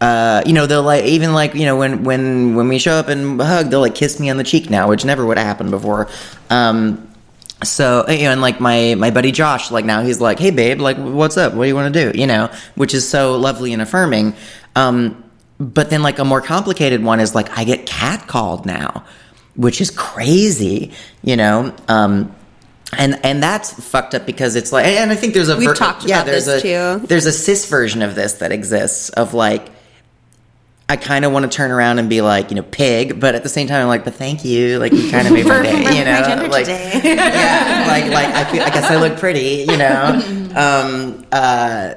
uh, 0.00 0.42
you 0.46 0.52
know, 0.52 0.66
they'll 0.66 0.82
like 0.82 1.04
even 1.04 1.32
like 1.32 1.54
you 1.54 1.64
know 1.64 1.76
when 1.76 2.04
when 2.04 2.54
when 2.54 2.68
we 2.68 2.78
show 2.78 2.92
up 2.92 3.08
and 3.08 3.40
hug, 3.40 3.70
they'll 3.70 3.80
like 3.80 3.96
kiss 3.96 4.20
me 4.20 4.30
on 4.30 4.36
the 4.36 4.44
cheek 4.44 4.70
now, 4.70 4.88
which 4.88 5.04
never 5.04 5.26
would 5.26 5.38
have 5.38 5.46
happened 5.46 5.70
before. 5.70 6.08
Um, 6.50 7.07
so 7.64 8.04
you 8.08 8.24
know, 8.24 8.32
and 8.32 8.40
like 8.40 8.60
my 8.60 8.94
my 8.96 9.10
buddy 9.10 9.32
Josh, 9.32 9.70
like 9.70 9.84
now 9.84 10.02
he's 10.02 10.20
like, 10.20 10.38
hey 10.38 10.50
babe, 10.50 10.80
like 10.80 10.96
what's 10.96 11.36
up? 11.36 11.54
What 11.54 11.64
do 11.64 11.68
you 11.68 11.74
want 11.74 11.92
to 11.92 12.12
do? 12.12 12.18
You 12.18 12.26
know, 12.26 12.50
which 12.74 12.94
is 12.94 13.08
so 13.08 13.36
lovely 13.36 13.72
and 13.72 13.82
affirming. 13.82 14.34
Um, 14.76 15.24
but 15.58 15.90
then 15.90 16.02
like 16.02 16.18
a 16.18 16.24
more 16.24 16.40
complicated 16.40 17.02
one 17.02 17.20
is 17.20 17.34
like 17.34 17.56
I 17.58 17.64
get 17.64 17.86
catcalled 17.86 18.64
now, 18.64 19.04
which 19.56 19.80
is 19.80 19.90
crazy. 19.90 20.92
You 21.22 21.36
know. 21.36 21.74
Um, 21.88 22.34
and 22.96 23.22
and 23.22 23.42
that's 23.42 23.72
fucked 23.72 24.14
up 24.14 24.24
because 24.24 24.56
it's 24.56 24.72
like 24.72 24.86
and 24.86 25.10
I 25.10 25.14
think 25.14 25.34
there's 25.34 25.50
a 25.50 25.56
We've 25.56 25.76
talked 25.76 26.04
yeah 26.06 26.22
about 26.22 26.26
there's 26.26 26.46
this 26.46 26.64
a 26.64 26.98
too. 27.00 27.06
there's 27.06 27.26
a 27.26 27.32
cis 27.32 27.68
version 27.68 28.00
of 28.00 28.14
this 28.14 28.34
that 28.34 28.50
exists 28.50 29.10
of 29.10 29.34
like 29.34 29.68
I 30.90 30.96
kind 30.96 31.26
of 31.26 31.32
want 31.32 31.50
to 31.50 31.54
turn 31.54 31.70
around 31.70 31.98
and 31.98 32.08
be 32.08 32.22
like, 32.22 32.50
you 32.50 32.56
know, 32.56 32.62
pig, 32.62 33.20
but 33.20 33.34
at 33.34 33.42
the 33.42 33.48
same 33.50 33.66
time, 33.66 33.82
I'm 33.82 33.88
like, 33.88 34.04
but 34.04 34.14
thank 34.14 34.42
you, 34.42 34.78
like 34.78 34.92
you 34.92 35.10
kind 35.10 35.26
of 35.26 35.34
made 35.34 35.46
my 35.46 35.62
day, 35.62 35.82
you 35.82 36.04
know, 36.04 36.48
like, 36.50 36.66
yeah, 36.66 37.84
like, 37.88 38.10
like 38.10 38.34
I 38.34 38.44
feel, 38.50 38.62
I 38.62 38.70
guess 38.70 38.90
I 38.90 38.96
look 38.96 39.18
pretty, 39.18 39.66
you 39.68 39.76
know, 39.76 40.50
um, 40.56 41.26
uh, 41.30 41.94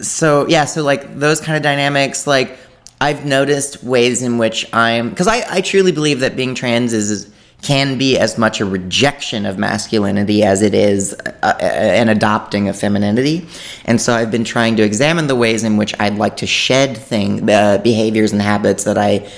so 0.00 0.46
yeah, 0.48 0.64
so 0.64 0.82
like 0.82 1.18
those 1.18 1.42
kind 1.42 1.56
of 1.56 1.62
dynamics, 1.62 2.26
like 2.26 2.56
I've 3.02 3.26
noticed 3.26 3.84
ways 3.84 4.22
in 4.22 4.38
which 4.38 4.66
I'm, 4.72 5.10
because 5.10 5.28
I, 5.28 5.44
I 5.50 5.60
truly 5.60 5.92
believe 5.92 6.20
that 6.20 6.34
being 6.34 6.54
trans 6.54 6.94
is 6.94 7.31
can 7.62 7.96
be 7.96 8.18
as 8.18 8.36
much 8.36 8.60
a 8.60 8.64
rejection 8.64 9.46
of 9.46 9.56
masculinity 9.56 10.42
as 10.42 10.62
it 10.62 10.74
is 10.74 11.14
uh, 11.14 11.32
uh, 11.42 11.58
an 11.62 12.08
adopting 12.08 12.68
of 12.68 12.76
femininity. 12.76 13.46
And 13.84 14.00
so 14.00 14.12
I've 14.12 14.32
been 14.32 14.44
trying 14.44 14.76
to 14.76 14.82
examine 14.82 15.28
the 15.28 15.36
ways 15.36 15.62
in 15.62 15.76
which 15.76 15.94
I'd 16.00 16.16
like 16.16 16.38
to 16.38 16.46
shed 16.46 16.98
thing 16.98 17.48
uh, 17.48 17.78
behaviors 17.78 18.32
and 18.32 18.42
habits 18.42 18.84
that 18.84 18.98
I 18.98 19.30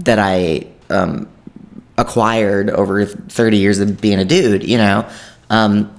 that 0.00 0.18
I 0.18 0.66
um, 0.90 1.28
acquired 1.98 2.70
over 2.70 3.04
30 3.04 3.56
years 3.58 3.80
of 3.80 4.00
being 4.00 4.18
a 4.18 4.24
dude, 4.24 4.64
you 4.64 4.78
know. 4.78 5.08
Um, 5.50 5.94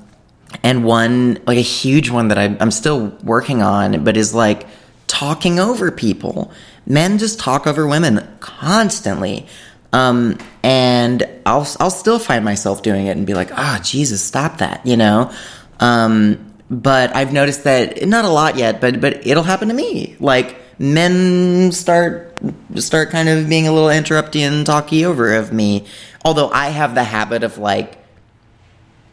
and 0.63 0.83
one 0.83 1.39
like 1.45 1.57
a 1.57 1.61
huge 1.61 2.09
one 2.09 2.29
that 2.29 2.39
I, 2.39 2.57
I'm 2.59 2.71
still 2.71 3.15
working 3.23 3.61
on, 3.61 4.03
but 4.03 4.17
is 4.17 4.33
like 4.33 4.65
talking 5.05 5.59
over 5.59 5.91
people. 5.91 6.51
Men 6.87 7.19
just 7.19 7.39
talk 7.39 7.67
over 7.67 7.87
women 7.87 8.27
constantly. 8.39 9.47
Um, 9.91 10.37
and 10.63 11.27
I'll, 11.45 11.67
I'll 11.79 11.89
still 11.89 12.19
find 12.19 12.45
myself 12.45 12.81
doing 12.83 13.07
it 13.07 13.17
and 13.17 13.25
be 13.25 13.33
like, 13.33 13.49
ah, 13.53 13.77
oh, 13.77 13.83
Jesus, 13.83 14.21
stop 14.23 14.59
that, 14.59 14.85
you 14.85 14.97
know? 14.97 15.31
Um, 15.79 16.53
but 16.69 17.15
I've 17.15 17.33
noticed 17.33 17.63
that 17.63 18.07
not 18.07 18.25
a 18.25 18.29
lot 18.29 18.55
yet, 18.55 18.79
but, 18.79 19.01
but 19.01 19.25
it'll 19.25 19.43
happen 19.43 19.69
to 19.69 19.73
me. 19.73 20.15
Like 20.19 20.57
men 20.77 21.71
start, 21.71 22.37
start 22.75 23.09
kind 23.09 23.29
of 23.29 23.49
being 23.49 23.67
a 23.67 23.71
little 23.71 23.89
interrupty 23.89 24.41
and 24.41 24.65
talky 24.65 25.05
over 25.05 25.33
of 25.33 25.51
me. 25.51 25.85
Although 26.23 26.49
I 26.49 26.67
have 26.67 26.93
the 26.93 27.03
habit 27.03 27.43
of 27.43 27.57
like, 27.57 27.98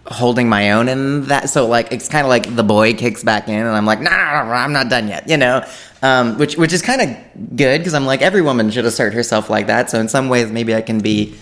holding 0.09 0.49
my 0.49 0.73
own 0.73 0.89
in 0.89 1.23
that. 1.27 1.51
So 1.51 1.67
like 1.67 1.93
it's 1.93 2.09
kind 2.09 2.25
of 2.25 2.29
like 2.29 2.55
the 2.55 2.63
boy 2.65 2.95
kicks 2.95 3.23
back 3.25 3.49
in, 3.49 3.55
and 3.55 3.69
I'm 3.69 3.87
like, 3.87 4.01
nah, 4.01 4.11
nah, 4.11 4.45
nah 4.45 4.53
I'm 4.53 4.73
not 4.73 4.89
done 4.89 5.09
yet, 5.09 5.29
you 5.29 5.37
know. 5.37 5.65
Um, 6.03 6.39
which 6.39 6.57
which 6.57 6.73
is 6.73 6.83
kind 6.83 7.01
of 7.03 7.09
good 7.57 7.79
because 7.79 7.95
I'm 7.95 8.07
like 8.07 8.23
every 8.23 8.43
woman 8.43 8.71
should 8.71 8.85
assert 8.85 9.15
herself 9.15 9.49
like 9.51 9.67
that. 9.67 9.91
So 9.91 9.99
in 10.01 10.09
some 10.09 10.29
ways, 10.29 10.51
maybe 10.53 10.75
I 10.75 10.83
can 10.83 11.01
be 11.01 11.35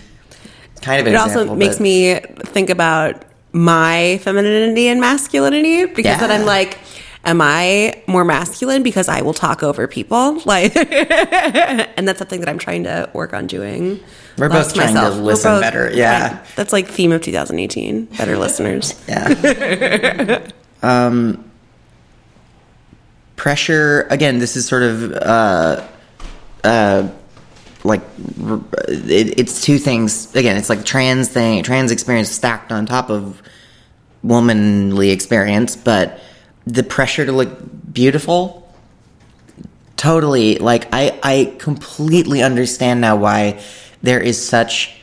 kind 0.81 1.01
of. 1.01 1.07
An 1.07 1.13
it 1.13 1.17
example, 1.17 1.41
also 1.41 1.55
makes 1.55 1.75
but- 1.75 1.83
me 1.83 2.19
think 2.53 2.69
about 2.69 3.23
my 3.51 4.19
femininity 4.21 4.87
and 4.87 4.99
masculinity 4.99 5.85
because 5.85 6.03
Yeah. 6.05 6.17
then 6.27 6.31
I'm 6.41 6.45
like, 6.45 6.77
am 7.25 7.41
I 7.41 8.01
more 8.07 8.23
masculine 8.23 8.83
because 8.83 9.09
I 9.09 9.21
will 9.21 9.33
talk 9.33 9.63
over 9.63 9.87
people? 9.87 10.41
Like, 10.45 10.75
and 10.75 12.07
that's 12.07 12.19
something 12.19 12.39
that 12.39 12.47
I'm 12.47 12.59
trying 12.59 12.83
to 12.83 13.09
work 13.13 13.33
on 13.33 13.47
doing. 13.47 13.99
We're 14.37 14.47
both 14.49 14.73
trying 14.73 14.93
to 14.93 15.01
We're 15.01 15.23
listen 15.23 15.59
better, 15.59 15.91
yeah. 15.91 16.39
like, 16.43 16.55
that's 16.55 16.71
like 16.71 16.87
theme 16.87 17.11
of 17.11 17.21
2018. 17.21 18.05
Better 18.05 18.37
listeners. 18.37 18.93
Yeah. 19.07 20.47
um, 20.83 21.49
pressure 23.35 24.07
again. 24.09 24.39
This 24.39 24.55
is 24.55 24.67
sort 24.67 24.83
of 24.83 25.11
uh, 25.13 25.87
uh, 26.63 27.09
like 27.83 28.01
it, 28.87 29.39
it's 29.39 29.61
two 29.61 29.77
things. 29.77 30.33
Again, 30.35 30.57
it's 30.57 30.69
like 30.69 30.85
trans 30.85 31.27
thing, 31.29 31.63
trans 31.63 31.91
experience 31.91 32.29
stacked 32.29 32.71
on 32.71 32.85
top 32.85 33.09
of 33.09 33.41
womanly 34.23 35.11
experience, 35.11 35.75
but 35.75 36.19
the 36.65 36.83
pressure 36.83 37.25
to 37.25 37.31
look 37.31 37.93
beautiful. 37.93 38.61
Totally, 39.97 40.57
like 40.57 40.87
I, 40.93 41.17
I 41.23 41.55
completely 41.57 42.43
understand 42.43 43.01
now 43.01 43.15
why 43.15 43.61
there 44.01 44.19
is 44.19 44.45
such 44.45 44.95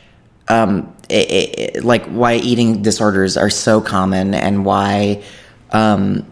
um, 0.47 0.95
i 1.09 1.73
i 1.75 1.79
like 1.79 2.05
why 2.05 2.35
eating 2.35 2.81
disorders 2.81 3.37
are 3.37 3.49
so 3.49 3.81
common 3.81 4.33
and 4.33 4.65
why 4.65 5.23
um, 5.71 6.25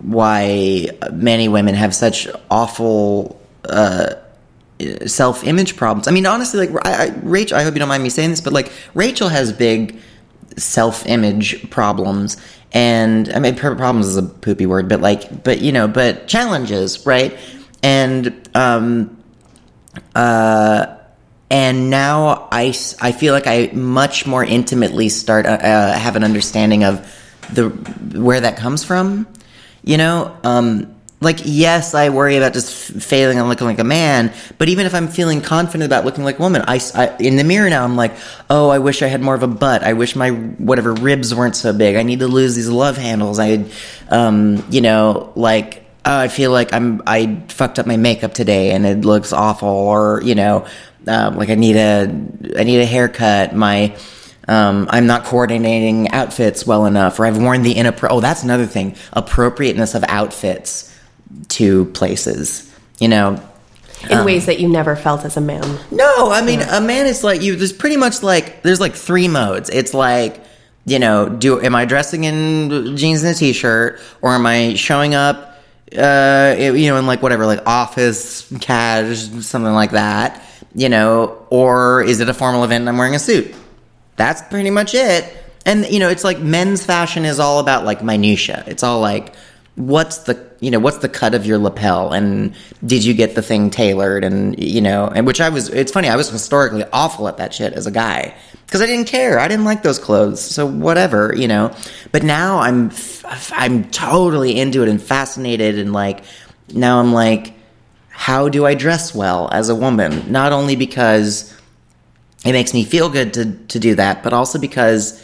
why 0.00 0.88
many 1.12 1.48
women 1.48 1.74
have 1.74 1.94
such 1.94 2.28
awful 2.50 3.40
uh, 3.68 4.14
self-image 5.06 5.76
problems. 5.76 6.08
I 6.08 6.10
mean, 6.10 6.26
honestly, 6.26 6.66
like 6.66 6.86
I, 6.86 7.06
I, 7.06 7.08
Rachel, 7.22 7.58
I 7.58 7.62
hope 7.62 7.74
you 7.74 7.78
don't 7.78 7.88
mind 7.88 8.02
me 8.02 8.10
saying 8.10 8.30
this, 8.30 8.40
but 8.40 8.52
like 8.52 8.70
Rachel 8.94 9.28
has 9.28 9.52
big 9.52 9.98
self-image 10.56 11.70
problems, 11.70 12.36
and 12.74 13.32
I 13.32 13.38
mean, 13.38 13.54
problems 13.54 14.08
is 14.08 14.16
a 14.16 14.22
poopy 14.24 14.66
word, 14.66 14.88
but 14.88 15.00
like, 15.00 15.44
but 15.44 15.60
you 15.60 15.70
know, 15.70 15.86
but 15.86 16.26
challenges, 16.26 17.06
right? 17.06 17.38
And 17.84 18.48
um, 18.54 19.22
uh, 20.14 20.96
and 21.50 21.88
now 21.88 22.48
I, 22.50 22.74
I 23.00 23.12
feel 23.12 23.32
like 23.32 23.46
I 23.46 23.70
much 23.72 24.26
more 24.26 24.42
intimately 24.42 25.08
start 25.08 25.46
uh, 25.46 25.50
uh, 25.50 25.96
have 25.96 26.16
an 26.16 26.24
understanding 26.24 26.82
of 26.82 27.06
the 27.52 27.68
where 28.18 28.40
that 28.40 28.56
comes 28.56 28.82
from. 28.82 29.28
You 29.84 29.98
know, 29.98 30.36
um, 30.42 30.93
like 31.24 31.40
yes, 31.44 31.94
I 31.94 32.10
worry 32.10 32.36
about 32.36 32.52
just 32.52 32.92
failing 33.02 33.40
on 33.40 33.48
looking 33.48 33.66
like 33.66 33.78
a 33.78 33.84
man, 33.84 34.32
but 34.58 34.68
even 34.68 34.86
if 34.86 34.94
I'm 34.94 35.08
feeling 35.08 35.40
confident 35.40 35.84
about 35.84 36.04
looking 36.04 36.24
like 36.24 36.38
a 36.38 36.42
woman, 36.42 36.62
I 36.66 36.78
in 37.18 37.36
the 37.36 37.44
mirror 37.44 37.68
now 37.68 37.84
I'm 37.84 37.96
like, 37.96 38.14
oh, 38.50 38.68
I 38.68 38.78
wish 38.78 39.02
I 39.02 39.06
had 39.06 39.20
more 39.20 39.34
of 39.34 39.42
a 39.42 39.48
butt. 39.48 39.82
I 39.82 39.94
wish 39.94 40.14
my 40.14 40.30
whatever 40.30 40.94
ribs 40.94 41.34
weren't 41.34 41.56
so 41.56 41.72
big. 41.72 41.96
I 41.96 42.02
need 42.02 42.20
to 42.20 42.28
lose 42.28 42.54
these 42.54 42.68
love 42.68 42.96
handles. 42.96 43.38
I, 43.38 43.64
um, 44.08 44.64
you 44.70 44.80
know, 44.80 45.32
like 45.34 45.84
oh, 46.04 46.18
I 46.18 46.28
feel 46.28 46.50
like 46.50 46.72
I'm 46.72 47.02
I 47.06 47.42
fucked 47.48 47.78
up 47.78 47.86
my 47.86 47.96
makeup 47.96 48.34
today 48.34 48.72
and 48.72 48.86
it 48.86 49.04
looks 49.04 49.32
awful, 49.32 49.68
or 49.68 50.22
you 50.22 50.34
know, 50.34 50.66
um, 51.06 51.36
like 51.36 51.50
I 51.50 51.54
need 51.54 51.76
a 51.76 52.02
I 52.56 52.64
need 52.64 52.80
a 52.80 52.86
haircut. 52.86 53.54
My 53.54 53.96
um, 54.46 54.86
I'm 54.90 55.06
not 55.06 55.24
coordinating 55.24 56.10
outfits 56.10 56.66
well 56.66 56.86
enough, 56.86 57.18
or 57.18 57.26
I've 57.26 57.40
worn 57.40 57.62
the 57.62 57.74
inappro. 57.74 58.08
Oh, 58.10 58.20
that's 58.20 58.42
another 58.42 58.66
thing: 58.66 58.96
appropriateness 59.12 59.94
of 59.94 60.04
outfits 60.08 60.93
to 61.48 61.86
places. 61.86 62.70
You 62.98 63.08
know, 63.08 63.42
in 64.08 64.24
ways 64.24 64.46
that 64.46 64.60
you 64.60 64.68
never 64.68 64.96
felt 64.96 65.24
as 65.24 65.36
a 65.36 65.40
man. 65.40 65.80
no, 65.90 66.30
I 66.30 66.42
mean 66.42 66.60
a 66.62 66.80
man 66.80 67.06
is 67.06 67.24
like 67.24 67.42
you. 67.42 67.56
There's 67.56 67.72
pretty 67.72 67.96
much 67.96 68.22
like 68.22 68.62
there's 68.62 68.80
like 68.80 68.94
three 68.94 69.28
modes. 69.28 69.70
It's 69.70 69.94
like 69.94 70.44
you 70.86 70.98
know, 70.98 71.28
do 71.28 71.60
am 71.60 71.74
I 71.74 71.84
dressing 71.84 72.24
in 72.24 72.96
jeans 72.96 73.22
and 73.22 73.34
a 73.34 73.38
t-shirt, 73.38 74.00
or 74.20 74.32
am 74.32 74.44
I 74.46 74.74
showing 74.74 75.14
up, 75.14 75.58
uh, 75.96 76.54
you 76.58 76.88
know, 76.88 76.98
in 76.98 77.06
like 77.06 77.22
whatever, 77.22 77.46
like 77.46 77.66
office 77.66 78.50
cash, 78.60 79.18
something 79.40 79.72
like 79.72 79.92
that, 79.92 80.44
you 80.74 80.88
know, 80.88 81.46
or 81.50 82.02
is 82.02 82.20
it 82.20 82.28
a 82.28 82.34
formal 82.34 82.64
event 82.64 82.82
and 82.82 82.88
I'm 82.88 82.98
wearing 82.98 83.14
a 83.14 83.18
suit? 83.18 83.54
That's 84.16 84.42
pretty 84.42 84.70
much 84.70 84.94
it. 84.94 85.32
And 85.64 85.86
you 85.86 85.98
know, 85.98 86.10
it's 86.10 86.24
like 86.24 86.38
men's 86.38 86.84
fashion 86.84 87.24
is 87.24 87.40
all 87.40 87.60
about 87.60 87.84
like 87.84 88.02
minutia. 88.02 88.64
It's 88.66 88.82
all 88.82 89.00
like 89.00 89.34
what's 89.76 90.18
the 90.18 90.40
you 90.60 90.70
know 90.70 90.78
what's 90.78 90.98
the 90.98 91.08
cut 91.08 91.34
of 91.34 91.44
your 91.44 91.58
lapel? 91.58 92.12
And 92.12 92.54
did 92.84 93.04
you 93.04 93.12
get 93.12 93.34
the 93.34 93.42
thing 93.42 93.70
tailored? 93.70 94.24
And 94.24 94.58
you 94.62 94.80
know 94.80 95.06
and 95.08 95.26
which 95.26 95.40
I 95.40 95.48
was 95.48 95.68
it's 95.68 95.92
funny 95.92 96.08
I 96.08 96.16
was 96.16 96.30
historically 96.30 96.84
awful 96.92 97.28
at 97.28 97.38
that 97.38 97.52
shit 97.52 97.72
as 97.72 97.86
a 97.86 97.90
guy 97.90 98.34
because 98.66 98.80
I 98.80 98.86
didn't 98.86 99.08
care. 99.08 99.38
I 99.38 99.48
didn't 99.48 99.64
like 99.64 99.82
those 99.82 99.98
clothes 99.98 100.40
so 100.40 100.66
whatever 100.66 101.34
you 101.36 101.48
know. 101.48 101.74
But 102.12 102.22
now 102.22 102.58
I'm 102.58 102.92
I'm 103.52 103.90
totally 103.90 104.58
into 104.58 104.82
it 104.82 104.88
and 104.88 105.02
fascinated 105.02 105.78
and 105.78 105.92
like 105.92 106.24
now 106.72 107.00
I'm 107.00 107.12
like 107.12 107.54
how 108.10 108.48
do 108.48 108.64
I 108.64 108.74
dress 108.74 109.12
well 109.12 109.48
as 109.50 109.68
a 109.68 109.74
woman? 109.74 110.30
Not 110.30 110.52
only 110.52 110.76
because 110.76 111.52
it 112.44 112.52
makes 112.52 112.72
me 112.72 112.84
feel 112.84 113.08
good 113.08 113.34
to 113.34 113.52
to 113.66 113.80
do 113.80 113.96
that 113.96 114.22
but 114.22 114.32
also 114.32 114.60
because 114.60 115.20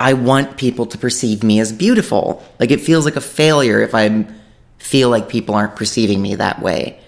I 0.00 0.14
want 0.14 0.56
people 0.56 0.86
to 0.86 0.98
perceive 0.98 1.44
me 1.44 1.60
as 1.60 1.72
beautiful. 1.72 2.42
Like 2.58 2.70
it 2.70 2.80
feels 2.80 3.04
like 3.04 3.16
a 3.16 3.20
failure 3.20 3.82
if 3.82 3.94
I'm 3.94 4.34
feel 4.78 5.10
like 5.10 5.28
people 5.28 5.54
aren't 5.54 5.76
perceiving 5.76 6.22
me 6.22 6.36
that 6.36 6.62
way, 6.62 6.98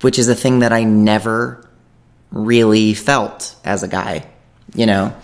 which 0.00 0.18
is 0.18 0.28
a 0.28 0.34
thing 0.34 0.60
that 0.60 0.72
I 0.72 0.82
never 0.82 1.68
really 2.30 2.94
felt 2.94 3.54
as 3.64 3.82
a 3.82 3.88
guy, 3.88 4.26
you 4.74 4.86
know? 4.86 5.14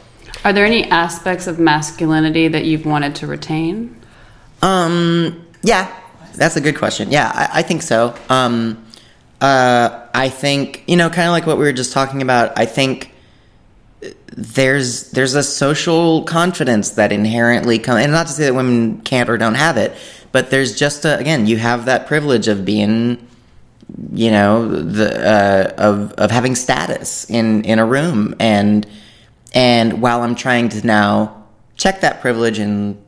Are 0.45 0.53
there 0.53 0.67
any 0.67 0.85
aspects 0.85 1.47
of 1.47 1.59
masculinity 1.59 2.47
that 2.49 2.67
you've 2.67 2.85
wanted 2.85 3.17
to 3.17 3.27
retain? 3.27 3.99
Um, 4.61 5.47
yeah, 5.63 5.99
that's 6.35 6.57
a 6.57 6.61
good 6.61 6.77
question. 6.77 7.11
Yeah, 7.11 7.33
I, 7.35 7.61
I 7.61 7.63
think 7.63 7.81
so. 7.81 8.15
Um, 8.29 8.85
uh, 9.41 10.07
I 10.15 10.29
think 10.29 10.85
you 10.87 10.97
know, 10.97 11.09
kind 11.09 11.27
of 11.27 11.33
like 11.33 11.47
what 11.47 11.57
we 11.57 11.65
were 11.65 11.73
just 11.73 11.93
talking 11.93 12.21
about. 12.21 12.59
I 12.59 12.67
think 12.67 13.15
there's 14.37 15.11
there's 15.11 15.35
a 15.35 15.43
social 15.43 16.23
confidence 16.25 16.91
that 16.91 17.11
inherently 17.13 17.79
comes, 17.79 18.03
and 18.03 18.13
not 18.13 18.27
to 18.29 18.33
say 18.33 18.45
that 18.45 18.55
women 18.55 19.01
can't 19.01 19.29
or 19.29 19.37
don't 19.37 19.57
have 19.57 19.77
it, 19.77 19.97
but 20.33 20.51
there's 20.51 20.79
just 20.79 21.05
a, 21.05 21.19
again, 21.19 21.47
you 21.47 21.57
have 21.57 21.87
that 21.87 22.07
privilege 22.07 22.47
of 22.47 22.65
being, 22.65 23.27
you 24.13 24.31
know, 24.31 24.69
the 24.69 25.29
uh, 25.29 25.73
of 25.77 26.13
of 26.13 26.31
having 26.31 26.55
status 26.55 27.29
in 27.29 27.65
in 27.65 27.79
a 27.79 27.87
room, 27.87 28.35
and 28.39 28.87
and 29.55 30.01
while 30.01 30.23
I'm 30.23 30.37
trying 30.37 30.69
to 30.71 30.87
now 30.87 31.47
check 31.77 32.01
that 32.03 32.21
privilege 32.21 32.61
and 32.61 33.03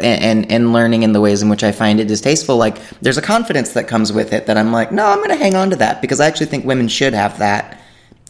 and 0.00 0.50
and 0.50 0.72
learning 0.72 1.04
in 1.04 1.12
the 1.12 1.20
ways 1.20 1.40
in 1.40 1.48
which 1.48 1.62
I 1.62 1.70
find 1.70 2.00
it 2.00 2.08
distasteful, 2.08 2.56
like 2.56 2.80
there's 3.00 3.18
a 3.18 3.22
confidence 3.22 3.74
that 3.74 3.86
comes 3.86 4.12
with 4.12 4.32
it 4.32 4.46
that 4.46 4.56
I'm 4.56 4.72
like, 4.72 4.90
no, 4.90 5.06
I'm 5.06 5.18
going 5.18 5.30
to 5.30 5.36
hang 5.36 5.54
on 5.54 5.70
to 5.70 5.76
that 5.76 6.00
because 6.00 6.18
I 6.18 6.26
actually 6.26 6.46
think 6.46 6.64
women 6.64 6.88
should 6.88 7.14
have 7.14 7.38
that, 7.38 7.80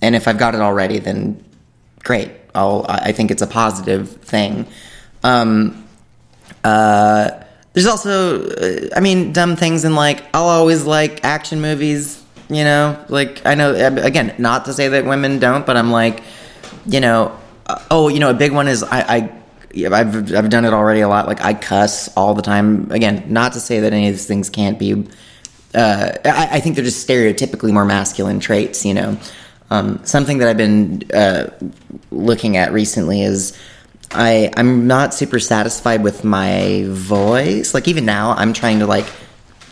and 0.02 0.14
if 0.14 0.28
I've 0.28 0.38
got 0.38 0.54
it 0.54 0.60
already, 0.60 0.98
then 0.98 1.42
great. 2.04 2.30
I'll 2.54 2.86
I 2.88 3.12
think 3.12 3.30
it's 3.30 3.42
a 3.42 3.46
positive 3.46 4.10
thing. 4.10 4.66
Um, 5.22 5.84
uh, 6.64 7.30
there's 7.72 7.86
also, 7.86 8.48
uh, 8.48 8.88
I 8.96 9.00
mean, 9.00 9.32
dumb 9.32 9.56
things 9.56 9.84
in 9.84 9.94
like 9.94 10.24
I'll 10.34 10.48
always 10.48 10.84
like 10.84 11.24
action 11.24 11.60
movies. 11.60 12.22
You 12.48 12.64
know, 12.64 13.04
like 13.08 13.44
I 13.44 13.54
know 13.54 13.74
again, 13.74 14.34
not 14.38 14.64
to 14.64 14.72
say 14.72 14.88
that 14.88 15.04
women 15.04 15.38
don't, 15.38 15.66
but 15.66 15.76
I'm 15.76 15.90
like, 15.90 16.22
you 16.86 17.00
know, 17.00 17.38
uh, 17.66 17.82
oh, 17.90 18.08
you 18.08 18.20
know, 18.20 18.30
a 18.30 18.34
big 18.34 18.52
one 18.52 18.68
is 18.68 18.82
I, 18.82 19.00
I 19.00 19.38
I've 19.92 20.34
I've 20.34 20.48
done 20.48 20.64
it 20.64 20.72
already 20.72 21.00
a 21.00 21.08
lot. 21.08 21.26
Like 21.26 21.42
I 21.42 21.54
cuss 21.54 22.08
all 22.16 22.34
the 22.34 22.42
time. 22.42 22.90
Again, 22.90 23.24
not 23.28 23.52
to 23.52 23.60
say 23.60 23.80
that 23.80 23.92
any 23.92 24.08
of 24.08 24.14
these 24.14 24.26
things 24.26 24.48
can't 24.48 24.78
be. 24.78 25.06
Uh, 25.74 26.12
I, 26.24 26.48
I, 26.52 26.60
think 26.60 26.76
they're 26.76 26.84
just 26.84 27.06
stereotypically 27.06 27.72
more 27.72 27.84
masculine 27.84 28.40
traits. 28.40 28.86
You 28.86 28.94
know, 28.94 29.18
um, 29.70 30.04
something 30.04 30.38
that 30.38 30.48
I've 30.48 30.56
been 30.56 31.02
uh, 31.12 31.50
looking 32.10 32.56
at 32.56 32.72
recently 32.72 33.22
is 33.22 33.58
I 34.12 34.50
I'm 34.56 34.86
not 34.86 35.14
super 35.14 35.38
satisfied 35.38 36.02
with 36.02 36.24
my 36.24 36.84
voice. 36.88 37.74
Like 37.74 37.88
even 37.88 38.04
now, 38.04 38.32
I'm 38.32 38.52
trying 38.52 38.78
to 38.78 38.86
like 38.86 39.06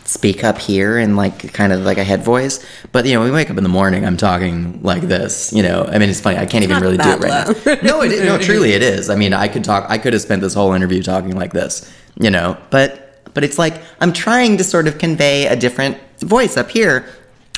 speak 0.07 0.43
up 0.43 0.57
here 0.57 0.97
and 0.97 1.17
like 1.17 1.51
kind 1.53 1.73
of 1.73 1.81
like 1.81 1.97
a 1.97 2.03
head 2.03 2.23
voice. 2.23 2.65
But 2.91 3.05
you 3.05 3.13
know, 3.13 3.23
we 3.23 3.31
wake 3.31 3.49
up 3.49 3.57
in 3.57 3.63
the 3.63 3.69
morning, 3.69 4.05
I'm 4.05 4.17
talking 4.17 4.81
like 4.81 5.01
this. 5.01 5.51
You 5.51 5.63
know, 5.63 5.83
I 5.83 5.97
mean, 5.97 6.09
it's 6.09 6.21
funny. 6.21 6.37
I 6.37 6.45
can't 6.45 6.63
even 6.63 6.81
really 6.81 6.97
do 6.97 7.09
it 7.09 7.19
right 7.19 7.65
now. 7.83 7.89
no, 7.89 8.01
it, 8.01 8.23
no, 8.23 8.37
truly, 8.37 8.71
it 8.71 8.81
is. 8.81 9.09
I 9.09 9.15
mean, 9.15 9.33
I 9.33 9.47
could 9.47 9.63
talk. 9.63 9.85
I 9.89 9.97
could 9.97 10.13
have 10.13 10.21
spent 10.21 10.41
this 10.41 10.53
whole 10.53 10.73
interview 10.73 11.01
talking 11.01 11.35
like 11.35 11.53
this. 11.53 11.91
You 12.19 12.31
know, 12.31 12.57
but 12.69 13.31
but 13.33 13.43
it's 13.43 13.59
like 13.59 13.81
I'm 13.99 14.13
trying 14.13 14.57
to 14.57 14.63
sort 14.63 14.87
of 14.87 14.97
convey 14.97 15.47
a 15.47 15.55
different 15.55 15.97
voice 16.19 16.57
up 16.57 16.69
here. 16.69 17.05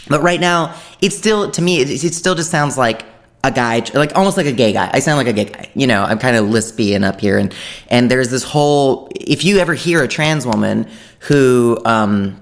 But 0.09 0.21
right 0.21 0.39
now, 0.39 0.75
it's 1.01 1.17
still 1.17 1.51
to 1.51 1.61
me, 1.61 1.81
it, 1.81 1.89
it 1.89 2.13
still 2.13 2.35
just 2.35 2.51
sounds 2.51 2.77
like 2.77 3.05
a 3.43 3.51
guy, 3.51 3.83
like 3.93 4.15
almost 4.15 4.37
like 4.37 4.47
a 4.47 4.51
gay 4.51 4.73
guy. 4.73 4.89
I 4.91 4.99
sound 4.99 5.17
like 5.17 5.27
a 5.27 5.33
gay 5.33 5.45
guy. 5.45 5.69
You 5.75 5.87
know, 5.87 6.03
I'm 6.03 6.19
kind 6.19 6.35
of 6.35 6.45
lispy 6.47 6.95
and 6.95 7.05
up 7.05 7.21
here, 7.21 7.37
and 7.37 7.53
and 7.87 8.11
there's 8.11 8.29
this 8.29 8.43
whole. 8.43 9.09
If 9.15 9.45
you 9.45 9.59
ever 9.59 9.73
hear 9.73 10.03
a 10.03 10.07
trans 10.07 10.45
woman 10.45 10.89
who 11.19 11.79
um, 11.85 12.39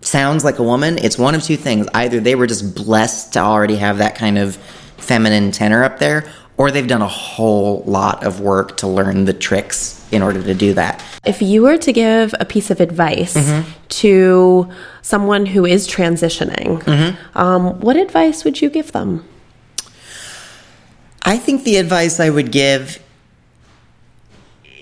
sounds 0.00 0.44
like 0.44 0.58
a 0.58 0.62
woman, 0.62 0.98
it's 0.98 1.18
one 1.18 1.34
of 1.34 1.42
two 1.42 1.56
things: 1.56 1.86
either 1.92 2.20
they 2.20 2.34
were 2.34 2.46
just 2.46 2.74
blessed 2.74 3.34
to 3.34 3.40
already 3.40 3.76
have 3.76 3.98
that 3.98 4.14
kind 4.14 4.38
of 4.38 4.56
feminine 4.96 5.50
tenor 5.50 5.84
up 5.84 5.98
there, 5.98 6.30
or 6.58 6.70
they've 6.70 6.88
done 6.88 7.02
a 7.02 7.08
whole 7.08 7.82
lot 7.86 8.24
of 8.24 8.40
work 8.40 8.76
to 8.78 8.86
learn 8.86 9.24
the 9.24 9.32
tricks 9.32 10.06
in 10.10 10.22
order 10.22 10.42
to 10.42 10.54
do 10.54 10.72
that. 10.74 11.04
If 11.24 11.42
you 11.42 11.62
were 11.62 11.76
to 11.78 11.92
give 11.92 12.34
a 12.40 12.44
piece 12.44 12.70
of 12.70 12.80
advice 12.80 13.34
mm-hmm. 13.34 13.68
to 13.88 14.68
someone 15.02 15.46
who 15.46 15.66
is 15.66 15.88
transitioning, 15.88 16.82
mm-hmm. 16.82 17.38
um, 17.38 17.80
what 17.80 17.96
advice 17.96 18.44
would 18.44 18.62
you 18.62 18.70
give 18.70 18.92
them? 18.92 19.26
I 21.22 21.38
think 21.38 21.64
the 21.64 21.76
advice 21.76 22.20
I 22.20 22.30
would 22.30 22.52
give 22.52 23.02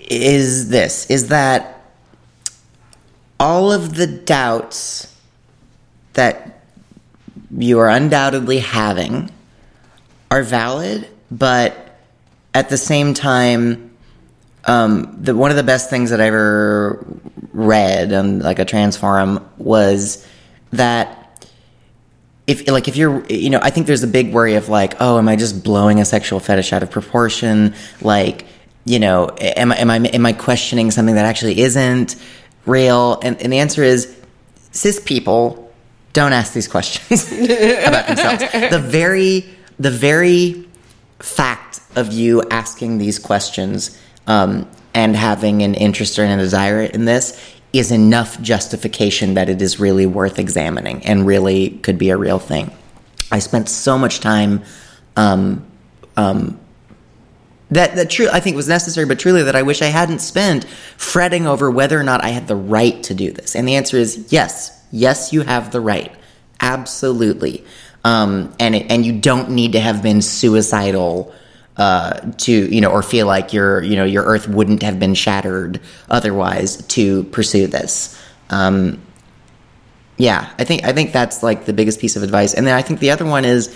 is 0.07 0.69
this 0.69 1.09
is 1.09 1.29
that 1.29 1.81
all 3.39 3.71
of 3.71 3.95
the 3.95 4.05
doubts 4.05 5.11
that 6.13 6.61
you 7.57 7.79
are 7.79 7.89
undoubtedly 7.89 8.59
having 8.59 9.31
are 10.29 10.43
valid, 10.43 11.07
but 11.31 11.99
at 12.53 12.69
the 12.69 12.77
same 12.77 13.13
time, 13.13 13.91
um, 14.65 15.17
the, 15.21 15.35
one 15.35 15.51
of 15.51 15.57
the 15.57 15.63
best 15.63 15.89
things 15.89 16.09
that 16.09 16.21
I 16.21 16.27
ever 16.27 17.05
read 17.53 18.11
on 18.11 18.39
like 18.39 18.59
a 18.59 18.65
trans 18.65 18.97
forum 18.97 19.47
was 19.57 20.25
that 20.71 21.49
if 22.47 22.67
like 22.67 22.87
if 22.87 22.95
you're 22.95 23.25
you 23.27 23.49
know 23.49 23.59
i 23.61 23.69
think 23.69 23.87
there's 23.87 24.03
a 24.03 24.07
big 24.07 24.33
worry 24.33 24.55
of 24.55 24.67
like 24.67 24.95
oh 24.99 25.17
am 25.17 25.27
i 25.27 25.35
just 25.35 25.63
blowing 25.63 25.99
a 25.99 26.05
sexual 26.05 26.39
fetish 26.39 26.73
out 26.73 26.83
of 26.83 26.91
proportion? 26.91 27.73
Like 28.01 28.45
you 28.83 28.99
know 28.99 29.29
am 29.39 29.71
i 29.71 29.77
am 29.77 29.89
i 29.89 29.95
am 29.97 30.25
i 30.25 30.33
questioning 30.33 30.91
something 30.91 31.15
that 31.15 31.25
actually 31.25 31.59
isn't 31.61 32.15
real? 32.65 33.19
And, 33.21 33.41
and 33.41 33.53
the 33.53 33.59
answer 33.59 33.83
is 33.83 34.15
cis 34.71 34.99
people 34.99 35.73
don't 36.13 36.33
ask 36.33 36.53
these 36.53 36.67
questions 36.67 37.31
about 37.31 38.07
themselves. 38.07 38.41
The 38.71 38.79
very 38.79 39.45
the 39.79 39.91
very 39.91 40.64
fact 41.19 41.79
of 41.95 42.11
you 42.11 42.43
asking 42.49 42.97
these 42.97 43.19
questions 43.19 43.99
um, 44.27 44.69
and 44.93 45.15
having 45.15 45.61
an 45.61 45.73
interest 45.73 46.19
or 46.19 46.25
a 46.25 46.37
desire 46.37 46.81
in 46.81 47.05
this 47.05 47.39
is 47.73 47.91
enough 47.91 48.41
justification 48.41 49.33
that 49.33 49.49
it 49.49 49.61
is 49.61 49.79
really 49.79 50.05
worth 50.05 50.39
examining 50.39 51.05
and 51.05 51.25
really 51.25 51.71
could 51.79 51.97
be 51.97 52.09
a 52.09 52.17
real 52.17 52.39
thing. 52.39 52.71
I 53.31 53.39
spent 53.39 53.67
so 53.67 53.97
much 53.97 54.21
time 54.21 54.63
um, 55.17 55.65
um, 56.15 56.59
that 57.71 57.95
that 57.95 58.09
true 58.09 58.29
I 58.31 58.39
think 58.39 58.55
was 58.55 58.67
necessary, 58.67 59.05
but 59.05 59.19
truly 59.19 59.43
that 59.43 59.55
I 59.55 59.63
wish 59.63 59.81
I 59.81 59.87
hadn't 59.87 60.19
spent 60.19 60.65
fretting 60.97 61.47
over 61.47 61.69
whether 61.69 61.99
or 61.99 62.03
not 62.03 62.23
I 62.23 62.29
had 62.29 62.47
the 62.47 62.55
right 62.55 63.01
to 63.03 63.13
do 63.13 63.31
this. 63.31 63.55
And 63.55 63.67
the 63.67 63.75
answer 63.75 63.97
is 63.97 64.31
yes, 64.31 64.81
yes, 64.91 65.33
you 65.33 65.41
have 65.41 65.71
the 65.71 65.81
right, 65.81 66.13
absolutely, 66.61 67.65
um, 68.05 68.53
and 68.59 68.75
it, 68.75 68.85
and 68.89 69.05
you 69.05 69.19
don't 69.19 69.49
need 69.49 69.73
to 69.73 69.79
have 69.79 70.01
been 70.03 70.21
suicidal 70.21 71.33
uh, 71.75 72.19
to 72.37 72.51
you 72.51 72.79
know 72.79 72.91
or 72.91 73.01
feel 73.01 73.27
like 73.27 73.51
your 73.51 73.81
you 73.81 73.97
know 73.97 74.05
your 74.05 74.23
earth 74.23 74.47
wouldn't 74.47 74.83
have 74.83 74.99
been 74.99 75.15
shattered 75.15 75.81
otherwise 76.09 76.77
to 76.87 77.23
pursue 77.25 77.67
this. 77.67 78.17
Um, 78.49 79.01
yeah 80.17 80.49
i 80.57 80.63
think 80.63 80.85
i 80.85 80.93
think 80.93 81.11
that's 81.11 81.43
like 81.43 81.65
the 81.65 81.73
biggest 81.73 81.99
piece 81.99 82.15
of 82.15 82.23
advice. 82.23 82.53
And 82.53 82.65
then 82.65 82.73
i 82.75 82.81
think 82.81 82.99
the 82.99 83.11
other 83.11 83.25
one 83.25 83.43
is 83.43 83.75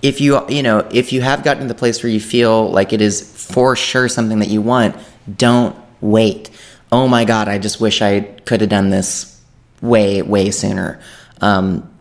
if 0.00 0.20
you 0.20 0.48
you 0.48 0.62
know 0.62 0.86
if 0.92 1.12
you 1.12 1.22
have 1.22 1.42
gotten 1.42 1.62
to 1.62 1.68
the 1.68 1.74
place 1.74 2.02
where 2.02 2.12
you 2.12 2.20
feel 2.20 2.70
like 2.70 2.92
it 2.92 3.00
is 3.00 3.20
for 3.52 3.74
sure 3.74 4.08
something 4.08 4.38
that 4.40 4.48
you 4.48 4.60
want 4.62 4.94
don't 5.36 5.74
wait. 6.00 6.50
Oh 6.92 7.08
my 7.08 7.24
god 7.24 7.48
i 7.48 7.58
just 7.58 7.80
wish 7.80 8.02
i 8.02 8.20
could 8.20 8.60
have 8.60 8.70
done 8.70 8.90
this 8.90 9.40
way 9.80 10.22
way 10.22 10.50
sooner. 10.50 11.00
Um, 11.40 11.91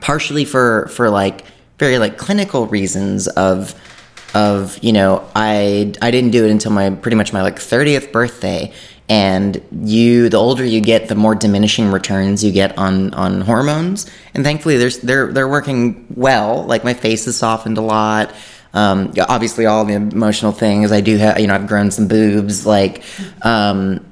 partially 0.00 0.44
for 0.44 0.88
for 0.88 1.10
like 1.10 1.44
very 1.78 1.98
like 1.98 2.18
clinical 2.18 2.66
reasons 2.66 3.28
of 3.28 3.74
of 4.34 4.78
you 4.82 4.92
know 4.92 5.26
I 5.34 5.94
I 6.02 6.10
didn't 6.10 6.30
do 6.30 6.44
it 6.44 6.50
until 6.50 6.72
my 6.72 6.90
pretty 6.90 7.16
much 7.16 7.32
my 7.32 7.42
like 7.42 7.56
30th 7.56 8.12
birthday. 8.12 8.72
And 9.08 9.62
you 9.84 10.28
the 10.28 10.36
older 10.36 10.64
you 10.64 10.80
get 10.80 11.08
the 11.08 11.14
more 11.14 11.36
diminishing 11.36 11.92
returns 11.92 12.42
you 12.42 12.50
get 12.50 12.76
on 12.76 13.14
on 13.14 13.40
hormones. 13.40 14.10
And 14.34 14.44
thankfully 14.44 14.78
they're 14.78 14.90
they're 14.90 15.32
they're 15.32 15.48
working 15.48 16.06
well. 16.14 16.64
Like 16.64 16.82
my 16.82 16.94
face 16.94 17.24
has 17.26 17.36
softened 17.36 17.78
a 17.78 17.82
lot. 17.82 18.34
Um, 18.74 19.14
obviously 19.28 19.64
all 19.64 19.84
the 19.84 19.94
emotional 19.94 20.52
things. 20.52 20.92
I 20.92 21.00
do 21.00 21.16
have 21.16 21.38
you 21.38 21.46
know 21.46 21.54
I've 21.54 21.68
grown 21.68 21.90
some 21.90 22.08
boobs. 22.08 22.66
Like 22.66 23.04
um, 23.42 24.04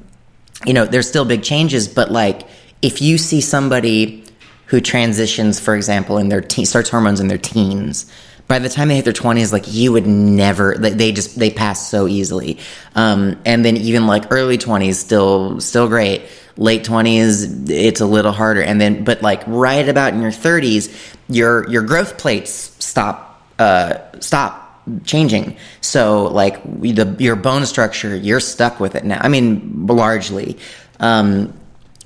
you 0.65 0.73
know 0.73 0.85
there's 0.85 1.09
still 1.09 1.25
big 1.25 1.43
changes. 1.43 1.89
But 1.89 2.13
like 2.13 2.47
if 2.81 3.03
you 3.03 3.19
see 3.19 3.41
somebody 3.41 4.24
who 4.67 4.81
transitions 4.81 5.61
for 5.61 5.75
example 5.75 6.19
in 6.19 6.29
their 6.29 6.41
te- 6.41 6.65
starts 6.65 6.91
hormones 6.91 7.21
in 7.21 7.29
their 7.29 7.39
teens. 7.39 8.11
By 8.47 8.59
the 8.59 8.69
time 8.69 8.89
they 8.89 8.97
hit 8.97 9.05
their 9.05 9.15
20s 9.15 9.53
like 9.53 9.73
you 9.73 9.93
would 9.93 10.07
never 10.07 10.75
they 10.77 11.13
just 11.13 11.39
they 11.39 11.51
pass 11.51 11.89
so 11.89 12.07
easily. 12.07 12.59
Um, 12.95 13.41
and 13.47 13.65
then 13.65 13.77
even 13.77 14.07
like 14.07 14.31
early 14.31 14.59
20s 14.59 14.95
still 14.95 15.61
still 15.61 15.89
great. 15.89 16.23
Late 16.57 16.85
20s 16.85 17.71
it's 17.71 18.01
a 18.01 18.07
little 18.07 18.33
harder. 18.33 18.63
And 18.63 18.81
then 18.81 19.05
but 19.05 19.23
like 19.23 19.43
right 19.47 19.89
about 19.89 20.13
in 20.13 20.21
your 20.21 20.31
30s 20.31 21.17
your 21.29 21.69
your 21.71 21.83
growth 21.83 22.19
plates 22.19 22.77
stop 22.85 23.43
uh, 23.59 23.99
stop 24.21 24.65
changing. 25.05 25.57
So 25.81 26.25
like 26.25 26.63
the 26.81 27.17
your 27.19 27.37
bone 27.37 27.65
structure 27.67 28.15
you're 28.15 28.41
stuck 28.41 28.81
with 28.81 28.95
it 28.95 29.05
now. 29.05 29.21
I 29.21 29.29
mean 29.29 29.87
largely. 29.87 30.59
Um, 31.01 31.53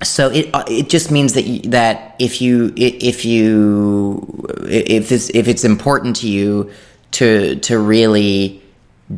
so 0.03 0.31
it 0.31 0.51
uh, 0.55 0.65
it 0.69 0.89
just 0.89 1.11
means 1.11 1.33
that 1.35 1.43
you, 1.43 1.71
that 1.71 2.15
if 2.19 2.41
you 2.41 2.73
if 2.77 3.25
you 3.25 4.47
if 4.69 5.09
this 5.09 5.31
if 5.35 5.49
it's 5.49 5.65
important 5.65 6.17
to 6.17 6.29
you 6.29 6.71
to 7.13 7.57
to 7.57 7.79
really 7.79 8.63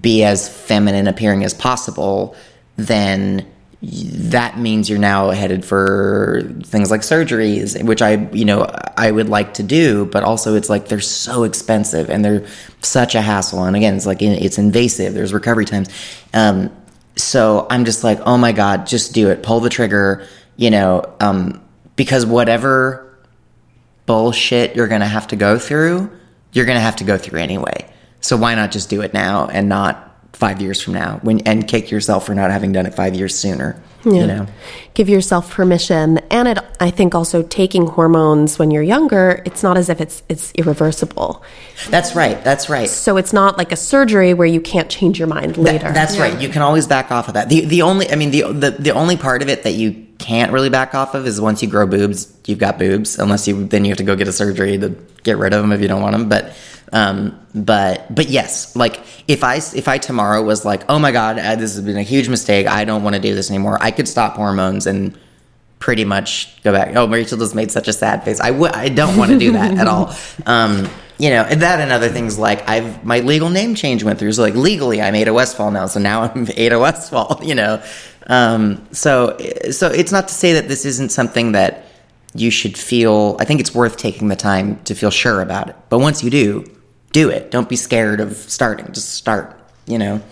be 0.00 0.24
as 0.24 0.48
feminine 0.48 1.06
appearing 1.06 1.44
as 1.44 1.52
possible, 1.52 2.34
then 2.76 3.46
that 3.82 4.58
means 4.58 4.88
you're 4.88 4.98
now 4.98 5.30
headed 5.30 5.64
for 5.64 6.42
things 6.64 6.90
like 6.90 7.00
surgeries, 7.00 7.82
which 7.82 8.00
I 8.00 8.28
you 8.32 8.46
know 8.46 8.70
I 8.96 9.10
would 9.10 9.28
like 9.28 9.54
to 9.54 9.62
do, 9.62 10.06
but 10.06 10.22
also 10.22 10.54
it's 10.54 10.70
like 10.70 10.88
they're 10.88 11.00
so 11.00 11.44
expensive 11.44 12.08
and 12.08 12.24
they're 12.24 12.46
such 12.80 13.14
a 13.14 13.20
hassle. 13.20 13.64
And 13.64 13.76
again, 13.76 13.96
it's 13.96 14.06
like 14.06 14.22
it's 14.22 14.56
invasive. 14.56 15.12
There's 15.12 15.34
recovery 15.34 15.66
times. 15.66 15.88
Um, 16.32 16.70
so 17.16 17.66
I'm 17.68 17.84
just 17.84 18.04
like, 18.04 18.20
oh 18.20 18.38
my 18.38 18.52
god, 18.52 18.86
just 18.86 19.12
do 19.12 19.28
it. 19.30 19.42
Pull 19.42 19.60
the 19.60 19.70
trigger. 19.70 20.26
You 20.60 20.70
know, 20.70 21.10
um, 21.20 21.62
because 21.96 22.26
whatever 22.26 23.18
bullshit 24.04 24.76
you're 24.76 24.88
gonna 24.88 25.06
have 25.06 25.28
to 25.28 25.36
go 25.36 25.58
through, 25.58 26.10
you're 26.52 26.66
gonna 26.66 26.80
have 26.80 26.96
to 26.96 27.04
go 27.04 27.16
through 27.16 27.40
anyway. 27.40 27.90
So 28.20 28.36
why 28.36 28.54
not 28.54 28.70
just 28.70 28.90
do 28.90 29.00
it 29.00 29.14
now 29.14 29.46
and 29.46 29.70
not 29.70 30.09
five 30.32 30.60
years 30.60 30.80
from 30.80 30.94
now 30.94 31.18
when 31.22 31.40
and 31.40 31.68
kick 31.68 31.90
yourself 31.90 32.26
for 32.26 32.34
not 32.34 32.50
having 32.50 32.72
done 32.72 32.86
it 32.86 32.94
five 32.94 33.14
years 33.14 33.34
sooner? 33.38 33.80
You 34.02 34.26
know. 34.26 34.46
Give 34.94 35.10
yourself 35.10 35.50
permission. 35.50 36.18
And 36.30 36.48
it, 36.48 36.58
I 36.80 36.90
think 36.90 37.14
also 37.14 37.42
taking 37.42 37.86
hormones 37.86 38.58
when 38.58 38.70
you're 38.70 38.82
younger, 38.82 39.42
it's 39.44 39.62
not 39.62 39.76
as 39.76 39.90
if 39.90 40.00
it's 40.00 40.22
it's 40.30 40.52
irreversible. 40.52 41.42
That's 41.90 42.16
right. 42.16 42.42
That's 42.42 42.70
right. 42.70 42.88
So 42.88 43.18
it's 43.18 43.34
not 43.34 43.58
like 43.58 43.72
a 43.72 43.76
surgery 43.76 44.32
where 44.32 44.46
you 44.46 44.62
can't 44.62 44.88
change 44.88 45.18
your 45.18 45.28
mind 45.28 45.58
later. 45.58 45.84
That- 45.84 45.94
that's 45.94 46.16
right. 46.16 46.40
You 46.40 46.48
can 46.48 46.62
always 46.62 46.86
back 46.86 47.10
off 47.12 47.28
of 47.28 47.34
that. 47.34 47.50
The 47.50 47.66
the 47.66 47.82
only 47.82 48.10
I 48.10 48.16
mean 48.16 48.30
the, 48.30 48.50
the 48.52 48.70
the 48.70 48.90
only 48.92 49.18
part 49.18 49.42
of 49.42 49.50
it 49.50 49.64
that 49.64 49.72
you 49.72 50.06
can't 50.16 50.50
really 50.50 50.70
back 50.70 50.94
off 50.94 51.14
of 51.14 51.26
is 51.26 51.38
once 51.38 51.62
you 51.62 51.68
grow 51.68 51.86
boobs, 51.86 52.32
you've 52.46 52.58
got 52.58 52.78
boobs. 52.78 53.18
Unless 53.18 53.48
you 53.48 53.66
then 53.66 53.84
you 53.84 53.90
have 53.90 53.98
to 53.98 54.04
go 54.04 54.16
get 54.16 54.28
a 54.28 54.32
surgery 54.32 54.78
to 54.78 54.96
get 55.24 55.36
rid 55.36 55.52
of 55.52 55.60
them 55.60 55.72
if 55.72 55.80
you 55.82 55.88
don't 55.88 56.00
want 56.00 56.12
them. 56.16 56.30
But 56.30 56.54
um 56.92 57.38
but 57.54 58.12
but 58.14 58.28
yes, 58.28 58.74
like 58.76 59.00
if 59.28 59.42
I 59.44 59.56
if 59.56 59.88
I 59.88 59.98
tomorrow 59.98 60.42
was 60.42 60.64
like, 60.64 60.84
oh 60.88 60.98
my 60.98 61.12
god, 61.12 61.36
this 61.36 61.74
has 61.74 61.80
been 61.80 61.96
a 61.96 62.02
huge 62.02 62.28
mistake. 62.28 62.66
I 62.66 62.84
don't 62.84 63.02
want 63.02 63.16
to 63.16 63.22
do 63.22 63.34
this 63.34 63.50
anymore. 63.50 63.78
I 63.80 63.90
could 63.90 64.08
stop 64.08 64.36
hormones 64.36 64.86
and 64.86 65.18
pretty 65.80 66.04
much 66.04 66.62
go 66.62 66.72
back. 66.72 66.94
Oh, 66.94 67.08
Rachel 67.08 67.38
just 67.38 67.54
made 67.54 67.72
such 67.72 67.88
a 67.88 67.92
sad 67.92 68.22
face. 68.22 68.38
I 68.40 68.50
w- 68.50 68.72
I 68.72 68.88
don't 68.88 69.16
want 69.16 69.32
to 69.32 69.38
do 69.38 69.52
that 69.52 69.76
at 69.78 69.88
all. 69.88 70.14
Um, 70.46 70.88
you 71.18 71.28
know, 71.28 71.42
and 71.42 71.60
that 71.60 71.80
and 71.80 71.92
other 71.92 72.08
things 72.08 72.38
like 72.38 72.66
I've 72.66 73.04
my 73.04 73.20
legal 73.20 73.50
name 73.50 73.74
change 73.74 74.02
went 74.02 74.18
through. 74.18 74.32
So 74.32 74.42
like 74.42 74.54
legally, 74.54 75.02
I'm 75.02 75.14
Ada 75.14 75.34
Westfall 75.34 75.70
now. 75.70 75.86
So 75.86 76.00
now 76.00 76.22
I'm 76.22 76.48
Ada 76.56 76.78
Westfall. 76.78 77.40
You 77.42 77.54
know, 77.56 77.82
um, 78.28 78.86
so 78.92 79.36
so 79.70 79.88
it's 79.88 80.12
not 80.12 80.28
to 80.28 80.34
say 80.34 80.54
that 80.54 80.68
this 80.68 80.86
isn't 80.86 81.10
something 81.12 81.52
that 81.52 81.84
you 82.34 82.50
should 82.50 82.78
feel. 82.78 83.36
I 83.38 83.44
think 83.44 83.60
it's 83.60 83.74
worth 83.74 83.98
taking 83.98 84.28
the 84.28 84.36
time 84.36 84.80
to 84.84 84.94
feel 84.94 85.10
sure 85.10 85.42
about 85.42 85.68
it. 85.68 85.76
But 85.90 85.98
once 85.98 86.24
you 86.24 86.30
do, 86.30 86.64
do 87.12 87.28
it. 87.28 87.50
Don't 87.50 87.68
be 87.68 87.76
scared 87.76 88.20
of 88.20 88.36
starting. 88.36 88.92
Just 88.92 89.14
start. 89.14 89.56
You 89.86 89.98
know. 89.98 90.22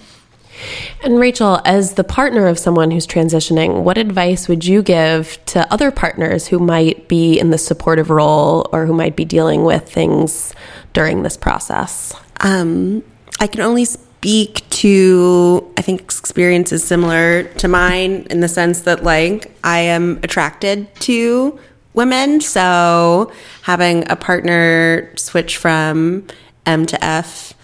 And 1.03 1.19
Rachel, 1.19 1.61
as 1.65 1.95
the 1.95 2.05
partner 2.05 2.49
of 2.49 2.59
someone 2.59 2.91
who's 2.91 3.07
transitioning, 3.07 3.83
what 3.83 3.97
advice 3.97 4.49
would 4.49 4.65
you 4.65 4.83
give 4.83 5.39
to 5.47 5.73
other 5.73 5.91
partners 5.91 6.49
who 6.49 6.59
might 6.59 7.09
be 7.09 7.39
in 7.39 7.51
the 7.51 7.59
supportive 7.59 8.11
role 8.11 8.69
or 8.73 8.87
who 8.87 8.93
might 8.93 9.15
be 9.15 9.25
dealing 9.25 9.65
with 9.65 9.89
things 9.89 10.53
during 10.93 11.23
this 11.23 11.37
process? 11.37 12.13
Um, 12.41 13.05
I 13.41 13.47
can 13.47 13.61
only 13.61 13.85
speak 13.85 14.69
to, 14.71 15.73
I 15.77 15.83
think, 15.83 16.01
experiences 16.01 16.83
similar 16.83 17.45
to 17.45 17.69
mine 17.69 18.27
in 18.31 18.41
the 18.41 18.49
sense 18.49 18.81
that, 18.81 19.05
like, 19.05 19.57
I 19.63 19.79
am 19.79 20.19
attracted 20.25 20.93
to 21.03 21.59
women. 21.95 22.41
So 22.41 23.33
having 23.63 24.11
a 24.11 24.17
partner 24.17 25.13
switch 25.17 25.57
from 25.57 26.27
M 26.69 26.87
to 26.87 27.05
F 27.05 27.55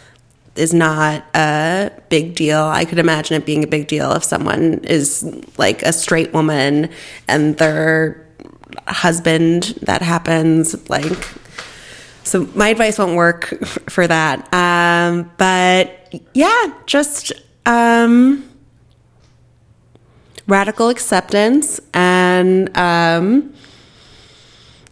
is 0.57 0.72
not 0.72 1.24
a 1.34 1.90
big 2.09 2.34
deal. 2.34 2.62
I 2.62 2.84
could 2.84 2.98
imagine 2.98 3.36
it 3.36 3.44
being 3.44 3.64
a 3.64 3.66
big 3.66 3.86
deal 3.86 4.12
if 4.12 4.24
someone 4.24 4.80
is 4.84 5.22
like 5.59 5.82
a 5.82 5.92
straight 5.92 6.32
woman 6.32 6.90
and 7.28 7.57
their 7.59 8.26
husband 8.86 9.78
that 9.82 10.02
happens 10.02 10.88
like 10.88 11.28
so 12.24 12.48
my 12.55 12.68
advice 12.68 12.98
won't 12.98 13.16
work 13.16 13.46
for 13.88 14.07
that. 14.07 14.52
Um, 14.52 15.30
but 15.36 16.14
yeah, 16.32 16.74
just 16.86 17.32
um, 17.66 18.48
radical 20.46 20.88
acceptance 20.88 21.80
and 21.92 22.74
um, 22.76 23.55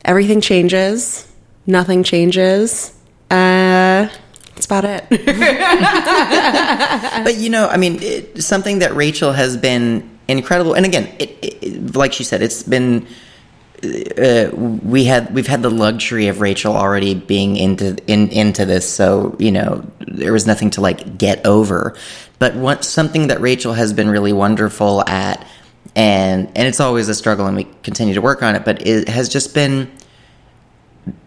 everything 0.05 0.41
changes. 0.41 1.27
Nothing 1.67 2.03
changes. 2.03 2.99
Uh, 3.33 4.09
that's 4.55 4.67
about 4.67 4.85
it. 4.85 5.05
But 7.25 7.37
you 7.37 7.51
know, 7.51 7.67
I 7.67 7.79
mean, 7.79 8.03
it, 8.03 8.43
something 8.43 8.81
that 8.81 8.95
Rachel 8.95 9.33
has 9.33 9.57
been 9.57 10.19
incredible, 10.29 10.75
and 10.75 10.85
again, 10.85 11.15
it, 11.19 11.39
it, 11.43 11.97
like 11.97 12.13
she 12.13 12.25
said, 12.25 12.43
it's 12.43 12.63
been. 12.63 13.07
Uh, 13.83 14.51
we 14.55 15.05
had 15.05 15.35
we've 15.35 15.47
had 15.47 15.63
the 15.63 15.71
luxury 15.71 16.29
of 16.29 16.41
Rachel 16.41 16.77
already 16.77 17.15
being 17.15 17.57
into 17.57 17.97
in 18.07 18.29
into 18.29 18.67
this, 18.67 18.89
so 18.89 19.35
you 19.39 19.51
know 19.51 19.85
there 20.07 20.33
was 20.33 20.47
nothing 20.47 20.71
to 20.71 20.81
like 20.81 21.17
get 21.17 21.45
over. 21.47 21.97
But 22.39 22.55
what 22.55 22.85
something 22.85 23.29
that 23.29 23.41
Rachel 23.41 23.73
has 23.73 23.93
been 23.93 24.11
really 24.11 24.33
wonderful 24.33 25.09
at, 25.09 25.45
and 25.97 26.47
and 26.55 26.69
it's 26.69 26.81
always 26.81 27.09
a 27.09 27.15
struggle, 27.15 27.47
and 27.47 27.57
we 27.57 27.65
continue 27.83 28.15
to 28.15 28.21
work 28.21 28.43
on 28.43 28.55
it. 28.55 28.65
But 28.65 28.87
it 28.87 29.09
has 29.09 29.29
just 29.29 29.55
been 29.55 29.91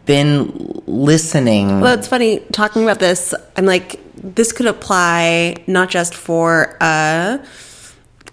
been 0.06 0.82
listening. 0.86 1.82
Well, 1.82 1.98
it's 1.98 2.08
funny 2.08 2.40
talking 2.52 2.84
about 2.84 3.00
this. 3.00 3.34
I'm 3.56 3.66
like, 3.66 4.00
this 4.16 4.52
could 4.52 4.68
apply 4.68 5.56
not 5.68 5.90
just 5.90 6.16
for 6.16 6.78
a 6.82 7.44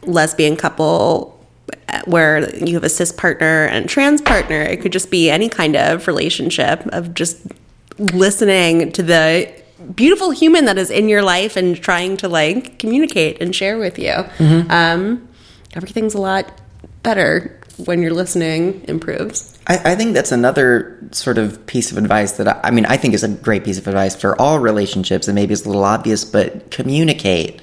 lesbian 0.03 0.57
couple 0.57 1.39
where 2.05 2.55
you 2.57 2.75
have 2.75 2.85
a 2.85 2.89
cis 2.89 3.13
partner 3.13 3.67
and 3.67 3.89
trans 3.89 4.21
partner. 4.21 4.61
It 4.63 4.81
could 4.81 4.93
just 4.93 5.11
be 5.11 5.31
any 5.31 5.49
kind 5.49 5.77
of 5.77 6.07
relationship 6.07 6.87
of 6.89 7.15
just 7.15 7.39
listening 7.99 8.93
to 8.93 9.03
the 9.03 9.53
beautiful 9.95 10.31
human 10.31 10.65
that 10.67 10.79
is 10.79 10.91
in 10.91 11.09
your 11.09 11.23
life 11.23 11.57
and 11.57 11.77
trying 11.77 12.17
to 12.19 12.29
like 12.29 12.79
communicate 12.79 13.41
and 13.43 13.55
share 13.55 13.79
with 13.79 13.99
you. 13.99 14.13
Um, 14.71 15.29
everything's 15.75 16.15
a 16.15 16.21
lot 16.21 16.51
better 17.03 17.59
when 17.79 18.03
you're 18.03 18.15
listening. 18.15 18.85
Improves. 18.89 19.59
I, 19.67 19.93
I 19.93 19.95
think 19.95 20.15
that's 20.15 20.33
another 20.33 20.99
sort 21.13 21.39
of 21.39 21.65
piece 21.67 21.93
of 21.93 21.99
advice 21.99 22.33
that 22.33 22.49
I, 22.49 22.61
I 22.65 22.71
mean 22.71 22.87
I 22.87 22.97
think 22.97 23.15
is 23.15 23.25
a 23.25 23.29
great 23.29 23.65
piece 23.65 23.79
of 23.79 23.87
advice 23.87 24.17
for 24.17 24.41
all 24.41 24.59
relationships, 24.59 25.29
and 25.29 25.35
maybe 25.35 25.53
it's 25.53 25.65
a 25.65 25.69
little 25.69 25.85
obvious, 25.85 26.25
but 26.25 26.71
communicate. 26.71 27.63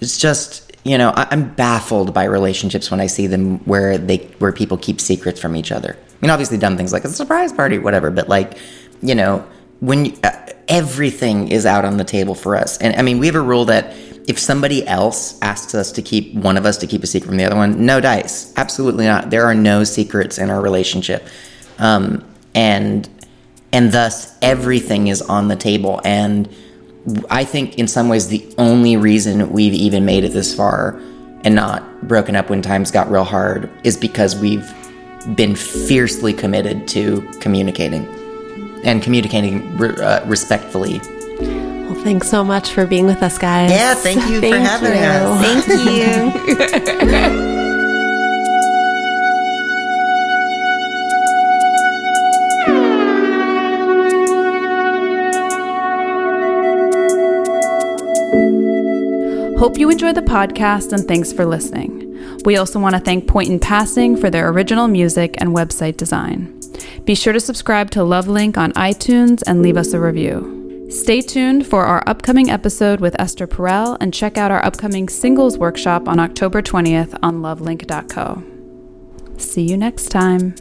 It's 0.00 0.18
just 0.18 0.72
you 0.84 0.98
know 0.98 1.10
I, 1.10 1.28
I'm 1.30 1.54
baffled 1.54 2.12
by 2.12 2.24
relationships 2.24 2.90
when 2.90 3.00
I 3.00 3.06
see 3.06 3.26
them 3.26 3.58
where 3.64 3.98
they 3.98 4.18
where 4.38 4.52
people 4.52 4.76
keep 4.76 5.00
secrets 5.00 5.40
from 5.40 5.56
each 5.56 5.72
other. 5.72 5.96
I 5.96 6.16
mean, 6.20 6.30
obviously, 6.30 6.58
dumb 6.58 6.76
things 6.76 6.92
like 6.92 7.04
a 7.04 7.08
surprise 7.08 7.52
party, 7.52 7.78
whatever, 7.78 8.10
but 8.10 8.28
like 8.28 8.58
you 9.02 9.14
know 9.14 9.46
when 9.80 10.04
you, 10.06 10.12
uh, 10.22 10.30
everything 10.68 11.48
is 11.48 11.66
out 11.66 11.84
on 11.84 11.96
the 11.96 12.04
table 12.04 12.34
for 12.34 12.56
us, 12.56 12.78
and 12.78 12.94
I 12.96 13.02
mean 13.02 13.18
we 13.18 13.26
have 13.26 13.34
a 13.34 13.40
rule 13.40 13.66
that 13.66 13.94
if 14.28 14.38
somebody 14.38 14.86
else 14.86 15.38
asks 15.42 15.74
us 15.74 15.92
to 15.92 16.02
keep 16.02 16.34
one 16.34 16.56
of 16.56 16.64
us 16.64 16.76
to 16.78 16.86
keep 16.86 17.02
a 17.02 17.06
secret 17.06 17.28
from 17.28 17.36
the 17.36 17.44
other 17.44 17.56
one, 17.56 17.84
no 17.84 18.00
dice. 18.00 18.52
Absolutely 18.56 19.06
not. 19.06 19.30
There 19.30 19.44
are 19.44 19.54
no 19.54 19.84
secrets 19.84 20.38
in 20.38 20.50
our 20.50 20.60
relationship. 20.60 21.26
Um, 21.78 22.24
and 22.54 23.08
and 23.72 23.90
thus 23.92 24.36
everything 24.42 25.08
is 25.08 25.22
on 25.22 25.48
the 25.48 25.56
table 25.56 26.00
and 26.04 26.48
I 27.30 27.44
think 27.44 27.78
in 27.78 27.88
some 27.88 28.08
ways 28.08 28.28
the 28.28 28.46
only 28.58 28.96
reason 28.96 29.50
we've 29.50 29.72
even 29.72 30.04
made 30.04 30.24
it 30.24 30.32
this 30.32 30.54
far 30.54 31.00
and 31.44 31.54
not 31.54 32.06
broken 32.06 32.36
up 32.36 32.50
when 32.50 32.62
times 32.62 32.90
got 32.90 33.10
real 33.10 33.24
hard 33.24 33.70
is 33.82 33.96
because 33.96 34.36
we've 34.36 34.72
been 35.34 35.56
fiercely 35.56 36.32
committed 36.32 36.86
to 36.88 37.22
communicating 37.40 38.06
and 38.84 39.02
communicating 39.02 39.76
re- 39.76 39.96
uh, 39.96 40.24
respectfully. 40.26 41.00
Well, 42.02 42.10
thanks 42.10 42.28
so 42.30 42.42
much 42.42 42.72
for 42.72 42.84
being 42.84 43.06
with 43.06 43.22
us, 43.22 43.38
guys. 43.38 43.70
Yeah, 43.70 43.94
thank 43.94 44.28
you 44.28 44.40
for 44.40 44.48
Thank 44.48 44.66
having 44.66 44.92
you. 44.92 44.98
us. 44.98 45.64
Thank 45.64 45.86
you. 47.06 47.52
Hope 59.58 59.78
you 59.78 59.88
enjoy 59.90 60.12
the 60.12 60.22
podcast 60.22 60.92
and 60.92 61.06
thanks 61.06 61.32
for 61.32 61.46
listening. 61.46 62.00
We 62.44 62.56
also 62.56 62.80
want 62.80 62.96
to 62.96 63.00
thank 63.00 63.28
Point 63.28 63.48
in 63.48 63.60
Passing 63.60 64.16
for 64.16 64.28
their 64.28 64.48
original 64.48 64.88
music 64.88 65.36
and 65.38 65.50
website 65.50 65.96
design. 65.96 66.60
Be 67.04 67.14
sure 67.14 67.32
to 67.32 67.38
subscribe 67.38 67.92
to 67.92 68.02
Love 68.02 68.26
Link 68.26 68.58
on 68.58 68.72
iTunes 68.72 69.40
and 69.46 69.62
leave 69.62 69.76
us 69.76 69.92
a 69.92 70.00
review. 70.00 70.61
Stay 70.92 71.22
tuned 71.22 71.66
for 71.66 71.86
our 71.86 72.06
upcoming 72.06 72.50
episode 72.50 73.00
with 73.00 73.18
Esther 73.18 73.46
Perel 73.46 73.96
and 73.98 74.12
check 74.12 74.36
out 74.36 74.50
our 74.50 74.62
upcoming 74.62 75.08
singles 75.08 75.56
workshop 75.56 76.06
on 76.06 76.20
October 76.20 76.60
20th 76.60 77.18
on 77.22 77.40
lovelink.co. 77.40 78.42
See 79.38 79.62
you 79.62 79.78
next 79.78 80.10
time. 80.10 80.54